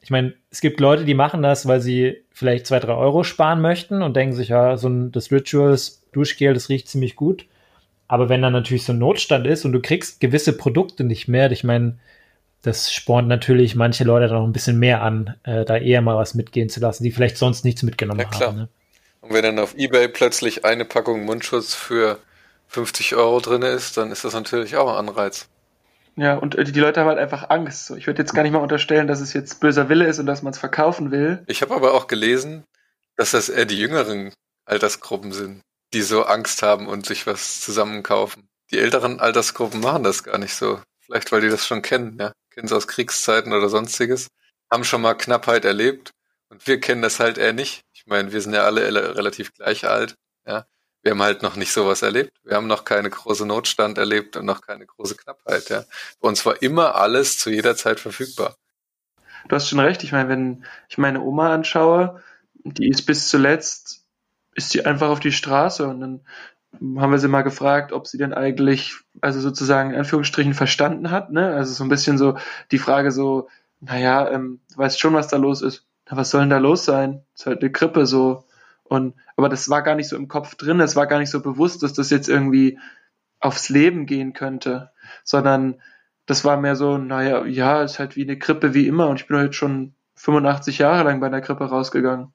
ich 0.00 0.10
meine, 0.10 0.34
es 0.50 0.60
gibt 0.60 0.78
Leute, 0.80 1.04
die 1.04 1.14
machen 1.14 1.42
das, 1.42 1.66
weil 1.66 1.80
sie 1.80 2.22
vielleicht 2.30 2.66
zwei, 2.66 2.78
drei 2.78 2.94
Euro 2.94 3.24
sparen 3.24 3.60
möchten 3.60 4.02
und 4.02 4.14
denken 4.14 4.34
sich, 4.34 4.48
ja, 4.48 4.76
so 4.76 4.88
ein, 4.88 5.10
das 5.10 5.32
Rituals 5.32 6.02
Duschgel, 6.12 6.54
das 6.54 6.68
riecht 6.68 6.88
ziemlich 6.88 7.16
gut. 7.16 7.46
Aber 8.06 8.28
wenn 8.28 8.42
dann 8.42 8.52
natürlich 8.52 8.84
so 8.84 8.92
ein 8.92 8.98
Notstand 8.98 9.46
ist 9.46 9.64
und 9.64 9.72
du 9.72 9.80
kriegst 9.80 10.20
gewisse 10.20 10.56
Produkte 10.56 11.02
nicht 11.02 11.26
mehr, 11.26 11.50
ich 11.50 11.64
meine, 11.64 11.98
das 12.62 12.92
spornt 12.92 13.28
natürlich 13.28 13.74
manche 13.74 14.04
Leute 14.04 14.28
dann 14.28 14.38
noch 14.38 14.46
ein 14.46 14.52
bisschen 14.52 14.78
mehr 14.78 15.02
an, 15.02 15.34
äh, 15.42 15.64
da 15.64 15.76
eher 15.76 16.02
mal 16.02 16.16
was 16.16 16.34
mitgehen 16.34 16.68
zu 16.68 16.80
lassen, 16.80 17.02
die 17.02 17.10
vielleicht 17.10 17.36
sonst 17.36 17.64
nichts 17.64 17.82
mitgenommen 17.82 18.26
ja, 18.30 18.40
haben. 18.40 18.56
Ne? 18.56 18.68
Und 19.24 19.32
wenn 19.32 19.42
dann 19.42 19.58
auf 19.58 19.74
Ebay 19.74 20.08
plötzlich 20.08 20.66
eine 20.66 20.84
Packung 20.84 21.24
Mundschutz 21.24 21.74
für 21.74 22.18
50 22.68 23.16
Euro 23.16 23.40
drin 23.40 23.62
ist, 23.62 23.96
dann 23.96 24.12
ist 24.12 24.22
das 24.22 24.34
natürlich 24.34 24.76
auch 24.76 24.90
ein 24.90 25.08
Anreiz. 25.08 25.48
Ja, 26.16 26.36
und 26.36 26.56
äh, 26.56 26.64
die 26.64 26.78
Leute 26.78 27.00
haben 27.00 27.08
halt 27.08 27.18
einfach 27.18 27.48
Angst. 27.48 27.90
Ich 27.92 28.06
würde 28.06 28.20
jetzt 28.20 28.34
gar 28.34 28.42
nicht 28.42 28.52
mal 28.52 28.58
unterstellen, 28.58 29.08
dass 29.08 29.20
es 29.20 29.32
jetzt 29.32 29.60
böser 29.60 29.88
Wille 29.88 30.06
ist 30.06 30.18
und 30.18 30.26
dass 30.26 30.42
man 30.42 30.52
es 30.52 30.58
verkaufen 30.58 31.10
will. 31.10 31.42
Ich 31.46 31.62
habe 31.62 31.74
aber 31.74 31.94
auch 31.94 32.06
gelesen, 32.06 32.64
dass 33.16 33.30
das 33.30 33.48
eher 33.48 33.64
die 33.64 33.78
jüngeren 33.78 34.34
Altersgruppen 34.66 35.32
sind, 35.32 35.62
die 35.94 36.02
so 36.02 36.24
Angst 36.24 36.62
haben 36.62 36.86
und 36.86 37.06
sich 37.06 37.26
was 37.26 37.62
zusammenkaufen. 37.62 38.46
Die 38.70 38.78
älteren 38.78 39.20
Altersgruppen 39.20 39.80
machen 39.80 40.02
das 40.02 40.22
gar 40.22 40.36
nicht 40.36 40.54
so. 40.54 40.80
Vielleicht, 41.00 41.32
weil 41.32 41.40
die 41.40 41.48
das 41.48 41.66
schon 41.66 41.80
kennen, 41.80 42.18
ja. 42.20 42.32
Kennen 42.50 42.66
es 42.66 42.72
aus 42.72 42.88
Kriegszeiten 42.88 43.54
oder 43.54 43.70
sonstiges. 43.70 44.28
Haben 44.70 44.84
schon 44.84 45.00
mal 45.00 45.14
Knappheit 45.14 45.64
erlebt. 45.64 46.10
Und 46.50 46.66
wir 46.66 46.78
kennen 46.78 47.00
das 47.00 47.20
halt 47.20 47.38
eher 47.38 47.54
nicht. 47.54 47.82
Ich 48.04 48.10
meine, 48.10 48.32
wir 48.32 48.40
sind 48.40 48.54
ja 48.54 48.64
alle 48.64 49.16
relativ 49.16 49.54
gleich 49.54 49.86
alt, 49.86 50.16
ja. 50.46 50.66
Wir 51.02 51.10
haben 51.10 51.22
halt 51.22 51.42
noch 51.42 51.56
nicht 51.56 51.72
sowas 51.72 52.00
erlebt. 52.00 52.32
Wir 52.44 52.56
haben 52.56 52.66
noch 52.66 52.84
keine 52.84 53.10
große 53.10 53.44
Notstand 53.44 53.98
erlebt 53.98 54.38
und 54.38 54.46
noch 54.46 54.62
keine 54.62 54.86
große 54.86 55.16
Knappheit, 55.16 55.68
ja. 55.68 55.84
Bei 56.20 56.28
uns 56.28 56.44
war 56.46 56.62
immer 56.62 56.94
alles 56.94 57.38
zu 57.38 57.50
jeder 57.50 57.76
Zeit 57.76 58.00
verfügbar. 58.00 58.56
Du 59.48 59.56
hast 59.56 59.68
schon 59.68 59.80
recht. 59.80 60.02
Ich 60.02 60.12
meine, 60.12 60.28
wenn 60.28 60.64
ich 60.88 60.96
meine 60.96 61.20
Oma 61.20 61.52
anschaue, 61.52 62.22
die 62.54 62.88
ist 62.88 63.02
bis 63.02 63.28
zuletzt, 63.28 64.04
ist 64.54 64.70
sie 64.70 64.84
einfach 64.84 65.08
auf 65.08 65.20
die 65.20 65.32
Straße 65.32 65.86
und 65.86 66.00
dann 66.00 66.20
haben 66.98 67.12
wir 67.12 67.18
sie 67.18 67.28
mal 67.28 67.42
gefragt, 67.42 67.92
ob 67.92 68.06
sie 68.06 68.18
denn 68.18 68.32
eigentlich, 68.32 68.94
also 69.20 69.40
sozusagen 69.40 69.90
in 69.90 69.98
Anführungsstrichen 69.98 70.54
verstanden 70.54 71.10
hat, 71.10 71.30
ne? 71.30 71.54
Also 71.54 71.72
so 71.72 71.84
ein 71.84 71.90
bisschen 71.90 72.18
so 72.18 72.36
die 72.70 72.78
Frage 72.78 73.12
so, 73.12 73.48
naja, 73.80 74.30
ähm, 74.30 74.60
du 74.72 74.78
weißt 74.78 74.98
schon, 74.98 75.14
was 75.14 75.28
da 75.28 75.36
los 75.36 75.62
ist. 75.62 75.86
Na, 76.08 76.16
was 76.16 76.30
soll 76.30 76.40
denn 76.40 76.50
da 76.50 76.58
los 76.58 76.84
sein? 76.84 77.22
Ist 77.34 77.46
halt 77.46 77.60
eine 77.60 77.70
Grippe 77.70 78.06
so. 78.06 78.44
Und, 78.84 79.14
aber 79.36 79.48
das 79.48 79.68
war 79.68 79.82
gar 79.82 79.94
nicht 79.94 80.08
so 80.08 80.16
im 80.16 80.28
Kopf 80.28 80.54
drin, 80.56 80.80
es 80.80 80.96
war 80.96 81.06
gar 81.06 81.18
nicht 81.18 81.30
so 81.30 81.40
bewusst, 81.40 81.82
dass 81.82 81.94
das 81.94 82.10
jetzt 82.10 82.28
irgendwie 82.28 82.78
aufs 83.40 83.68
Leben 83.68 84.06
gehen 84.06 84.32
könnte, 84.32 84.90
sondern 85.22 85.76
das 86.26 86.44
war 86.44 86.56
mehr 86.58 86.76
so, 86.76 86.98
naja, 86.98 87.44
ja, 87.44 87.82
ist 87.82 87.98
halt 87.98 88.16
wie 88.16 88.22
eine 88.22 88.38
Grippe 88.38 88.74
wie 88.74 88.86
immer 88.86 89.08
und 89.08 89.20
ich 89.20 89.26
bin 89.26 89.38
heute 89.38 89.52
schon 89.52 89.94
85 90.16 90.78
Jahre 90.78 91.04
lang 91.04 91.20
bei 91.20 91.26
einer 91.26 91.40
Grippe 91.40 91.64
rausgegangen. 91.64 92.32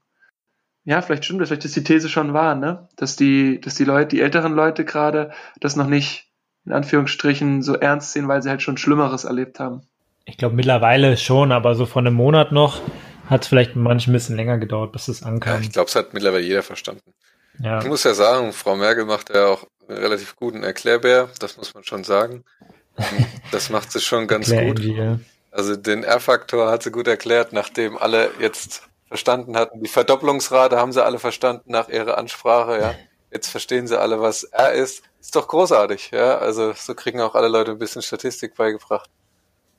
Ja, 0.86 1.02
vielleicht 1.02 1.26
stimmt 1.26 1.42
das, 1.42 1.50
vielleicht 1.50 1.66
ist 1.66 1.76
die 1.76 1.84
These 1.84 2.10
schon 2.10 2.34
wahr, 2.34 2.56
ne? 2.56 2.88
Dass 2.96 3.16
die, 3.16 3.60
dass 3.62 3.76
die 3.76 3.86
Leute, 3.86 4.10
die 4.10 4.22
älteren 4.22 4.54
Leute 4.54 4.86
gerade 4.86 5.32
das 5.60 5.76
noch 5.76 5.88
nicht 5.88 6.30
in 6.66 6.72
Anführungsstrichen 6.72 7.62
so 7.62 7.76
ernst 7.76 8.12
sehen, 8.14 8.28
weil 8.28 8.42
sie 8.42 8.50
halt 8.50 8.62
schon 8.62 8.78
Schlimmeres 8.78 9.24
erlebt 9.24 9.60
haben. 9.60 9.82
Ich 10.26 10.38
glaube 10.38 10.56
mittlerweile 10.56 11.18
schon, 11.18 11.52
aber 11.52 11.76
so 11.76 11.86
vor 11.86 12.02
einem 12.02 12.14
Monat 12.14 12.52
noch 12.52 12.82
hat 13.30 13.44
es 13.44 13.48
vielleicht 13.48 13.76
manchmal 13.76 14.14
ein 14.14 14.18
bisschen 14.18 14.36
länger 14.36 14.58
gedauert, 14.58 14.92
bis 14.92 15.08
es 15.08 15.24
ankam. 15.24 15.56
Ja, 15.56 15.60
ich 15.62 15.72
glaube, 15.72 15.88
es 15.88 15.96
hat 15.96 16.14
mittlerweile 16.14 16.44
jeder 16.44 16.64
verstanden. 16.64 17.14
Ja. 17.60 17.80
Ich 17.80 17.86
muss 17.86 18.04
ja 18.04 18.14
sagen, 18.14 18.54
Frau 18.54 18.76
Merkel 18.76 19.06
macht 19.06 19.34
ja 19.34 19.48
auch 19.48 19.68
einen 19.88 20.00
relativ 20.00 20.36
guten 20.36 20.64
Erklärbär, 20.64 21.30
das 21.40 21.58
muss 21.58 21.74
man 21.74 21.84
schon 21.84 22.04
sagen. 22.04 22.44
Das 23.52 23.72
macht 23.72 23.92
sie 23.92 24.02
schon 24.02 24.28
ganz 24.28 24.52
gut. 24.52 24.80
Ja. 24.80 25.20
Also 25.52 25.76
den 25.76 26.04
R-Faktor 26.04 26.70
hat 26.70 26.84
sie 26.84 26.92
gut 26.92 27.08
erklärt, 27.08 27.52
nachdem 27.54 27.98
alle 27.98 28.30
jetzt 28.40 28.84
verstanden 29.08 29.58
hatten. 29.58 29.82
Die 29.82 29.90
Verdopplungsrate 29.90 30.78
haben 30.78 30.92
sie 30.92 31.04
alle 31.04 31.18
verstanden 31.18 31.72
nach 31.72 31.90
ihrer 31.90 32.18
Ansprache, 32.18 32.80
ja. 32.80 32.96
Jetzt 33.32 33.50
verstehen 33.50 33.88
sie 33.88 34.00
alle, 34.00 34.22
was 34.22 34.44
R 34.44 34.74
ist. 34.74 35.02
Ist 35.20 35.36
doch 35.36 35.48
großartig, 35.48 36.12
ja. 36.12 36.38
Also 36.38 36.74
so 36.74 36.94
kriegen 36.94 37.22
auch 37.22 37.36
alle 37.36 37.48
Leute 37.48 37.72
ein 37.72 37.80
bisschen 37.80 38.02
Statistik 38.02 38.56
beigebracht. 38.56 39.10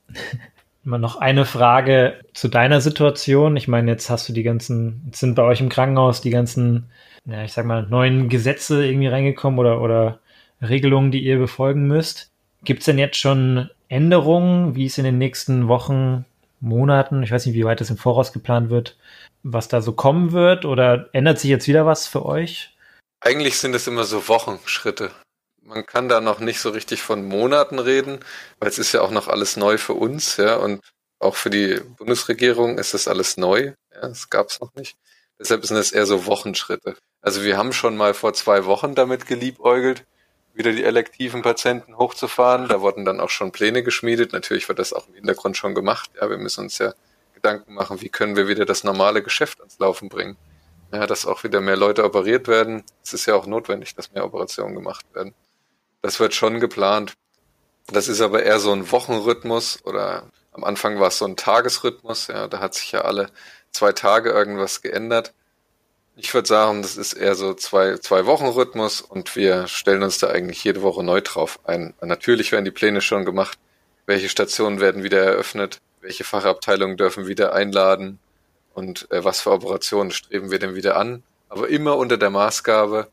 Immer 0.84 0.98
noch 0.98 1.16
eine 1.16 1.44
Frage 1.44 2.20
zu 2.32 2.48
deiner 2.48 2.80
Situation. 2.80 3.56
Ich 3.56 3.68
meine, 3.68 3.90
jetzt 3.90 4.08
hast 4.08 4.28
du 4.28 4.32
die 4.32 4.42
ganzen, 4.42 5.02
jetzt 5.06 5.20
sind 5.20 5.34
bei 5.34 5.42
euch 5.42 5.60
im 5.60 5.68
Krankenhaus 5.68 6.22
die 6.22 6.30
ganzen, 6.30 6.90
ja, 7.26 7.44
ich 7.44 7.52
sag 7.52 7.66
mal, 7.66 7.86
neuen 7.86 8.28
Gesetze 8.28 8.84
irgendwie 8.84 9.08
reingekommen 9.08 9.58
oder, 9.58 9.82
oder 9.82 10.20
Regelungen, 10.62 11.10
die 11.10 11.22
ihr 11.22 11.38
befolgen 11.38 11.86
müsst. 11.86 12.30
Gibt 12.64 12.80
es 12.80 12.86
denn 12.86 12.98
jetzt 12.98 13.18
schon 13.18 13.68
Änderungen, 13.88 14.74
wie 14.74 14.86
es 14.86 14.98
in 14.98 15.04
den 15.04 15.18
nächsten 15.18 15.68
Wochen 15.68 16.24
Monaten, 16.60 17.22
ich 17.22 17.30
weiß 17.30 17.46
nicht, 17.46 17.54
wie 17.54 17.64
weit 17.64 17.80
das 17.80 17.90
im 17.90 17.96
Voraus 17.96 18.32
geplant 18.32 18.70
wird, 18.70 18.96
was 19.42 19.68
da 19.68 19.80
so 19.80 19.92
kommen 19.92 20.32
wird? 20.32 20.64
Oder 20.64 21.08
ändert 21.12 21.38
sich 21.38 21.50
jetzt 21.50 21.68
wieder 21.68 21.86
was 21.86 22.06
für 22.06 22.24
euch? 22.24 22.74
Eigentlich 23.20 23.58
sind 23.58 23.74
es 23.74 23.86
immer 23.86 24.04
so 24.04 24.28
Wochenschritte. 24.28 25.10
Man 25.70 25.86
kann 25.86 26.08
da 26.08 26.20
noch 26.20 26.40
nicht 26.40 26.58
so 26.60 26.70
richtig 26.70 27.00
von 27.00 27.24
Monaten 27.24 27.78
reden, 27.78 28.18
weil 28.58 28.68
es 28.68 28.78
ist 28.80 28.90
ja 28.90 29.02
auch 29.02 29.12
noch 29.12 29.28
alles 29.28 29.56
neu 29.56 29.78
für 29.78 29.92
uns, 29.92 30.36
ja, 30.36 30.56
und 30.56 30.80
auch 31.20 31.36
für 31.36 31.48
die 31.48 31.80
Bundesregierung 31.96 32.76
ist 32.76 32.92
das 32.92 33.06
alles 33.06 33.36
neu. 33.36 33.74
Ja, 33.94 34.00
das 34.00 34.30
gab 34.30 34.48
es 34.48 34.60
noch 34.60 34.74
nicht. 34.74 34.96
Deshalb 35.38 35.64
sind 35.64 35.76
es 35.76 35.92
eher 35.92 36.06
so 36.06 36.26
Wochenschritte. 36.26 36.96
Also 37.22 37.44
wir 37.44 37.56
haben 37.56 37.72
schon 37.72 37.96
mal 37.96 38.14
vor 38.14 38.32
zwei 38.34 38.64
Wochen 38.64 38.96
damit 38.96 39.26
geliebäugelt, 39.26 40.06
wieder 40.54 40.72
die 40.72 40.82
elektiven 40.82 41.42
Patienten 41.42 41.96
hochzufahren. 41.96 42.66
Da 42.66 42.80
wurden 42.80 43.04
dann 43.04 43.20
auch 43.20 43.30
schon 43.30 43.52
Pläne 43.52 43.84
geschmiedet. 43.84 44.32
Natürlich 44.32 44.68
wird 44.68 44.80
das 44.80 44.92
auch 44.92 45.06
im 45.06 45.14
Hintergrund 45.14 45.56
schon 45.56 45.76
gemacht. 45.76 46.10
Ja, 46.20 46.28
wir 46.28 46.38
müssen 46.38 46.64
uns 46.64 46.78
ja 46.78 46.94
Gedanken 47.34 47.74
machen, 47.74 48.00
wie 48.00 48.08
können 48.08 48.34
wir 48.34 48.48
wieder 48.48 48.64
das 48.64 48.82
normale 48.82 49.22
Geschäft 49.22 49.60
ans 49.60 49.78
Laufen 49.78 50.08
bringen. 50.08 50.36
Ja, 50.92 51.06
dass 51.06 51.26
auch 51.26 51.44
wieder 51.44 51.60
mehr 51.60 51.76
Leute 51.76 52.02
operiert 52.02 52.48
werden. 52.48 52.82
Es 53.04 53.12
ist 53.12 53.26
ja 53.26 53.36
auch 53.36 53.46
notwendig, 53.46 53.94
dass 53.94 54.10
mehr 54.10 54.24
Operationen 54.24 54.74
gemacht 54.74 55.06
werden. 55.14 55.32
Das 56.02 56.20
wird 56.20 56.34
schon 56.34 56.60
geplant. 56.60 57.14
Das 57.88 58.08
ist 58.08 58.20
aber 58.20 58.42
eher 58.42 58.58
so 58.60 58.72
ein 58.72 58.90
Wochenrhythmus 58.90 59.80
oder 59.84 60.24
am 60.52 60.64
Anfang 60.64 61.00
war 61.00 61.08
es 61.08 61.18
so 61.18 61.24
ein 61.26 61.36
Tagesrhythmus. 61.36 62.28
Ja, 62.28 62.48
da 62.48 62.60
hat 62.60 62.74
sich 62.74 62.92
ja 62.92 63.02
alle 63.02 63.30
zwei 63.72 63.92
Tage 63.92 64.30
irgendwas 64.30 64.82
geändert. 64.82 65.32
Ich 66.16 66.34
würde 66.34 66.48
sagen, 66.48 66.82
das 66.82 66.96
ist 66.96 67.14
eher 67.14 67.34
so 67.34 67.54
zwei, 67.54 67.96
zwei 67.96 68.26
Wochen 68.26 68.46
Rhythmus 68.46 69.00
und 69.00 69.36
wir 69.36 69.68
stellen 69.68 70.02
uns 70.02 70.18
da 70.18 70.28
eigentlich 70.28 70.62
jede 70.64 70.82
Woche 70.82 71.02
neu 71.02 71.20
drauf 71.20 71.60
ein. 71.64 71.94
Natürlich 72.00 72.52
werden 72.52 72.64
die 72.64 72.70
Pläne 72.70 73.00
schon 73.00 73.24
gemacht. 73.24 73.58
Welche 74.06 74.28
Stationen 74.28 74.80
werden 74.80 75.02
wieder 75.02 75.22
eröffnet? 75.22 75.80
Welche 76.00 76.24
Fachabteilungen 76.24 76.96
dürfen 76.96 77.26
wieder 77.26 77.54
einladen? 77.54 78.18
Und 78.74 79.10
äh, 79.10 79.24
was 79.24 79.40
für 79.40 79.50
Operationen 79.50 80.10
streben 80.10 80.50
wir 80.50 80.58
denn 80.58 80.74
wieder 80.74 80.96
an? 80.96 81.22
Aber 81.48 81.68
immer 81.68 81.96
unter 81.96 82.16
der 82.16 82.30
Maßgabe, 82.30 83.08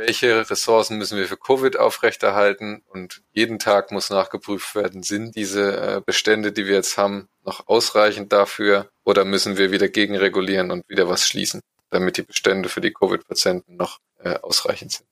welche 0.00 0.50
Ressourcen 0.50 0.98
müssen 0.98 1.16
wir 1.16 1.26
für 1.26 1.36
Covid 1.36 1.78
aufrechterhalten 1.78 2.82
und 2.88 3.22
jeden 3.32 3.58
Tag 3.58 3.92
muss 3.92 4.10
nachgeprüft 4.10 4.74
werden, 4.74 5.02
sind 5.02 5.36
diese 5.36 5.76
äh, 5.76 6.00
Bestände, 6.04 6.52
die 6.52 6.66
wir 6.66 6.74
jetzt 6.74 6.98
haben, 6.98 7.28
noch 7.44 7.68
ausreichend 7.68 8.32
dafür 8.32 8.90
oder 9.04 9.24
müssen 9.24 9.56
wir 9.56 9.70
wieder 9.70 9.88
gegenregulieren 9.88 10.70
und 10.70 10.88
wieder 10.88 11.08
was 11.08 11.26
schließen? 11.26 11.60
damit 11.90 12.16
die 12.16 12.22
Bestände 12.22 12.68
für 12.68 12.80
die 12.80 12.92
Covid-Patienten 12.92 13.76
noch 13.76 13.98
äh, 14.22 14.34
ausreichend 14.40 14.92
sind. 14.92 15.06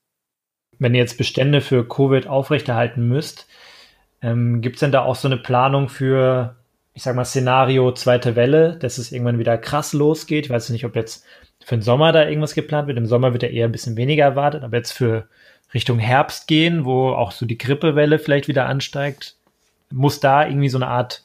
Wenn 0.78 0.94
ihr 0.94 1.00
jetzt 1.00 1.18
Bestände 1.18 1.60
für 1.60 1.86
Covid 1.86 2.28
aufrechterhalten 2.28 3.08
müsst, 3.08 3.46
ähm, 4.22 4.60
gibt 4.60 4.76
es 4.76 4.80
denn 4.80 4.92
da 4.92 5.02
auch 5.02 5.16
so 5.16 5.28
eine 5.28 5.36
Planung 5.36 5.88
für, 5.88 6.56
ich 6.94 7.02
sag 7.02 7.16
mal, 7.16 7.24
Szenario 7.24 7.92
zweite 7.92 8.36
Welle, 8.36 8.78
dass 8.78 8.98
es 8.98 9.12
irgendwann 9.12 9.38
wieder 9.38 9.58
krass 9.58 9.92
losgeht? 9.92 10.46
Ich 10.46 10.50
weiß 10.50 10.70
nicht, 10.70 10.84
ob 10.84 10.94
jetzt 10.94 11.24
für 11.68 11.76
den 11.76 11.82
Sommer 11.82 12.12
da 12.12 12.26
irgendwas 12.26 12.54
geplant 12.54 12.88
wird. 12.88 12.96
Im 12.96 13.04
Sommer 13.04 13.34
wird 13.34 13.42
ja 13.42 13.50
eher 13.50 13.66
ein 13.66 13.72
bisschen 13.72 13.98
weniger 13.98 14.24
erwartet, 14.24 14.62
aber 14.64 14.78
jetzt 14.78 14.92
für 14.92 15.28
Richtung 15.74 15.98
Herbst 15.98 16.46
gehen, 16.46 16.86
wo 16.86 17.10
auch 17.10 17.30
so 17.30 17.44
die 17.44 17.58
Grippewelle 17.58 18.18
vielleicht 18.18 18.48
wieder 18.48 18.64
ansteigt, 18.64 19.36
muss 19.90 20.18
da 20.18 20.46
irgendwie 20.46 20.70
so 20.70 20.78
eine 20.78 20.86
Art 20.86 21.22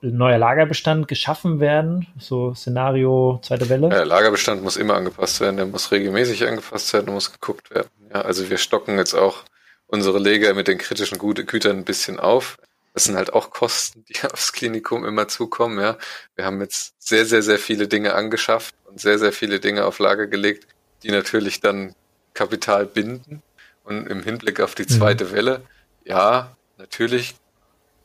neuer 0.00 0.36
Lagerbestand 0.36 1.06
geschaffen 1.06 1.60
werden? 1.60 2.08
So 2.18 2.54
Szenario 2.54 3.38
zweite 3.44 3.68
Welle? 3.68 3.88
Ja, 3.90 4.02
Lagerbestand 4.02 4.64
muss 4.64 4.76
immer 4.76 4.96
angepasst 4.96 5.40
werden, 5.40 5.58
der 5.58 5.66
muss 5.66 5.92
regelmäßig 5.92 6.44
angepasst 6.44 6.92
werden 6.92 7.14
muss 7.14 7.32
geguckt 7.32 7.72
werden. 7.72 7.88
Ja, 8.12 8.22
also 8.22 8.50
wir 8.50 8.58
stocken 8.58 8.98
jetzt 8.98 9.14
auch 9.14 9.44
unsere 9.86 10.18
Lager 10.18 10.54
mit 10.54 10.66
den 10.66 10.78
kritischen 10.78 11.18
Gütern 11.18 11.76
ein 11.76 11.84
bisschen 11.84 12.18
auf. 12.18 12.58
Das 12.94 13.04
sind 13.04 13.16
halt 13.16 13.32
auch 13.32 13.50
Kosten, 13.50 14.04
die 14.08 14.14
aufs 14.32 14.52
Klinikum 14.52 15.04
immer 15.04 15.28
zukommen. 15.28 15.78
Ja, 15.78 15.98
wir 16.36 16.46
haben 16.46 16.60
jetzt 16.60 16.94
sehr, 16.98 17.26
sehr, 17.26 17.42
sehr 17.42 17.58
viele 17.58 17.88
Dinge 17.88 18.14
angeschafft 18.14 18.74
und 18.84 19.00
sehr, 19.00 19.18
sehr 19.18 19.32
viele 19.32 19.60
Dinge 19.60 19.84
auf 19.84 19.98
Lager 19.98 20.26
gelegt, 20.26 20.66
die 21.02 21.10
natürlich 21.10 21.60
dann 21.60 21.94
Kapital 22.32 22.86
binden. 22.86 23.42
Und 23.82 24.08
im 24.08 24.22
Hinblick 24.22 24.60
auf 24.60 24.74
die 24.74 24.84
mhm. 24.84 24.88
zweite 24.88 25.26
mhm. 25.26 25.32
Welle, 25.32 25.62
ja, 26.04 26.56
natürlich 26.78 27.34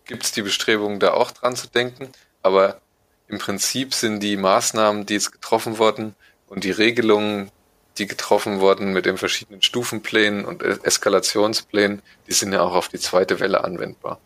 gibt 0.06 0.24
es 0.24 0.32
die 0.32 0.42
Bestrebungen, 0.42 1.00
da 1.00 1.14
auch 1.14 1.32
dran 1.32 1.56
zu 1.56 1.68
denken. 1.68 2.12
Aber 2.42 2.82
im 3.28 3.38
Prinzip 3.38 3.94
sind 3.94 4.22
die 4.22 4.38
Maßnahmen, 4.38 5.06
die 5.06 5.14
jetzt 5.14 5.32
getroffen 5.32 5.78
wurden 5.78 6.16
und 6.48 6.64
die 6.64 6.72
Regelungen, 6.72 7.52
die 8.00 8.08
getroffen 8.08 8.60
wurden 8.60 8.92
mit 8.92 9.06
den 9.06 9.18
verschiedenen 9.18 9.62
Stufenplänen 9.62 10.46
und 10.46 10.64
Eskalationsplänen, 10.64 12.02
die 12.28 12.34
sind 12.34 12.54
ja 12.54 12.62
auch 12.62 12.74
auf 12.74 12.88
die 12.88 13.00
zweite 13.00 13.40
Welle 13.40 13.64
anwendbar. 13.64 14.20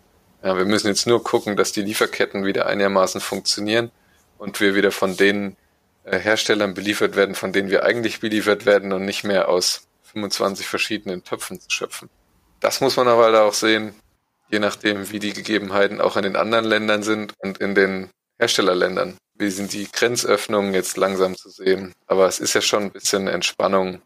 Ja, 0.44 0.58
wir 0.58 0.66
müssen 0.66 0.88
jetzt 0.88 1.08
nur 1.08 1.24
gucken, 1.24 1.56
dass 1.56 1.72
die 1.72 1.84
Lieferketten 1.84 2.46
wieder 2.46 2.66
einigermaßen 2.66 3.22
funktionieren 3.22 3.92
und 4.38 4.60
wir 4.60 4.76
wieder 4.76 4.92
von 4.92 5.16
den 5.16 5.56
äh, 6.04 6.20
Herstellern 6.20 6.74
beliefert 6.74 7.16
werden, 7.16 7.34
von 7.34 7.54
denen 7.54 7.70
wir 7.70 7.84
eigentlich 7.84 8.20
beliefert 8.20 8.66
werden 8.66 8.92
und 8.92 9.06
nicht 9.06 9.24
mehr 9.24 9.48
aus 9.48 9.88
25 10.12 10.68
verschiedenen 10.68 11.24
Töpfen 11.24 11.62
zu 11.62 11.70
schöpfen. 11.70 12.10
Das 12.60 12.82
muss 12.82 12.98
man 12.98 13.08
aber 13.08 13.42
auch 13.44 13.54
sehen, 13.54 13.96
je 14.52 14.60
nachdem, 14.60 15.12
wie 15.12 15.20
die 15.20 15.32
Gegebenheiten 15.32 16.02
auch 16.02 16.18
in 16.18 16.24
den 16.24 16.36
anderen 16.36 16.66
Ländern 16.66 17.04
sind 17.04 17.34
und 17.40 17.60
in 17.60 17.74
den 17.74 18.10
Herstellerländern. 18.38 19.18
Wie 19.36 19.50
sind 19.50 19.72
die 19.72 19.90
Grenzöffnungen 19.90 20.74
jetzt 20.74 20.98
langsam 20.98 21.38
zu 21.38 21.50
sehen? 21.50 21.94
Aber 22.06 22.28
es 22.28 22.40
ist 22.40 22.54
ja 22.54 22.62
schon 22.62 22.84
ein 22.84 22.92
bisschen 22.92 23.28
Entspannung, 23.28 24.02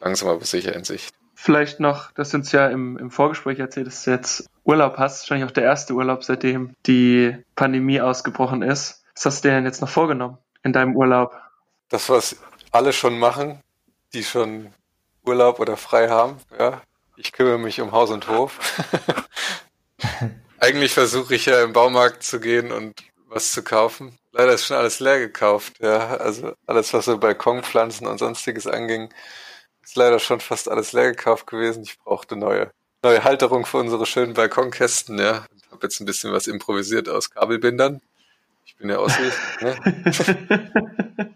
langsam 0.00 0.28
aber 0.28 0.44
sicher 0.44 0.74
in 0.74 0.84
Sicht. 0.84 1.12
Vielleicht 1.42 1.80
noch, 1.80 2.12
dass 2.12 2.28
du 2.28 2.36
uns 2.36 2.52
ja 2.52 2.68
im, 2.68 2.98
im 2.98 3.10
Vorgespräch 3.10 3.58
erzählt, 3.58 3.86
dass 3.86 4.04
du 4.04 4.10
jetzt 4.10 4.50
Urlaub 4.62 4.98
hast. 4.98 5.22
Wahrscheinlich 5.22 5.48
auch 5.48 5.54
der 5.54 5.64
erste 5.64 5.94
Urlaub, 5.94 6.22
seitdem 6.22 6.76
die 6.86 7.34
Pandemie 7.56 7.98
ausgebrochen 7.98 8.60
ist. 8.60 9.02
Was 9.14 9.24
hast 9.24 9.42
du 9.42 9.48
dir 9.48 9.54
denn 9.54 9.64
jetzt 9.64 9.80
noch 9.80 9.88
vorgenommen 9.88 10.36
in 10.64 10.74
deinem 10.74 10.94
Urlaub? 10.94 11.34
Das, 11.88 12.10
was 12.10 12.36
alle 12.72 12.92
schon 12.92 13.18
machen, 13.18 13.62
die 14.12 14.22
schon 14.22 14.74
Urlaub 15.24 15.60
oder 15.60 15.78
frei 15.78 16.10
haben, 16.10 16.36
ja. 16.58 16.82
Ich 17.16 17.32
kümmere 17.32 17.58
mich 17.58 17.80
um 17.80 17.92
Haus 17.92 18.10
und 18.10 18.28
Hof. 18.28 18.58
Eigentlich 20.58 20.92
versuche 20.92 21.34
ich 21.34 21.46
ja 21.46 21.64
im 21.64 21.72
Baumarkt 21.72 22.22
zu 22.22 22.38
gehen 22.38 22.70
und 22.70 23.02
was 23.28 23.52
zu 23.52 23.64
kaufen. 23.64 24.18
Leider 24.32 24.52
ist 24.52 24.66
schon 24.66 24.76
alles 24.76 25.00
leer 25.00 25.18
gekauft, 25.18 25.78
ja. 25.80 26.18
Also 26.18 26.52
alles, 26.66 26.92
was 26.92 27.06
so 27.06 27.16
Balkonpflanzen 27.16 28.06
und 28.06 28.18
sonstiges 28.18 28.66
anging, 28.66 29.08
ist 29.90 29.96
leider 29.96 30.20
schon 30.20 30.38
fast 30.38 30.68
alles 30.68 30.92
leer 30.92 31.10
gekauft 31.10 31.48
gewesen. 31.48 31.82
Ich 31.82 31.98
brauchte 31.98 32.36
neue, 32.36 32.70
neue 33.02 33.24
Halterung 33.24 33.66
für 33.66 33.78
unsere 33.78 34.06
schönen 34.06 34.34
Balkonkästen, 34.34 35.18
ja. 35.18 35.44
Ich 35.56 35.68
habe 35.72 35.80
jetzt 35.82 35.98
ein 35.98 36.06
bisschen 36.06 36.32
was 36.32 36.46
improvisiert 36.46 37.08
aus 37.08 37.30
Kabelbindern. 37.30 38.00
Ich 38.64 38.76
bin 38.76 38.88
ja 38.88 38.98
Ossi, 38.98 39.32
ne? 39.60 41.34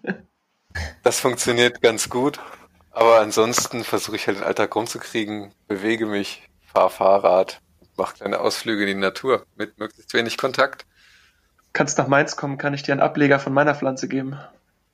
Das 1.02 1.18
funktioniert 1.18 1.82
ganz 1.82 2.09
gut. 2.09 2.38
Aber 2.92 3.18
ansonsten 3.18 3.82
versuche 3.82 4.14
ich 4.14 4.28
halt 4.28 4.36
den 4.36 4.44
Alltag 4.44 4.76
rumzukriegen, 4.76 5.52
bewege 5.66 6.07
mich, 6.07 6.48
fahre 6.72 6.90
Fahrrad, 6.90 7.61
mache 7.96 8.14
kleine 8.14 8.38
Ausflüge 8.38 8.82
in 8.82 8.86
die 8.86 8.94
Natur 8.94 9.46
mit 9.57 9.80
möglichst 9.80 10.14
wenig 10.14 10.38
Kontakt. 10.38 10.86
Kannst 11.72 11.98
nach 11.98 12.07
Mainz 12.07 12.36
kommen, 12.36 12.57
kann 12.57 12.72
ich 12.72 12.84
dir 12.84 12.92
einen 12.92 13.00
Ableger 13.00 13.40
von 13.40 13.52
meiner 13.52 13.74
Pflanze 13.74 14.07
geben. 14.07 14.38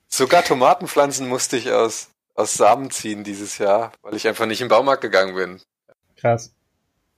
Sogar 0.07 0.43
Tomatenpflanzen 0.43 1.27
musste 1.27 1.57
ich 1.57 1.71
aus, 1.71 2.09
aus 2.41 2.55
Samen 2.55 2.89
ziehen 2.89 3.23
dieses 3.23 3.57
Jahr, 3.57 3.91
weil 4.01 4.15
ich 4.15 4.27
einfach 4.27 4.45
nicht 4.45 4.61
im 4.61 4.67
Baumarkt 4.67 5.01
gegangen 5.01 5.35
bin. 5.35 5.61
Krass. 6.17 6.53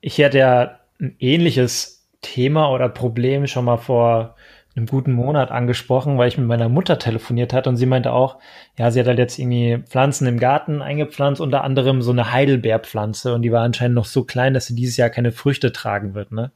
Ich 0.01 0.21
hatte 0.21 0.37
ja 0.37 0.79
ein 0.99 1.15
ähnliches 1.19 2.05
Thema 2.21 2.69
oder 2.71 2.89
Problem 2.89 3.47
schon 3.47 3.65
mal 3.65 3.77
vor 3.77 4.35
einem 4.75 4.87
guten 4.87 5.13
Monat 5.13 5.51
angesprochen, 5.51 6.17
weil 6.17 6.27
ich 6.27 6.37
mit 6.37 6.47
meiner 6.47 6.67
Mutter 6.67 6.97
telefoniert 6.97 7.53
hatte 7.53 7.69
und 7.69 7.77
sie 7.77 7.85
meinte 7.85 8.11
auch, 8.11 8.39
ja, 8.77 8.89
sie 8.89 8.99
hat 8.99 9.07
halt 9.07 9.19
jetzt 9.19 9.37
irgendwie 9.37 9.83
Pflanzen 9.87 10.25
im 10.27 10.39
Garten 10.39 10.81
eingepflanzt, 10.81 11.41
unter 11.41 11.63
anderem 11.63 12.01
so 12.01 12.11
eine 12.11 12.31
Heidelbeerpflanze 12.31 13.33
und 13.33 13.43
die 13.43 13.51
war 13.51 13.61
anscheinend 13.61 13.95
noch 13.95 14.05
so 14.05 14.23
klein, 14.23 14.53
dass 14.53 14.65
sie 14.65 14.75
dieses 14.75 14.97
Jahr 14.97 15.09
keine 15.09 15.31
Früchte 15.31 15.71
tragen 15.71 16.15
wird, 16.15 16.31
ne? 16.31 16.51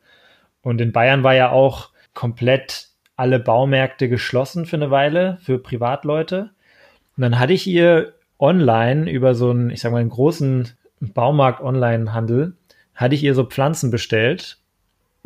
Und 0.61 0.81
in 0.81 0.91
Bayern 0.91 1.23
war 1.23 1.35
ja 1.35 1.51
auch 1.51 1.91
komplett 2.13 2.87
alle 3.15 3.39
Baumärkte 3.39 4.09
geschlossen 4.09 4.65
für 4.65 4.75
eine 4.75 4.91
Weile 4.91 5.37
für 5.41 5.59
Privatleute. 5.59 6.49
Und 7.15 7.21
dann 7.21 7.39
hatte 7.39 7.53
ich 7.53 7.67
ihr 7.67 8.13
online 8.39 9.09
über 9.09 9.35
so 9.35 9.49
einen, 9.49 9.69
ich 9.69 9.81
sag 9.81 9.91
mal, 9.91 9.99
einen 9.99 10.09
großen 10.09 10.69
Baumarkt-Online-Handel, 10.99 12.53
hatte 12.93 13.15
ich 13.15 13.23
ihr 13.23 13.35
so 13.35 13.43
Pflanzen 13.43 13.91
bestellt 13.91 14.59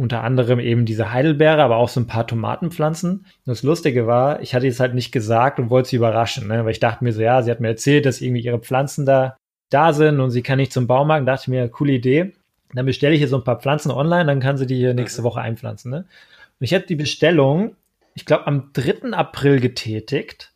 unter 0.01 0.23
anderem 0.23 0.59
eben 0.59 0.85
diese 0.85 1.13
Heidelbeere, 1.13 1.61
aber 1.61 1.75
auch 1.77 1.89
so 1.89 1.99
ein 1.99 2.07
paar 2.07 2.25
Tomatenpflanzen. 2.25 3.11
Und 3.11 3.25
das 3.45 3.61
Lustige 3.61 4.07
war, 4.07 4.41
ich 4.41 4.55
hatte 4.55 4.67
es 4.67 4.79
halt 4.79 4.95
nicht 4.95 5.11
gesagt 5.11 5.59
und 5.59 5.69
wollte 5.69 5.89
sie 5.89 5.95
überraschen, 5.97 6.47
ne? 6.47 6.65
weil 6.65 6.71
ich 6.71 6.79
dachte 6.79 7.03
mir 7.03 7.13
so, 7.13 7.21
ja, 7.21 7.41
sie 7.43 7.51
hat 7.51 7.59
mir 7.59 7.67
erzählt, 7.67 8.05
dass 8.05 8.19
irgendwie 8.19 8.41
ihre 8.41 8.59
Pflanzen 8.59 9.05
da 9.05 9.37
da 9.69 9.93
sind 9.93 10.19
und 10.19 10.31
sie 10.31 10.41
kann 10.41 10.57
nicht 10.57 10.73
zum 10.73 10.87
Baumarkt. 10.87 11.27
Dachte 11.27 11.43
ich 11.43 11.47
mir, 11.49 11.69
coole 11.69 11.93
Idee. 11.93 12.33
Dann 12.73 12.85
bestelle 12.85 13.13
ich 13.13 13.19
hier 13.19 13.27
so 13.27 13.37
ein 13.37 13.43
paar 13.43 13.59
Pflanzen 13.59 13.91
online, 13.91 14.25
dann 14.25 14.39
kann 14.39 14.57
sie 14.57 14.65
die 14.65 14.75
hier 14.75 14.93
nächste 14.93 15.23
Woche 15.23 15.41
einpflanzen. 15.41 15.91
Ne? 15.91 15.97
Und 15.97 16.65
ich 16.65 16.73
habe 16.73 16.85
die 16.85 16.95
Bestellung, 16.95 17.75
ich 18.15 18.25
glaube, 18.25 18.47
am 18.47 18.71
3. 18.73 19.13
April 19.13 19.59
getätigt. 19.59 20.50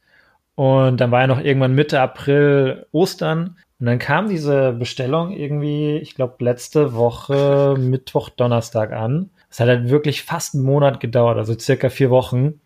Und 0.56 1.02
dann 1.02 1.12
war 1.12 1.22
ja 1.22 1.28
noch 1.28 1.44
irgendwann 1.44 1.76
Mitte 1.76 2.00
April 2.00 2.88
Ostern. 2.92 3.58
Und 3.80 3.86
dann 3.88 4.00
kam 4.00 4.30
diese 4.30 4.72
Bestellung 4.72 5.32
irgendwie, 5.32 5.98
ich 5.98 6.16
glaube, 6.16 6.44
letzte 6.44 6.96
Woche 6.96 7.76
Mittwoch, 7.80 8.30
Donnerstag 8.30 8.94
an. 8.94 9.30
Es 9.50 9.60
hat 9.60 9.68
halt 9.68 9.90
wirklich 9.90 10.24
fast 10.24 10.56
einen 10.56 10.64
Monat 10.64 11.00
gedauert, 11.00 11.38
also 11.38 11.58
circa 11.58 11.90
vier 11.90 12.10
Wochen, 12.10 12.60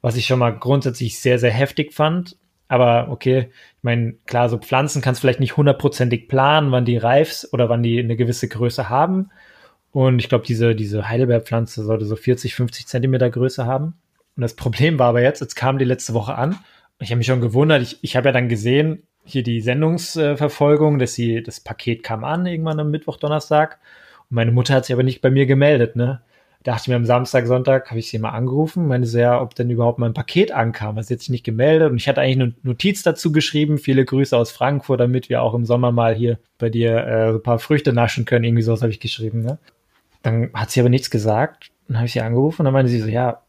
was 0.00 0.16
ich 0.16 0.26
schon 0.26 0.38
mal 0.38 0.56
grundsätzlich 0.56 1.18
sehr, 1.18 1.38
sehr 1.38 1.50
heftig 1.50 1.92
fand. 1.92 2.36
Aber 2.68 3.08
okay, 3.10 3.50
ich 3.50 3.82
meine, 3.82 4.12
klar, 4.26 4.48
so 4.48 4.58
Pflanzen 4.58 5.02
kannst 5.02 5.18
du 5.18 5.22
vielleicht 5.22 5.40
nicht 5.40 5.56
hundertprozentig 5.56 6.28
planen, 6.28 6.70
wann 6.70 6.84
die 6.84 6.98
reif 6.98 7.46
oder 7.52 7.68
wann 7.68 7.82
die 7.82 7.98
eine 7.98 8.16
gewisse 8.16 8.48
Größe 8.48 8.88
haben. 8.88 9.30
Und 9.92 10.20
ich 10.20 10.28
glaube, 10.28 10.46
diese, 10.46 10.74
diese 10.74 11.08
Heidelbeerpflanze 11.08 11.82
sollte 11.82 12.04
so 12.04 12.16
40, 12.16 12.54
50 12.54 12.86
Zentimeter 12.86 13.28
Größe 13.28 13.66
haben. 13.66 13.94
Und 14.36 14.42
das 14.42 14.54
Problem 14.54 14.98
war 14.98 15.08
aber 15.08 15.22
jetzt, 15.22 15.40
jetzt 15.40 15.56
kam 15.56 15.78
die 15.78 15.84
letzte 15.84 16.14
Woche 16.14 16.36
an. 16.36 16.58
Ich 17.00 17.10
habe 17.10 17.18
mich 17.18 17.26
schon 17.26 17.40
gewundert, 17.40 17.82
ich, 17.82 17.98
ich 18.02 18.16
habe 18.16 18.28
ja 18.28 18.32
dann 18.32 18.48
gesehen, 18.48 19.02
hier 19.24 19.42
die 19.42 19.60
Sendungsverfolgung, 19.60 20.98
dass 20.98 21.14
sie, 21.14 21.42
das 21.42 21.60
Paket 21.60 22.02
kam 22.02 22.24
an, 22.24 22.46
irgendwann 22.46 22.80
am 22.80 22.90
Mittwoch, 22.90 23.16
Donnerstag. 23.16 23.78
Und 24.28 24.36
meine 24.36 24.52
Mutter 24.52 24.74
hat 24.74 24.84
sich 24.84 24.92
aber 24.92 25.02
nicht 25.02 25.20
bei 25.20 25.30
mir 25.30 25.46
gemeldet, 25.46 25.96
ne? 25.96 26.22
dachte 26.62 26.82
ich 26.82 26.88
mir 26.88 26.96
am 26.96 27.06
Samstag, 27.06 27.46
Sonntag 27.46 27.88
habe 27.88 28.00
ich 28.00 28.10
sie 28.10 28.18
mal 28.18 28.30
angerufen, 28.30 28.86
meine 28.86 29.06
ja, 29.06 29.40
ob 29.40 29.54
denn 29.54 29.70
überhaupt 29.70 29.98
mein 29.98 30.12
Paket 30.12 30.52
ankam. 30.52 30.98
Also 30.98 31.08
sie 31.08 31.14
hat 31.14 31.20
sich 31.20 31.30
nicht 31.30 31.44
gemeldet 31.44 31.90
und 31.90 31.96
ich 31.96 32.06
hatte 32.06 32.20
eigentlich 32.20 32.40
eine 32.40 32.54
Notiz 32.62 33.02
dazu 33.02 33.32
geschrieben, 33.32 33.78
viele 33.78 34.04
Grüße 34.04 34.36
aus 34.36 34.50
Frankfurt, 34.50 35.00
damit 35.00 35.30
wir 35.30 35.42
auch 35.42 35.54
im 35.54 35.64
Sommer 35.64 35.90
mal 35.90 36.14
hier 36.14 36.38
bei 36.58 36.68
dir 36.68 36.96
äh, 36.96 37.28
ein 37.30 37.42
paar 37.42 37.58
Früchte 37.58 37.92
naschen 37.94 38.26
können. 38.26 38.44
Irgendwie 38.44 38.62
sowas 38.62 38.82
habe 38.82 38.92
ich 38.92 39.00
geschrieben. 39.00 39.42
Ne? 39.42 39.58
Dann 40.22 40.50
hat 40.52 40.70
sie 40.70 40.80
aber 40.80 40.90
nichts 40.90 41.10
gesagt. 41.10 41.70
Dann 41.88 41.96
habe 41.96 42.06
ich 42.06 42.12
sie 42.12 42.20
angerufen 42.20 42.60
und 42.60 42.64
dann 42.66 42.74
meinte 42.74 42.90
sie 42.90 43.00
so, 43.00 43.08
ja, 43.08 43.40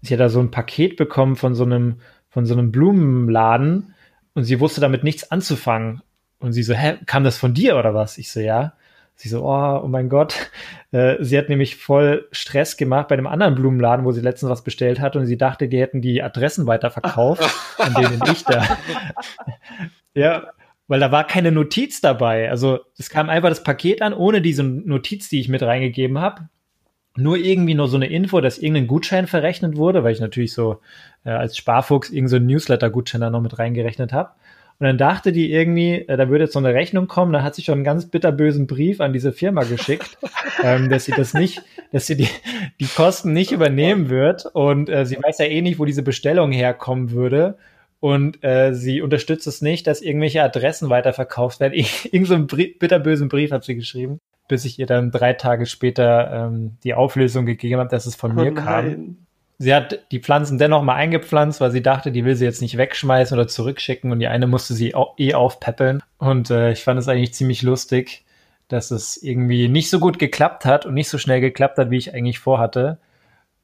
sie 0.00 0.14
hat 0.14 0.20
da 0.20 0.30
so 0.30 0.40
ein 0.40 0.50
Paket 0.50 0.96
bekommen 0.96 1.36
von 1.36 1.54
so 1.54 1.64
einem, 1.64 1.96
von 2.36 2.44
so 2.44 2.52
einem 2.52 2.70
Blumenladen 2.70 3.94
und 4.34 4.44
sie 4.44 4.60
wusste 4.60 4.82
damit 4.82 5.02
nichts 5.02 5.30
anzufangen. 5.30 6.02
Und 6.38 6.52
sie 6.52 6.62
so, 6.62 6.74
hä, 6.74 6.98
kam 7.06 7.24
das 7.24 7.38
von 7.38 7.54
dir 7.54 7.78
oder 7.78 7.94
was? 7.94 8.18
Ich 8.18 8.30
so, 8.30 8.40
ja. 8.40 8.74
Sie 9.14 9.30
so, 9.30 9.42
oh, 9.42 9.80
oh 9.82 9.88
mein 9.88 10.10
Gott. 10.10 10.36
Äh, 10.92 11.16
sie 11.22 11.36
hat 11.36 11.48
nämlich 11.48 11.76
voll 11.76 12.28
Stress 12.30 12.76
gemacht 12.76 13.08
bei 13.08 13.16
einem 13.16 13.26
anderen 13.26 13.56
Blumenladen, 13.56 14.04
wo 14.04 14.12
sie 14.12 14.20
letztens 14.20 14.50
was 14.50 14.62
bestellt 14.62 15.00
hat 15.00 15.16
und 15.16 15.26
sie 15.26 15.36
dachte, 15.36 15.68
die 15.68 15.80
hätten 15.80 16.00
die 16.00 16.22
Adressen 16.22 16.66
weiterverkauft, 16.66 17.42
an 17.78 17.92
denen 17.94 18.22
ich 18.30 18.44
da. 18.44 18.78
ja, 20.14 20.46
weil 20.86 21.00
da 21.00 21.10
war 21.10 21.26
keine 21.26 21.50
Notiz 21.50 22.00
dabei. 22.00 22.48
Also 22.48 22.80
es 22.96 23.10
kam 23.10 23.28
einfach 23.28 23.48
das 23.48 23.64
Paket 23.64 24.00
an, 24.00 24.14
ohne 24.14 24.40
diese 24.40 24.62
Notiz, 24.62 25.28
die 25.28 25.40
ich 25.40 25.48
mit 25.48 25.62
reingegeben 25.62 26.20
habe. 26.20 26.48
Nur 27.16 27.36
irgendwie 27.36 27.74
nur 27.74 27.88
so 27.88 27.96
eine 27.96 28.06
Info, 28.06 28.40
dass 28.40 28.58
irgendein 28.58 28.86
Gutschein 28.86 29.26
verrechnet 29.26 29.76
wurde, 29.76 30.04
weil 30.04 30.12
ich 30.12 30.20
natürlich 30.20 30.52
so 30.52 30.80
äh, 31.24 31.30
als 31.30 31.56
Sparfuchs 31.56 32.10
irgendein 32.10 32.28
so 32.28 32.38
Newsletter-Gutschein 32.46 33.20
da 33.20 33.30
noch 33.30 33.40
mit 33.40 33.58
reingerechnet 33.58 34.12
habe. 34.12 34.30
Und 34.78 34.84
dann 34.84 34.98
dachte 34.98 35.32
die 35.32 35.50
irgendwie, 35.50 36.06
äh, 36.06 36.16
da 36.16 36.28
würde 36.28 36.44
jetzt 36.44 36.52
so 36.52 36.58
eine 36.58 36.74
Rechnung 36.74 37.08
kommen, 37.08 37.32
da 37.32 37.42
hat 37.42 37.54
sie 37.54 37.62
schon 37.62 37.76
einen 37.76 37.84
ganz 37.84 38.06
bitterbösen 38.06 38.66
Brief 38.66 39.00
an 39.00 39.14
diese 39.14 39.32
Firma 39.32 39.62
geschickt, 39.64 40.18
ähm, 40.62 40.90
dass 40.90 41.06
sie 41.06 41.12
das 41.12 41.32
nicht, 41.32 41.62
dass 41.92 42.06
sie 42.06 42.16
die, 42.16 42.28
die 42.78 42.86
Kosten 42.86 43.32
nicht 43.32 43.52
übernehmen 43.52 44.10
wird. 44.10 44.44
Und 44.46 44.90
äh, 44.90 45.06
sie 45.06 45.16
weiß 45.16 45.38
ja 45.38 45.46
eh 45.46 45.62
nicht, 45.62 45.78
wo 45.78 45.86
diese 45.86 46.02
Bestellung 46.02 46.52
herkommen 46.52 47.10
würde. 47.10 47.56
Und 48.00 48.44
äh, 48.44 48.74
sie 48.74 49.00
unterstützt 49.00 49.46
es 49.46 49.62
nicht, 49.62 49.86
dass 49.86 50.02
irgendwelche 50.02 50.42
Adressen 50.42 50.90
weiterverkauft 50.90 51.60
werden. 51.60 51.72
Irgend 52.12 52.28
so 52.28 52.34
einen 52.34 52.46
Brief, 52.46 52.78
bitterbösen 52.78 53.28
Brief 53.28 53.52
hat 53.52 53.64
sie 53.64 53.76
geschrieben, 53.76 54.20
bis 54.48 54.64
ich 54.64 54.78
ihr 54.78 54.86
dann 54.86 55.10
drei 55.10 55.32
Tage 55.32 55.66
später 55.66 56.46
ähm, 56.46 56.76
die 56.84 56.94
Auflösung 56.94 57.46
gegeben 57.46 57.80
habe, 57.80 57.90
dass 57.90 58.06
es 58.06 58.16
von 58.16 58.32
oh 58.32 58.34
mir 58.34 58.50
nein. 58.52 58.64
kam 58.64 59.16
sie 59.58 59.74
hat 59.74 60.00
die 60.10 60.20
Pflanzen 60.20 60.58
dennoch 60.58 60.82
mal 60.82 60.94
eingepflanzt, 60.94 61.60
weil 61.60 61.70
sie 61.70 61.82
dachte, 61.82 62.12
die 62.12 62.24
will 62.24 62.36
sie 62.36 62.44
jetzt 62.44 62.62
nicht 62.62 62.76
wegschmeißen 62.76 63.36
oder 63.36 63.48
zurückschicken 63.48 64.12
und 64.12 64.20
die 64.20 64.28
eine 64.28 64.46
musste 64.46 64.74
sie 64.74 64.94
eh 65.18 65.34
aufpäppeln. 65.34 66.02
Und 66.18 66.50
äh, 66.50 66.72
ich 66.72 66.84
fand 66.84 67.00
es 67.00 67.08
eigentlich 67.08 67.34
ziemlich 67.34 67.62
lustig, 67.62 68.24
dass 68.68 68.90
es 68.90 69.22
irgendwie 69.22 69.68
nicht 69.68 69.90
so 69.90 70.00
gut 70.00 70.18
geklappt 70.18 70.64
hat 70.64 70.86
und 70.86 70.94
nicht 70.94 71.08
so 71.08 71.18
schnell 71.18 71.40
geklappt 71.40 71.78
hat, 71.78 71.90
wie 71.90 71.98
ich 71.98 72.14
eigentlich 72.14 72.38
vorhatte. 72.38 72.98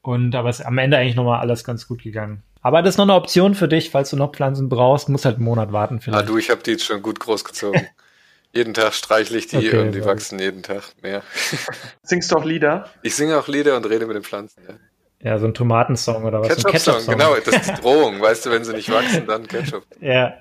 Und 0.01 0.35
aber 0.35 0.49
es 0.49 0.59
ist 0.59 0.65
am 0.65 0.77
Ende 0.77 0.97
eigentlich 0.97 1.15
nochmal 1.15 1.39
alles 1.39 1.63
ganz 1.63 1.87
gut 1.87 2.03
gegangen. 2.03 2.43
Aber 2.61 2.81
das 2.81 2.95
ist 2.95 2.97
noch 2.97 3.05
eine 3.05 3.15
Option 3.15 3.55
für 3.55 3.67
dich, 3.67 3.89
falls 3.89 4.09
du 4.09 4.15
noch 4.15 4.31
Pflanzen 4.33 4.69
brauchst, 4.69 5.09
musst 5.09 5.25
halt 5.25 5.35
einen 5.35 5.45
Monat 5.45 5.73
warten 5.73 5.99
vielleicht. 5.99 6.23
Ah, 6.23 6.25
du, 6.25 6.37
ich 6.37 6.49
habe 6.49 6.63
die 6.63 6.71
jetzt 6.71 6.85
schon 6.85 7.01
gut 7.01 7.19
großgezogen. 7.19 7.87
jeden 8.53 8.73
Tag 8.73 8.93
streichle 8.93 9.37
ich 9.37 9.47
die 9.47 9.57
okay, 9.57 9.77
und 9.77 9.91
die 9.91 10.01
so. 10.01 10.05
wachsen 10.05 10.39
jeden 10.39 10.63
Tag 10.63 10.83
mehr. 11.01 11.23
Singst 12.03 12.31
du 12.31 12.37
auch 12.37 12.45
Lieder? 12.45 12.89
Ich 13.01 13.15
singe 13.15 13.37
auch 13.37 13.47
Lieder 13.47 13.75
und 13.75 13.85
rede 13.85 14.05
mit 14.05 14.15
den 14.15 14.23
Pflanzen, 14.23 14.63
ja. 14.67 14.75
Ja, 15.19 15.39
so 15.39 15.45
ein 15.45 15.53
Tomatensong 15.53 16.25
oder 16.25 16.41
was? 16.41 16.49
Ketchup-Song, 16.49 16.95
Ketchup 16.95 17.09
genau, 17.09 17.35
das 17.35 17.55
ist 17.55 17.69
die 17.69 17.73
Drohung, 17.81 18.21
weißt 18.21 18.45
du, 18.45 18.51
wenn 18.51 18.65
sie 18.65 18.73
nicht 18.73 18.91
wachsen, 18.91 19.25
dann 19.25 19.47
Ketchup. 19.47 19.85
Ja, 20.01 20.33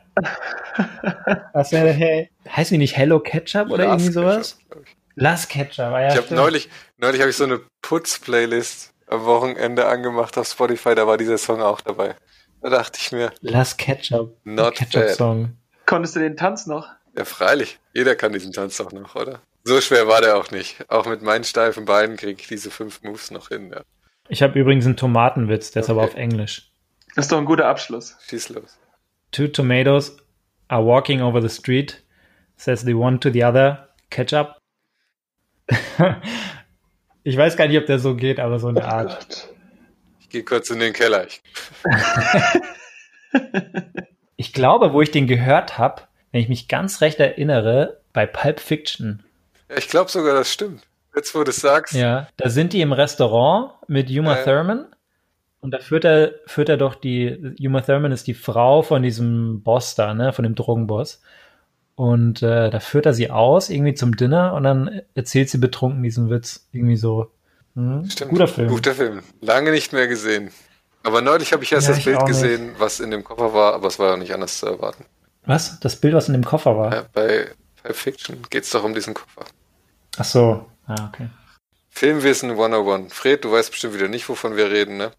Was 1.52 1.70
wäre 1.70 1.90
hey, 1.92 2.30
heißt 2.48 2.72
die 2.72 2.78
nicht 2.78 2.96
Hello 2.96 3.20
Ketchup 3.20 3.70
oder 3.70 3.84
Last 3.84 4.06
irgendwie 4.06 4.12
sowas? 4.12 4.58
Ketchup, 4.58 4.84
Last 5.14 5.48
Ketchup, 5.50 5.86
ah 5.86 6.00
ja. 6.02 6.08
Ich 6.08 6.16
habe 6.16 6.34
neulich, 6.34 6.68
neulich 6.98 7.20
habe 7.20 7.30
ich 7.30 7.36
so 7.36 7.44
eine 7.44 7.60
Putz-Playlist 7.82 8.92
am 9.06 9.24
Wochenende 9.24 9.86
angemacht 9.86 10.36
auf 10.36 10.48
Spotify, 10.48 10.96
da 10.96 11.06
war 11.06 11.16
dieser 11.16 11.38
Song 11.38 11.62
auch 11.62 11.80
dabei. 11.80 12.16
Da 12.60 12.70
dachte 12.70 12.98
ich 13.00 13.12
mir. 13.12 13.32
Last 13.40 13.78
Ketchup. 13.78 14.36
Not 14.44 14.74
Ketchup 14.74 15.02
bad. 15.02 15.14
Song. 15.14 15.56
Konntest 15.86 16.16
du 16.16 16.20
den 16.20 16.36
Tanz 16.36 16.66
noch? 16.66 16.88
Ja, 17.16 17.24
freilich. 17.24 17.78
Jeder 17.92 18.16
kann 18.16 18.32
diesen 18.32 18.52
Tanz 18.52 18.80
auch 18.80 18.92
noch, 18.92 19.14
oder? 19.14 19.40
So 19.64 19.80
schwer 19.80 20.08
war 20.08 20.20
der 20.20 20.36
auch 20.36 20.50
nicht. 20.50 20.90
Auch 20.90 21.06
mit 21.06 21.22
meinen 21.22 21.44
steifen 21.44 21.84
Beinen 21.84 22.16
kriege 22.16 22.40
ich 22.40 22.48
diese 22.48 22.70
fünf 22.70 23.02
Moves 23.02 23.30
noch 23.30 23.48
hin, 23.48 23.70
ja. 23.70 23.82
Ich 24.28 24.42
habe 24.42 24.58
übrigens 24.58 24.86
einen 24.86 24.96
Tomatenwitz, 24.96 25.72
der 25.72 25.82
okay. 25.82 25.86
ist 25.86 25.90
aber 25.90 26.02
auf 26.04 26.14
Englisch. 26.14 26.70
Das 27.14 27.26
ist 27.26 27.32
doch 27.32 27.38
ein 27.38 27.44
guter 27.44 27.66
Abschluss. 27.66 28.16
Schieß 28.28 28.48
los. 28.50 28.78
Two 29.30 29.48
tomatoes 29.48 30.16
are 30.68 30.84
walking 30.84 31.20
over 31.20 31.42
the 31.42 31.48
street, 31.48 32.02
says 32.56 32.80
the 32.80 32.94
one 32.94 33.20
to 33.20 33.30
the 33.30 33.44
other, 33.44 33.88
ketchup. 34.10 34.56
ich 37.22 37.36
weiß 37.36 37.56
gar 37.56 37.68
nicht, 37.68 37.78
ob 37.78 37.86
der 37.86 37.98
so 37.98 38.16
geht, 38.16 38.40
aber 38.40 38.58
so 38.58 38.68
eine 38.68 38.80
oh 38.80 38.84
Art. 38.84 39.18
Gott. 39.18 39.48
Ich 40.20 40.28
gehe 40.30 40.44
kurz 40.44 40.70
in 40.70 40.80
den 40.80 40.92
Keller. 40.92 41.26
Ich, 41.26 41.42
ich 44.36 44.52
glaube, 44.52 44.92
wo 44.92 45.02
ich 45.02 45.10
den 45.10 45.26
gehört 45.26 45.76
habe, 45.78 46.02
wenn 46.32 46.40
ich 46.40 46.48
mich 46.48 46.68
ganz 46.68 47.00
recht 47.00 47.20
erinnere, 47.20 48.00
bei 48.12 48.26
Pulp 48.26 48.58
Fiction. 48.60 49.22
Ja, 49.70 49.76
ich 49.76 49.88
glaube 49.88 50.10
sogar, 50.10 50.34
das 50.34 50.52
stimmt. 50.52 50.82
Jetzt, 51.14 51.34
wo 51.34 51.44
du 51.44 51.50
es 51.50 51.56
sagst. 51.56 51.94
Ja, 51.94 52.26
da 52.38 52.48
sind 52.48 52.72
die 52.72 52.80
im 52.80 52.92
Restaurant 52.92 53.72
mit 53.86 54.10
Uma 54.10 54.38
ja. 54.38 54.44
Thurman. 54.44 54.86
Und 55.60 55.70
da 55.70 55.78
führt 55.78 56.04
er, 56.04 56.32
führt 56.46 56.68
er 56.68 56.76
doch 56.76 56.94
die, 56.94 57.54
Uma 57.60 57.82
Thurman 57.82 58.12
ist 58.12 58.26
die 58.26 58.34
Frau 58.34 58.82
von 58.82 59.02
diesem 59.02 59.62
Boss 59.62 59.94
da, 59.94 60.14
ne, 60.14 60.32
von 60.32 60.42
dem 60.42 60.54
Drogenboss. 60.54 61.20
Und 61.94 62.42
äh, 62.42 62.70
da 62.70 62.80
führt 62.80 63.06
er 63.06 63.14
sie 63.14 63.30
aus, 63.30 63.68
irgendwie 63.68 63.94
zum 63.94 64.16
Dinner, 64.16 64.54
und 64.54 64.64
dann 64.64 65.02
erzählt 65.14 65.50
sie 65.50 65.58
betrunken 65.58 66.02
diesen 66.02 66.30
Witz. 66.30 66.66
Irgendwie 66.72 66.96
so. 66.96 67.30
Hm? 67.74 68.08
Stimmt. 68.10 68.30
Guter 68.30 68.48
Film. 68.48 68.68
Guter 68.68 68.94
Film. 68.94 69.22
Lange 69.40 69.70
nicht 69.70 69.92
mehr 69.92 70.08
gesehen. 70.08 70.50
Aber 71.04 71.20
neulich 71.20 71.52
habe 71.52 71.62
ich 71.62 71.72
erst 71.72 71.88
ja, 71.88 71.94
das 71.94 72.04
Bild 72.04 72.24
gesehen, 72.26 72.72
was 72.78 73.00
in 73.00 73.10
dem 73.10 73.22
Koffer 73.22 73.52
war, 73.52 73.74
aber 73.74 73.88
es 73.88 73.98
war 73.98 74.10
ja 74.10 74.16
nicht 74.16 74.32
anders 74.32 74.58
zu 74.58 74.66
erwarten. 74.66 75.04
Was? 75.44 75.80
Das 75.80 75.96
Bild, 75.96 76.14
was 76.14 76.28
in 76.28 76.34
dem 76.34 76.44
Koffer 76.44 76.76
war? 76.76 76.94
Ja, 76.94 77.04
bei 77.12 77.50
Pulp 77.82 77.96
Fiction 77.96 78.38
geht 78.50 78.64
es 78.64 78.70
doch 78.70 78.84
um 78.84 78.94
diesen 78.94 79.14
Koffer. 79.14 79.44
Ach 80.18 80.24
so. 80.24 80.66
Ah, 80.86 81.08
okay. 81.08 81.28
Filmwissen 81.90 82.50
101. 82.50 83.12
Fred, 83.12 83.44
du 83.44 83.52
weißt 83.52 83.70
bestimmt 83.70 83.94
wieder 83.94 84.08
nicht, 84.08 84.28
wovon 84.28 84.56
wir 84.56 84.70
reden, 84.70 84.96
ne? 84.96 85.12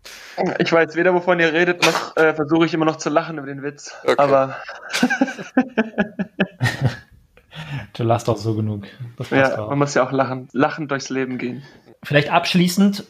Ich 0.57 0.71
weiß 0.71 0.95
weder, 0.95 1.13
wovon 1.13 1.39
ihr 1.39 1.53
redet, 1.53 1.85
noch 1.85 2.17
äh, 2.21 2.33
versuche 2.33 2.65
ich 2.65 2.73
immer 2.73 2.85
noch 2.85 2.95
zu 2.95 3.09
lachen 3.09 3.37
über 3.37 3.47
den 3.47 3.61
Witz. 3.61 3.93
Okay. 4.03 4.15
Aber. 4.17 4.57
du 7.93 8.03
lachst 8.03 8.27
auch 8.27 8.37
so 8.37 8.55
genug. 8.55 8.85
ja, 9.29 9.59
auch. 9.59 9.69
man 9.69 9.77
muss 9.79 9.93
ja 9.93 10.05
auch 10.05 10.11
lachen, 10.11 10.47
lachend 10.51 10.89
durchs 10.89 11.09
Leben 11.09 11.37
gehen. 11.37 11.63
Vielleicht 12.01 12.31
abschließend, 12.31 13.05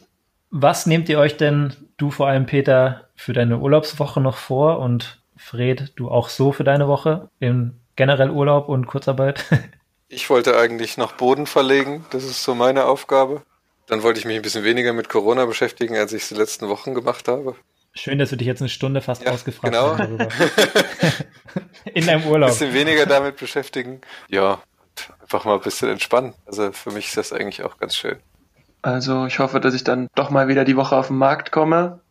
was 0.50 0.86
nehmt 0.86 1.08
ihr 1.08 1.18
euch 1.18 1.36
denn, 1.36 1.74
du 1.96 2.10
vor 2.10 2.28
allem 2.28 2.46
Peter, 2.46 3.08
für 3.16 3.32
deine 3.32 3.58
Urlaubswoche 3.58 4.20
noch 4.20 4.36
vor 4.36 4.78
und 4.78 5.23
Fred, 5.44 5.92
du 5.96 6.08
auch 6.08 6.30
so 6.30 6.52
für 6.52 6.64
deine 6.64 6.88
Woche 6.88 7.28
im 7.38 7.78
generell 7.96 8.30
Urlaub 8.30 8.68
und 8.68 8.86
Kurzarbeit? 8.86 9.44
Ich 10.08 10.30
wollte 10.30 10.56
eigentlich 10.56 10.96
nach 10.96 11.12
Boden 11.12 11.46
verlegen, 11.46 12.04
das 12.10 12.22
ist 12.22 12.44
so 12.44 12.54
meine 12.54 12.84
Aufgabe. 12.84 13.42
Dann 13.86 14.04
wollte 14.04 14.20
ich 14.20 14.26
mich 14.26 14.36
ein 14.36 14.42
bisschen 14.42 14.62
weniger 14.62 14.92
mit 14.92 15.08
Corona 15.08 15.44
beschäftigen, 15.44 15.96
als 15.96 16.12
ich 16.12 16.22
es 16.22 16.28
die 16.28 16.36
letzten 16.36 16.68
Wochen 16.68 16.94
gemacht 16.94 17.26
habe. 17.26 17.56
Schön, 17.94 18.18
dass 18.18 18.30
du 18.30 18.36
dich 18.36 18.46
jetzt 18.46 18.60
eine 18.60 18.68
Stunde 18.68 19.00
fast 19.00 19.24
ja, 19.24 19.32
ausgefragt 19.32 19.72
genau. 19.72 19.98
hast 19.98 19.98
darüber. 19.98 20.28
In 21.94 22.06
deinem 22.06 22.26
Urlaub. 22.28 22.50
Ein 22.50 22.52
bisschen 22.52 22.74
weniger 22.74 23.06
damit 23.06 23.38
beschäftigen. 23.38 24.02
Ja, 24.28 24.62
einfach 25.20 25.44
mal 25.46 25.54
ein 25.54 25.62
bisschen 25.62 25.88
entspannen. 25.88 26.34
Also 26.46 26.70
für 26.70 26.92
mich 26.92 27.06
ist 27.06 27.16
das 27.16 27.32
eigentlich 27.32 27.64
auch 27.64 27.78
ganz 27.78 27.96
schön. 27.96 28.18
Also 28.82 29.26
ich 29.26 29.40
hoffe, 29.40 29.58
dass 29.58 29.74
ich 29.74 29.82
dann 29.82 30.06
doch 30.14 30.30
mal 30.30 30.46
wieder 30.46 30.64
die 30.64 30.76
Woche 30.76 30.94
auf 30.94 31.08
den 31.08 31.16
Markt 31.16 31.50
komme. 31.50 32.03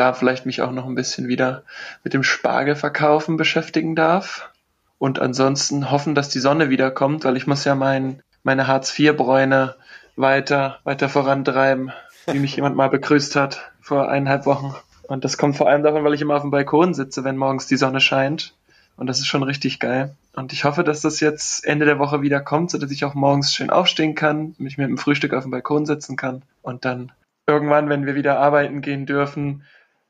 Da 0.00 0.14
vielleicht 0.14 0.46
mich 0.46 0.62
auch 0.62 0.72
noch 0.72 0.86
ein 0.86 0.94
bisschen 0.94 1.28
wieder 1.28 1.62
mit 2.04 2.14
dem 2.14 2.22
Spargelverkaufen 2.22 3.36
beschäftigen 3.36 3.94
darf. 3.94 4.48
Und 4.96 5.18
ansonsten 5.18 5.90
hoffen, 5.90 6.14
dass 6.14 6.30
die 6.30 6.38
Sonne 6.38 6.70
wiederkommt, 6.70 7.26
weil 7.26 7.36
ich 7.36 7.46
muss 7.46 7.66
ja 7.66 7.74
mein, 7.74 8.22
meine 8.42 8.66
Hartz-IV-Bräune 8.66 9.74
weiter, 10.16 10.78
weiter 10.84 11.10
vorantreiben, 11.10 11.92
wie 12.26 12.38
mich 12.38 12.56
jemand 12.56 12.76
mal 12.76 12.88
begrüßt 12.88 13.36
hat 13.36 13.72
vor 13.82 14.08
eineinhalb 14.08 14.46
Wochen. 14.46 14.74
Und 15.02 15.26
das 15.26 15.36
kommt 15.36 15.58
vor 15.58 15.68
allem 15.68 15.82
davon, 15.82 16.02
weil 16.02 16.14
ich 16.14 16.22
immer 16.22 16.36
auf 16.36 16.42
dem 16.42 16.50
Balkon 16.50 16.94
sitze, 16.94 17.22
wenn 17.22 17.36
morgens 17.36 17.66
die 17.66 17.76
Sonne 17.76 18.00
scheint. 18.00 18.54
Und 18.96 19.06
das 19.06 19.18
ist 19.18 19.26
schon 19.26 19.42
richtig 19.42 19.80
geil. 19.80 20.16
Und 20.34 20.54
ich 20.54 20.64
hoffe, 20.64 20.82
dass 20.82 21.02
das 21.02 21.20
jetzt 21.20 21.62
Ende 21.66 21.84
der 21.84 21.98
Woche 21.98 22.22
wieder 22.22 22.40
kommt, 22.40 22.70
sodass 22.70 22.90
ich 22.90 23.04
auch 23.04 23.12
morgens 23.12 23.52
schön 23.52 23.68
aufstehen 23.68 24.14
kann, 24.14 24.54
mich 24.56 24.78
mit 24.78 24.88
dem 24.88 24.96
Frühstück 24.96 25.34
auf 25.34 25.44
dem 25.44 25.50
Balkon 25.50 25.84
setzen 25.84 26.16
kann 26.16 26.40
und 26.62 26.86
dann 26.86 27.12
irgendwann, 27.46 27.90
wenn 27.90 28.06
wir 28.06 28.14
wieder 28.14 28.38
arbeiten 28.38 28.80
gehen 28.80 29.04
dürfen, 29.04 29.64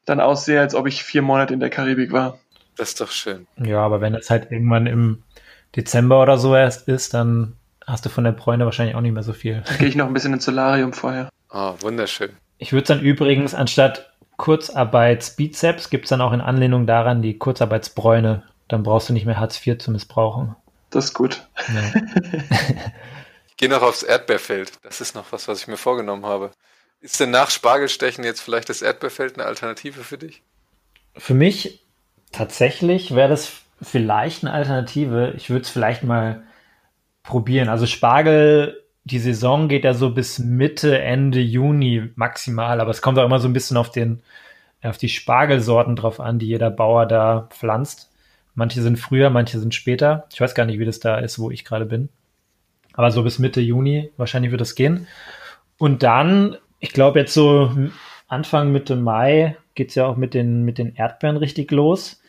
dann 0.05 0.21
aussehe, 0.21 0.61
als 0.61 0.75
ob 0.75 0.87
ich 0.87 1.03
vier 1.03 1.23
Monate 1.23 1.55
in 1.55 1.61
der 1.61 1.71
Karibik 1.71 2.13
war. 2.13 2.39
Das 2.77 2.91
ist 2.91 3.01
doch 3.01 3.11
schön. 3.11 3.47
Ja, 3.57 3.81
aber 3.81 4.01
wenn 4.01 4.13
das 4.13 4.31
halt 4.31 4.51
irgendwann 4.51 4.87
im 4.87 5.23
Dezember 5.77 6.23
oder 6.23 6.39
so 6.39 6.55
erst 6.55 6.89
ist, 6.89 7.15
dann 7.15 7.57
hast 7.87 8.05
du 8.05 8.09
von 8.09 8.25
der 8.25 8.33
Bräune 8.33 8.65
wahrscheinlich 8.65 8.97
auch 8.97 9.01
nicht 9.01 9.13
mehr 9.13 9.23
so 9.23 9.33
viel. 9.33 9.63
Dann 9.67 9.79
gehe 9.79 9.89
ich 9.89 9.97
noch 9.97 10.07
ein 10.07 10.15
bisschen 10.15 10.33
ins 10.33 10.45
Solarium 10.45 10.93
vorher. 10.93 11.29
Ah, 11.49 11.73
oh, 11.73 11.83
wunderschön. 11.83 12.31
Ich 12.59 12.73
würde 12.73 12.89
dann 12.89 13.01
übrigens 13.01 13.55
anstatt 13.55 14.11
Kurzarbeitsbizeps 14.37 15.91
gibt 15.91 16.07
es 16.07 16.11
dann 16.11 16.21
auch 16.21 16.33
in 16.33 16.41
Anlehnung 16.41 16.87
daran 16.87 17.21
die 17.21 17.37
Kurzarbeitsbräune. 17.37 18.45
Dann 18.69 18.83
brauchst 18.83 19.09
du 19.09 19.13
nicht 19.13 19.27
mehr 19.27 19.39
Hartz 19.39 19.65
IV 19.67 19.79
zu 19.79 19.91
missbrauchen. 19.91 20.57
Das 20.91 21.07
ist 21.07 21.15
gut. 21.15 21.47
Ja. 21.69 22.01
ich 23.49 23.57
gehe 23.57 23.69
noch 23.69 23.83
aufs 23.83 24.03
Erdbeerfeld. 24.03 24.73
Das 24.83 25.01
ist 25.01 25.15
noch 25.15 25.27
was, 25.31 25.49
was 25.49 25.61
ich 25.61 25.69
mir 25.69 25.77
vorgenommen 25.77 26.25
habe. 26.25 26.53
Ist 27.01 27.19
denn 27.21 27.31
nach 27.31 27.51
Spargelstechen 27.51 28.25
jetzt 28.25 28.41
vielleicht 28.41 28.69
das 28.69 28.83
Erdbeerfeld 28.83 29.35
eine 29.35 29.47
Alternative 29.47 30.05
für 30.05 30.19
dich? 30.19 30.43
Für 31.17 31.35
mich 31.35 31.85
tatsächlich 32.33 33.15
wäre 33.15 33.29
das 33.29 33.53
vielleicht 33.81 34.45
eine 34.45 34.53
Alternative. 34.53 35.33
Ich 35.37 35.51
würde 35.51 35.63
es 35.63 35.71
vielleicht 35.71 36.03
mal 36.03 36.43
probieren. 37.23 37.69
Also 37.69 37.87
Spargel, 37.87 38.83
die 39.05 39.19
Saison 39.19 39.69
geht 39.69 39.85
ja 39.85 39.95
so 39.95 40.11
bis 40.11 40.39
Mitte, 40.39 41.01
Ende 41.01 41.41
Juni 41.41 42.11
maximal, 42.17 42.81
aber 42.81 42.91
es 42.91 43.03
kommt 43.03 43.19
auch 43.19 43.25
immer 43.25 43.41
so 43.41 43.49
ein 43.49 43.55
bisschen 43.55 43.77
auf 43.77 43.91
den, 43.91 44.23
auf 44.83 44.99
die 44.99 45.09
Spargelsorten 45.09 45.97
drauf 45.97 46.21
an, 46.21 46.39
die 46.39 46.47
jeder 46.47 46.71
Bauer 46.71 47.07
da 47.07 47.49
pflanzt. 47.51 48.11
Manche 48.55 48.83
sind 48.83 48.99
früher, 48.99 49.31
manche 49.31 49.59
sind 49.59 49.75
später. 49.75 50.27
Ich 50.33 50.41
weiß 50.41 50.55
gar 50.55 50.67
nicht, 50.67 50.79
wie 50.79 50.85
das 50.85 51.01
da 51.01 51.19
ist, 51.19 51.39
wo 51.39 51.51
ich 51.51 51.65
gerade 51.65 51.87
bin. 51.87 52.11
Aber 52.93 53.11
so 53.11 53.23
bis 53.23 53.39
Mitte 53.39 53.61
Juni 53.61 54.11
wahrscheinlich 54.17 54.51
wird 54.51 54.61
das 54.61 54.75
gehen. 54.75 55.07
Und 55.79 56.03
dann, 56.03 56.57
ich 56.81 56.93
glaube 56.93 57.21
jetzt 57.21 57.35
so 57.35 57.71
Anfang 58.27 58.73
Mitte 58.73 58.97
Mai 58.97 59.57
geht 59.75 59.91
es 59.91 59.95
ja 59.95 60.07
auch 60.07 60.17
mit 60.17 60.35
den, 60.35 60.65
mit 60.65 60.79
den 60.79 60.95
Erdbeeren 60.95 61.37
richtig 61.37 61.71
los. 61.71 62.21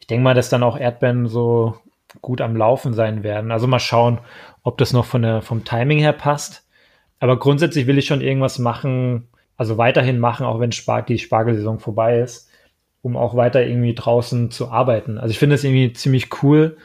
Ich 0.00 0.06
denke 0.06 0.22
mal, 0.22 0.34
dass 0.34 0.48
dann 0.48 0.62
auch 0.62 0.78
Erdbeeren 0.78 1.26
so 1.26 1.76
gut 2.22 2.40
am 2.40 2.56
Laufen 2.56 2.94
sein 2.94 3.22
werden. 3.22 3.50
Also 3.50 3.66
mal 3.66 3.78
schauen, 3.78 4.20
ob 4.62 4.78
das 4.78 4.92
noch 4.92 5.04
von 5.04 5.22
der, 5.22 5.42
vom 5.42 5.64
Timing 5.64 5.98
her 5.98 6.12
passt. 6.12 6.66
Aber 7.20 7.38
grundsätzlich 7.38 7.86
will 7.86 7.98
ich 7.98 8.06
schon 8.06 8.20
irgendwas 8.20 8.58
machen, 8.58 9.28
also 9.56 9.76
weiterhin 9.76 10.18
machen, 10.18 10.46
auch 10.46 10.60
wenn 10.60 10.72
Spar 10.72 11.02
die 11.02 11.18
Spargelsaison 11.18 11.80
vorbei 11.80 12.20
ist, 12.20 12.48
um 13.02 13.16
auch 13.16 13.36
weiter 13.36 13.66
irgendwie 13.66 13.94
draußen 13.94 14.50
zu 14.50 14.70
arbeiten. 14.70 15.18
Also 15.18 15.32
ich 15.32 15.38
finde 15.38 15.56
es 15.56 15.64
irgendwie 15.64 15.92
ziemlich 15.92 16.42
cool, 16.42 16.76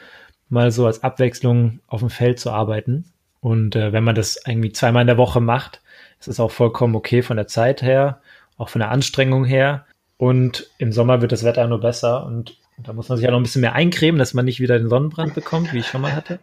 mal 0.48 0.70
so 0.70 0.86
als 0.86 1.02
Abwechslung 1.02 1.80
auf 1.86 2.00
dem 2.00 2.10
Feld 2.10 2.40
zu 2.40 2.50
arbeiten. 2.50 3.12
Und 3.40 3.76
äh, 3.76 3.92
wenn 3.92 4.04
man 4.04 4.14
das 4.14 4.40
irgendwie 4.46 4.72
zweimal 4.72 5.02
in 5.02 5.06
der 5.06 5.18
Woche 5.18 5.40
macht, 5.40 5.82
ist 6.28 6.34
es 6.34 6.40
auch 6.40 6.50
vollkommen 6.50 6.94
okay 6.96 7.22
von 7.22 7.36
der 7.36 7.46
Zeit 7.46 7.82
her, 7.82 8.20
auch 8.56 8.68
von 8.68 8.80
der 8.80 8.90
Anstrengung 8.90 9.44
her. 9.44 9.86
Und 10.16 10.70
im 10.78 10.92
Sommer 10.92 11.20
wird 11.20 11.32
das 11.32 11.44
Wetter 11.44 11.66
nur 11.66 11.80
besser 11.80 12.24
und 12.26 12.56
da 12.78 12.92
muss 12.92 13.08
man 13.08 13.18
sich 13.18 13.24
ja 13.24 13.30
noch 13.30 13.38
ein 13.38 13.44
bisschen 13.44 13.60
mehr 13.60 13.74
eincremen, 13.74 14.18
dass 14.18 14.34
man 14.34 14.44
nicht 14.44 14.60
wieder 14.60 14.78
den 14.78 14.88
Sonnenbrand 14.88 15.34
bekommt, 15.34 15.72
wie 15.72 15.78
ich 15.78 15.86
schon 15.86 16.00
mal 16.00 16.14
hatte. 16.14 16.40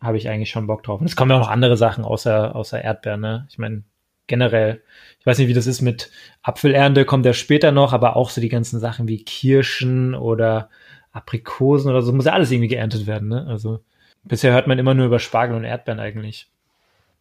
Habe 0.00 0.16
ich 0.16 0.28
eigentlich 0.28 0.50
schon 0.50 0.66
Bock 0.66 0.82
drauf. 0.82 1.00
Und 1.00 1.06
es 1.06 1.16
kommen 1.16 1.30
ja 1.30 1.36
auch 1.36 1.42
noch 1.42 1.50
andere 1.50 1.76
Sachen 1.76 2.04
außer, 2.04 2.54
außer 2.54 2.82
Erdbeeren, 2.82 3.20
ne? 3.20 3.46
Ich 3.50 3.58
meine, 3.58 3.84
generell, 4.26 4.82
ich 5.20 5.26
weiß 5.26 5.38
nicht, 5.38 5.48
wie 5.48 5.54
das 5.54 5.66
ist 5.66 5.82
mit 5.82 6.10
Apfelernte, 6.42 7.04
kommt 7.04 7.26
ja 7.26 7.32
später 7.32 7.72
noch, 7.72 7.92
aber 7.92 8.16
auch 8.16 8.30
so 8.30 8.40
die 8.40 8.48
ganzen 8.48 8.80
Sachen 8.80 9.08
wie 9.08 9.24
Kirschen 9.24 10.14
oder 10.14 10.70
Aprikosen 11.12 11.90
oder 11.90 12.02
so, 12.02 12.12
muss 12.12 12.24
ja 12.24 12.32
alles 12.32 12.50
irgendwie 12.50 12.68
geerntet 12.68 13.06
werden, 13.06 13.28
ne? 13.28 13.46
Also 13.48 13.80
bisher 14.24 14.52
hört 14.52 14.66
man 14.66 14.78
immer 14.78 14.94
nur 14.94 15.06
über 15.06 15.18
Spargel 15.18 15.56
und 15.56 15.64
Erdbeeren 15.64 16.00
eigentlich. 16.00 16.48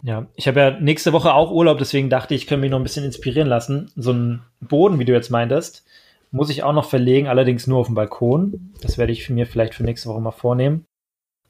Ja, 0.04 0.28
ich 0.36 0.50
habe 0.50 0.60
ja 0.60 0.80
nächste 0.80 1.14
Woche 1.14 1.34
auch 1.34 1.50
Urlaub, 1.52 1.78
deswegen 1.78 2.10
dachte 2.10 2.36
ich, 2.36 2.42
ich 2.42 2.48
könnte 2.48 2.62
mich 2.62 2.72
noch 2.72 2.80
ein 2.80 2.84
bisschen 2.84 3.06
inspirieren 3.06 3.48
lassen. 3.48 3.90
So 3.96 4.12
ein 4.12 4.42
Boden, 4.60 5.00
wie 5.00 5.06
du 5.06 5.14
jetzt 5.14 5.30
meintest, 5.30 5.86
muss 6.30 6.50
ich 6.50 6.64
auch 6.64 6.74
noch 6.74 6.90
verlegen, 6.90 7.28
allerdings 7.28 7.68
nur 7.68 7.80
auf 7.80 7.86
dem 7.88 7.96
Balkon. 7.96 8.74
Das 8.82 8.98
werde 8.98 9.14
ich 9.14 9.30
mir 9.30 9.48
vielleicht 9.48 9.76
für 9.76 9.84
nächste 9.84 10.10
Woche 10.10 10.20
mal 10.20 10.32
vornehmen. 10.32 10.86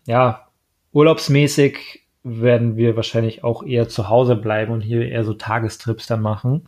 Ja, 0.05 0.49
urlaubsmäßig 0.91 2.03
werden 2.23 2.77
wir 2.77 2.95
wahrscheinlich 2.95 3.43
auch 3.43 3.63
eher 3.63 3.89
zu 3.89 4.09
Hause 4.09 4.35
bleiben 4.35 4.71
und 4.71 4.81
hier 4.81 5.07
eher 5.07 5.23
so 5.23 5.33
Tagestrips 5.33 6.05
dann 6.05 6.21
machen, 6.21 6.67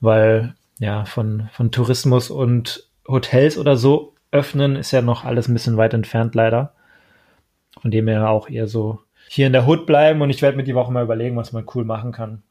weil 0.00 0.54
ja 0.78 1.04
von, 1.04 1.48
von 1.52 1.72
Tourismus 1.72 2.30
und 2.30 2.88
Hotels 3.08 3.58
oder 3.58 3.76
so 3.76 4.14
öffnen, 4.30 4.76
ist 4.76 4.92
ja 4.92 5.02
noch 5.02 5.24
alles 5.24 5.48
ein 5.48 5.54
bisschen 5.54 5.76
weit 5.76 5.94
entfernt 5.94 6.36
leider. 6.36 6.74
Von 7.80 7.90
dem 7.90 8.06
her 8.06 8.30
auch 8.30 8.48
eher 8.48 8.68
so 8.68 9.00
hier 9.32 9.46
in 9.46 9.54
der 9.54 9.66
Hood 9.66 9.86
bleiben 9.86 10.20
und 10.20 10.28
ich 10.28 10.42
werde 10.42 10.58
mir 10.58 10.62
die 10.62 10.74
Woche 10.74 10.92
mal 10.92 11.04
überlegen, 11.04 11.38
was 11.38 11.54
man 11.54 11.64
cool 11.74 11.86
machen 11.86 12.12
kann. 12.12 12.42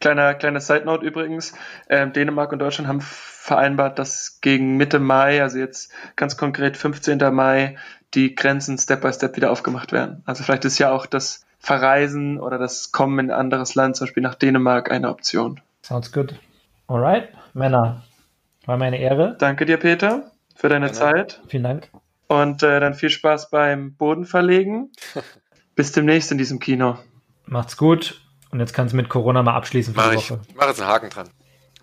Kleiner, 0.00 0.32
kleine 0.32 0.62
Side 0.62 0.86
Note 0.86 1.04
übrigens. 1.04 1.52
Ähm, 1.90 2.14
Dänemark 2.14 2.52
und 2.52 2.58
Deutschland 2.58 2.88
haben 2.88 3.02
vereinbart, 3.02 3.98
dass 3.98 4.38
gegen 4.40 4.78
Mitte 4.78 4.98
Mai, 4.98 5.42
also 5.42 5.58
jetzt 5.58 5.92
ganz 6.16 6.38
konkret 6.38 6.78
15. 6.78 7.18
Mai, 7.34 7.76
die 8.14 8.34
Grenzen 8.34 8.78
Step 8.78 9.02
by 9.02 9.12
Step 9.12 9.36
wieder 9.36 9.50
aufgemacht 9.50 9.92
werden. 9.92 10.22
Also 10.24 10.42
vielleicht 10.42 10.64
ist 10.64 10.78
ja 10.78 10.90
auch 10.90 11.04
das 11.04 11.44
Verreisen 11.58 12.40
oder 12.40 12.56
das 12.56 12.92
Kommen 12.92 13.18
in 13.18 13.30
ein 13.30 13.38
anderes 13.38 13.74
Land, 13.74 13.96
zum 13.96 14.06
Beispiel 14.06 14.22
nach 14.22 14.36
Dänemark, 14.36 14.90
eine 14.90 15.10
Option. 15.10 15.60
Sounds 15.82 16.12
good. 16.12 16.34
Alright, 16.86 17.28
Männer. 17.52 18.04
War 18.64 18.78
meine 18.78 18.98
Ehre. 18.98 19.36
Danke 19.38 19.66
dir, 19.66 19.76
Peter, 19.76 20.30
für 20.54 20.70
deine 20.70 20.86
Gerne. 20.86 20.98
Zeit. 20.98 21.42
Vielen 21.48 21.64
Dank. 21.64 21.90
Und 22.26 22.62
äh, 22.62 22.80
dann 22.80 22.94
viel 22.94 23.10
Spaß 23.10 23.50
beim 23.50 23.94
Bodenverlegen. 23.94 24.92
Bis 25.76 25.92
demnächst 25.92 26.32
in 26.32 26.38
diesem 26.38 26.58
Kino. 26.58 26.98
Macht's 27.44 27.76
gut. 27.76 28.20
Und 28.50 28.60
jetzt 28.60 28.72
kannst 28.72 28.92
du 28.92 28.96
mit 28.96 29.08
Corona 29.08 29.42
mal 29.42 29.54
abschließen 29.54 29.94
für 29.94 30.00
Mach 30.00 30.10
die 30.10 30.16
ich. 30.16 30.30
Woche. 30.30 30.40
Ich 30.48 30.54
mache 30.56 30.68
jetzt 30.68 30.80
einen 30.80 30.90
Haken 30.90 31.10
dran. 31.10 31.28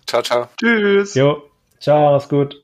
Ciao, 0.06 0.20
ciao. 0.22 0.48
Tschüss. 0.60 1.14
Jo. 1.14 1.42
Ciao, 1.80 2.12
mach's 2.12 2.28
gut. 2.28 2.60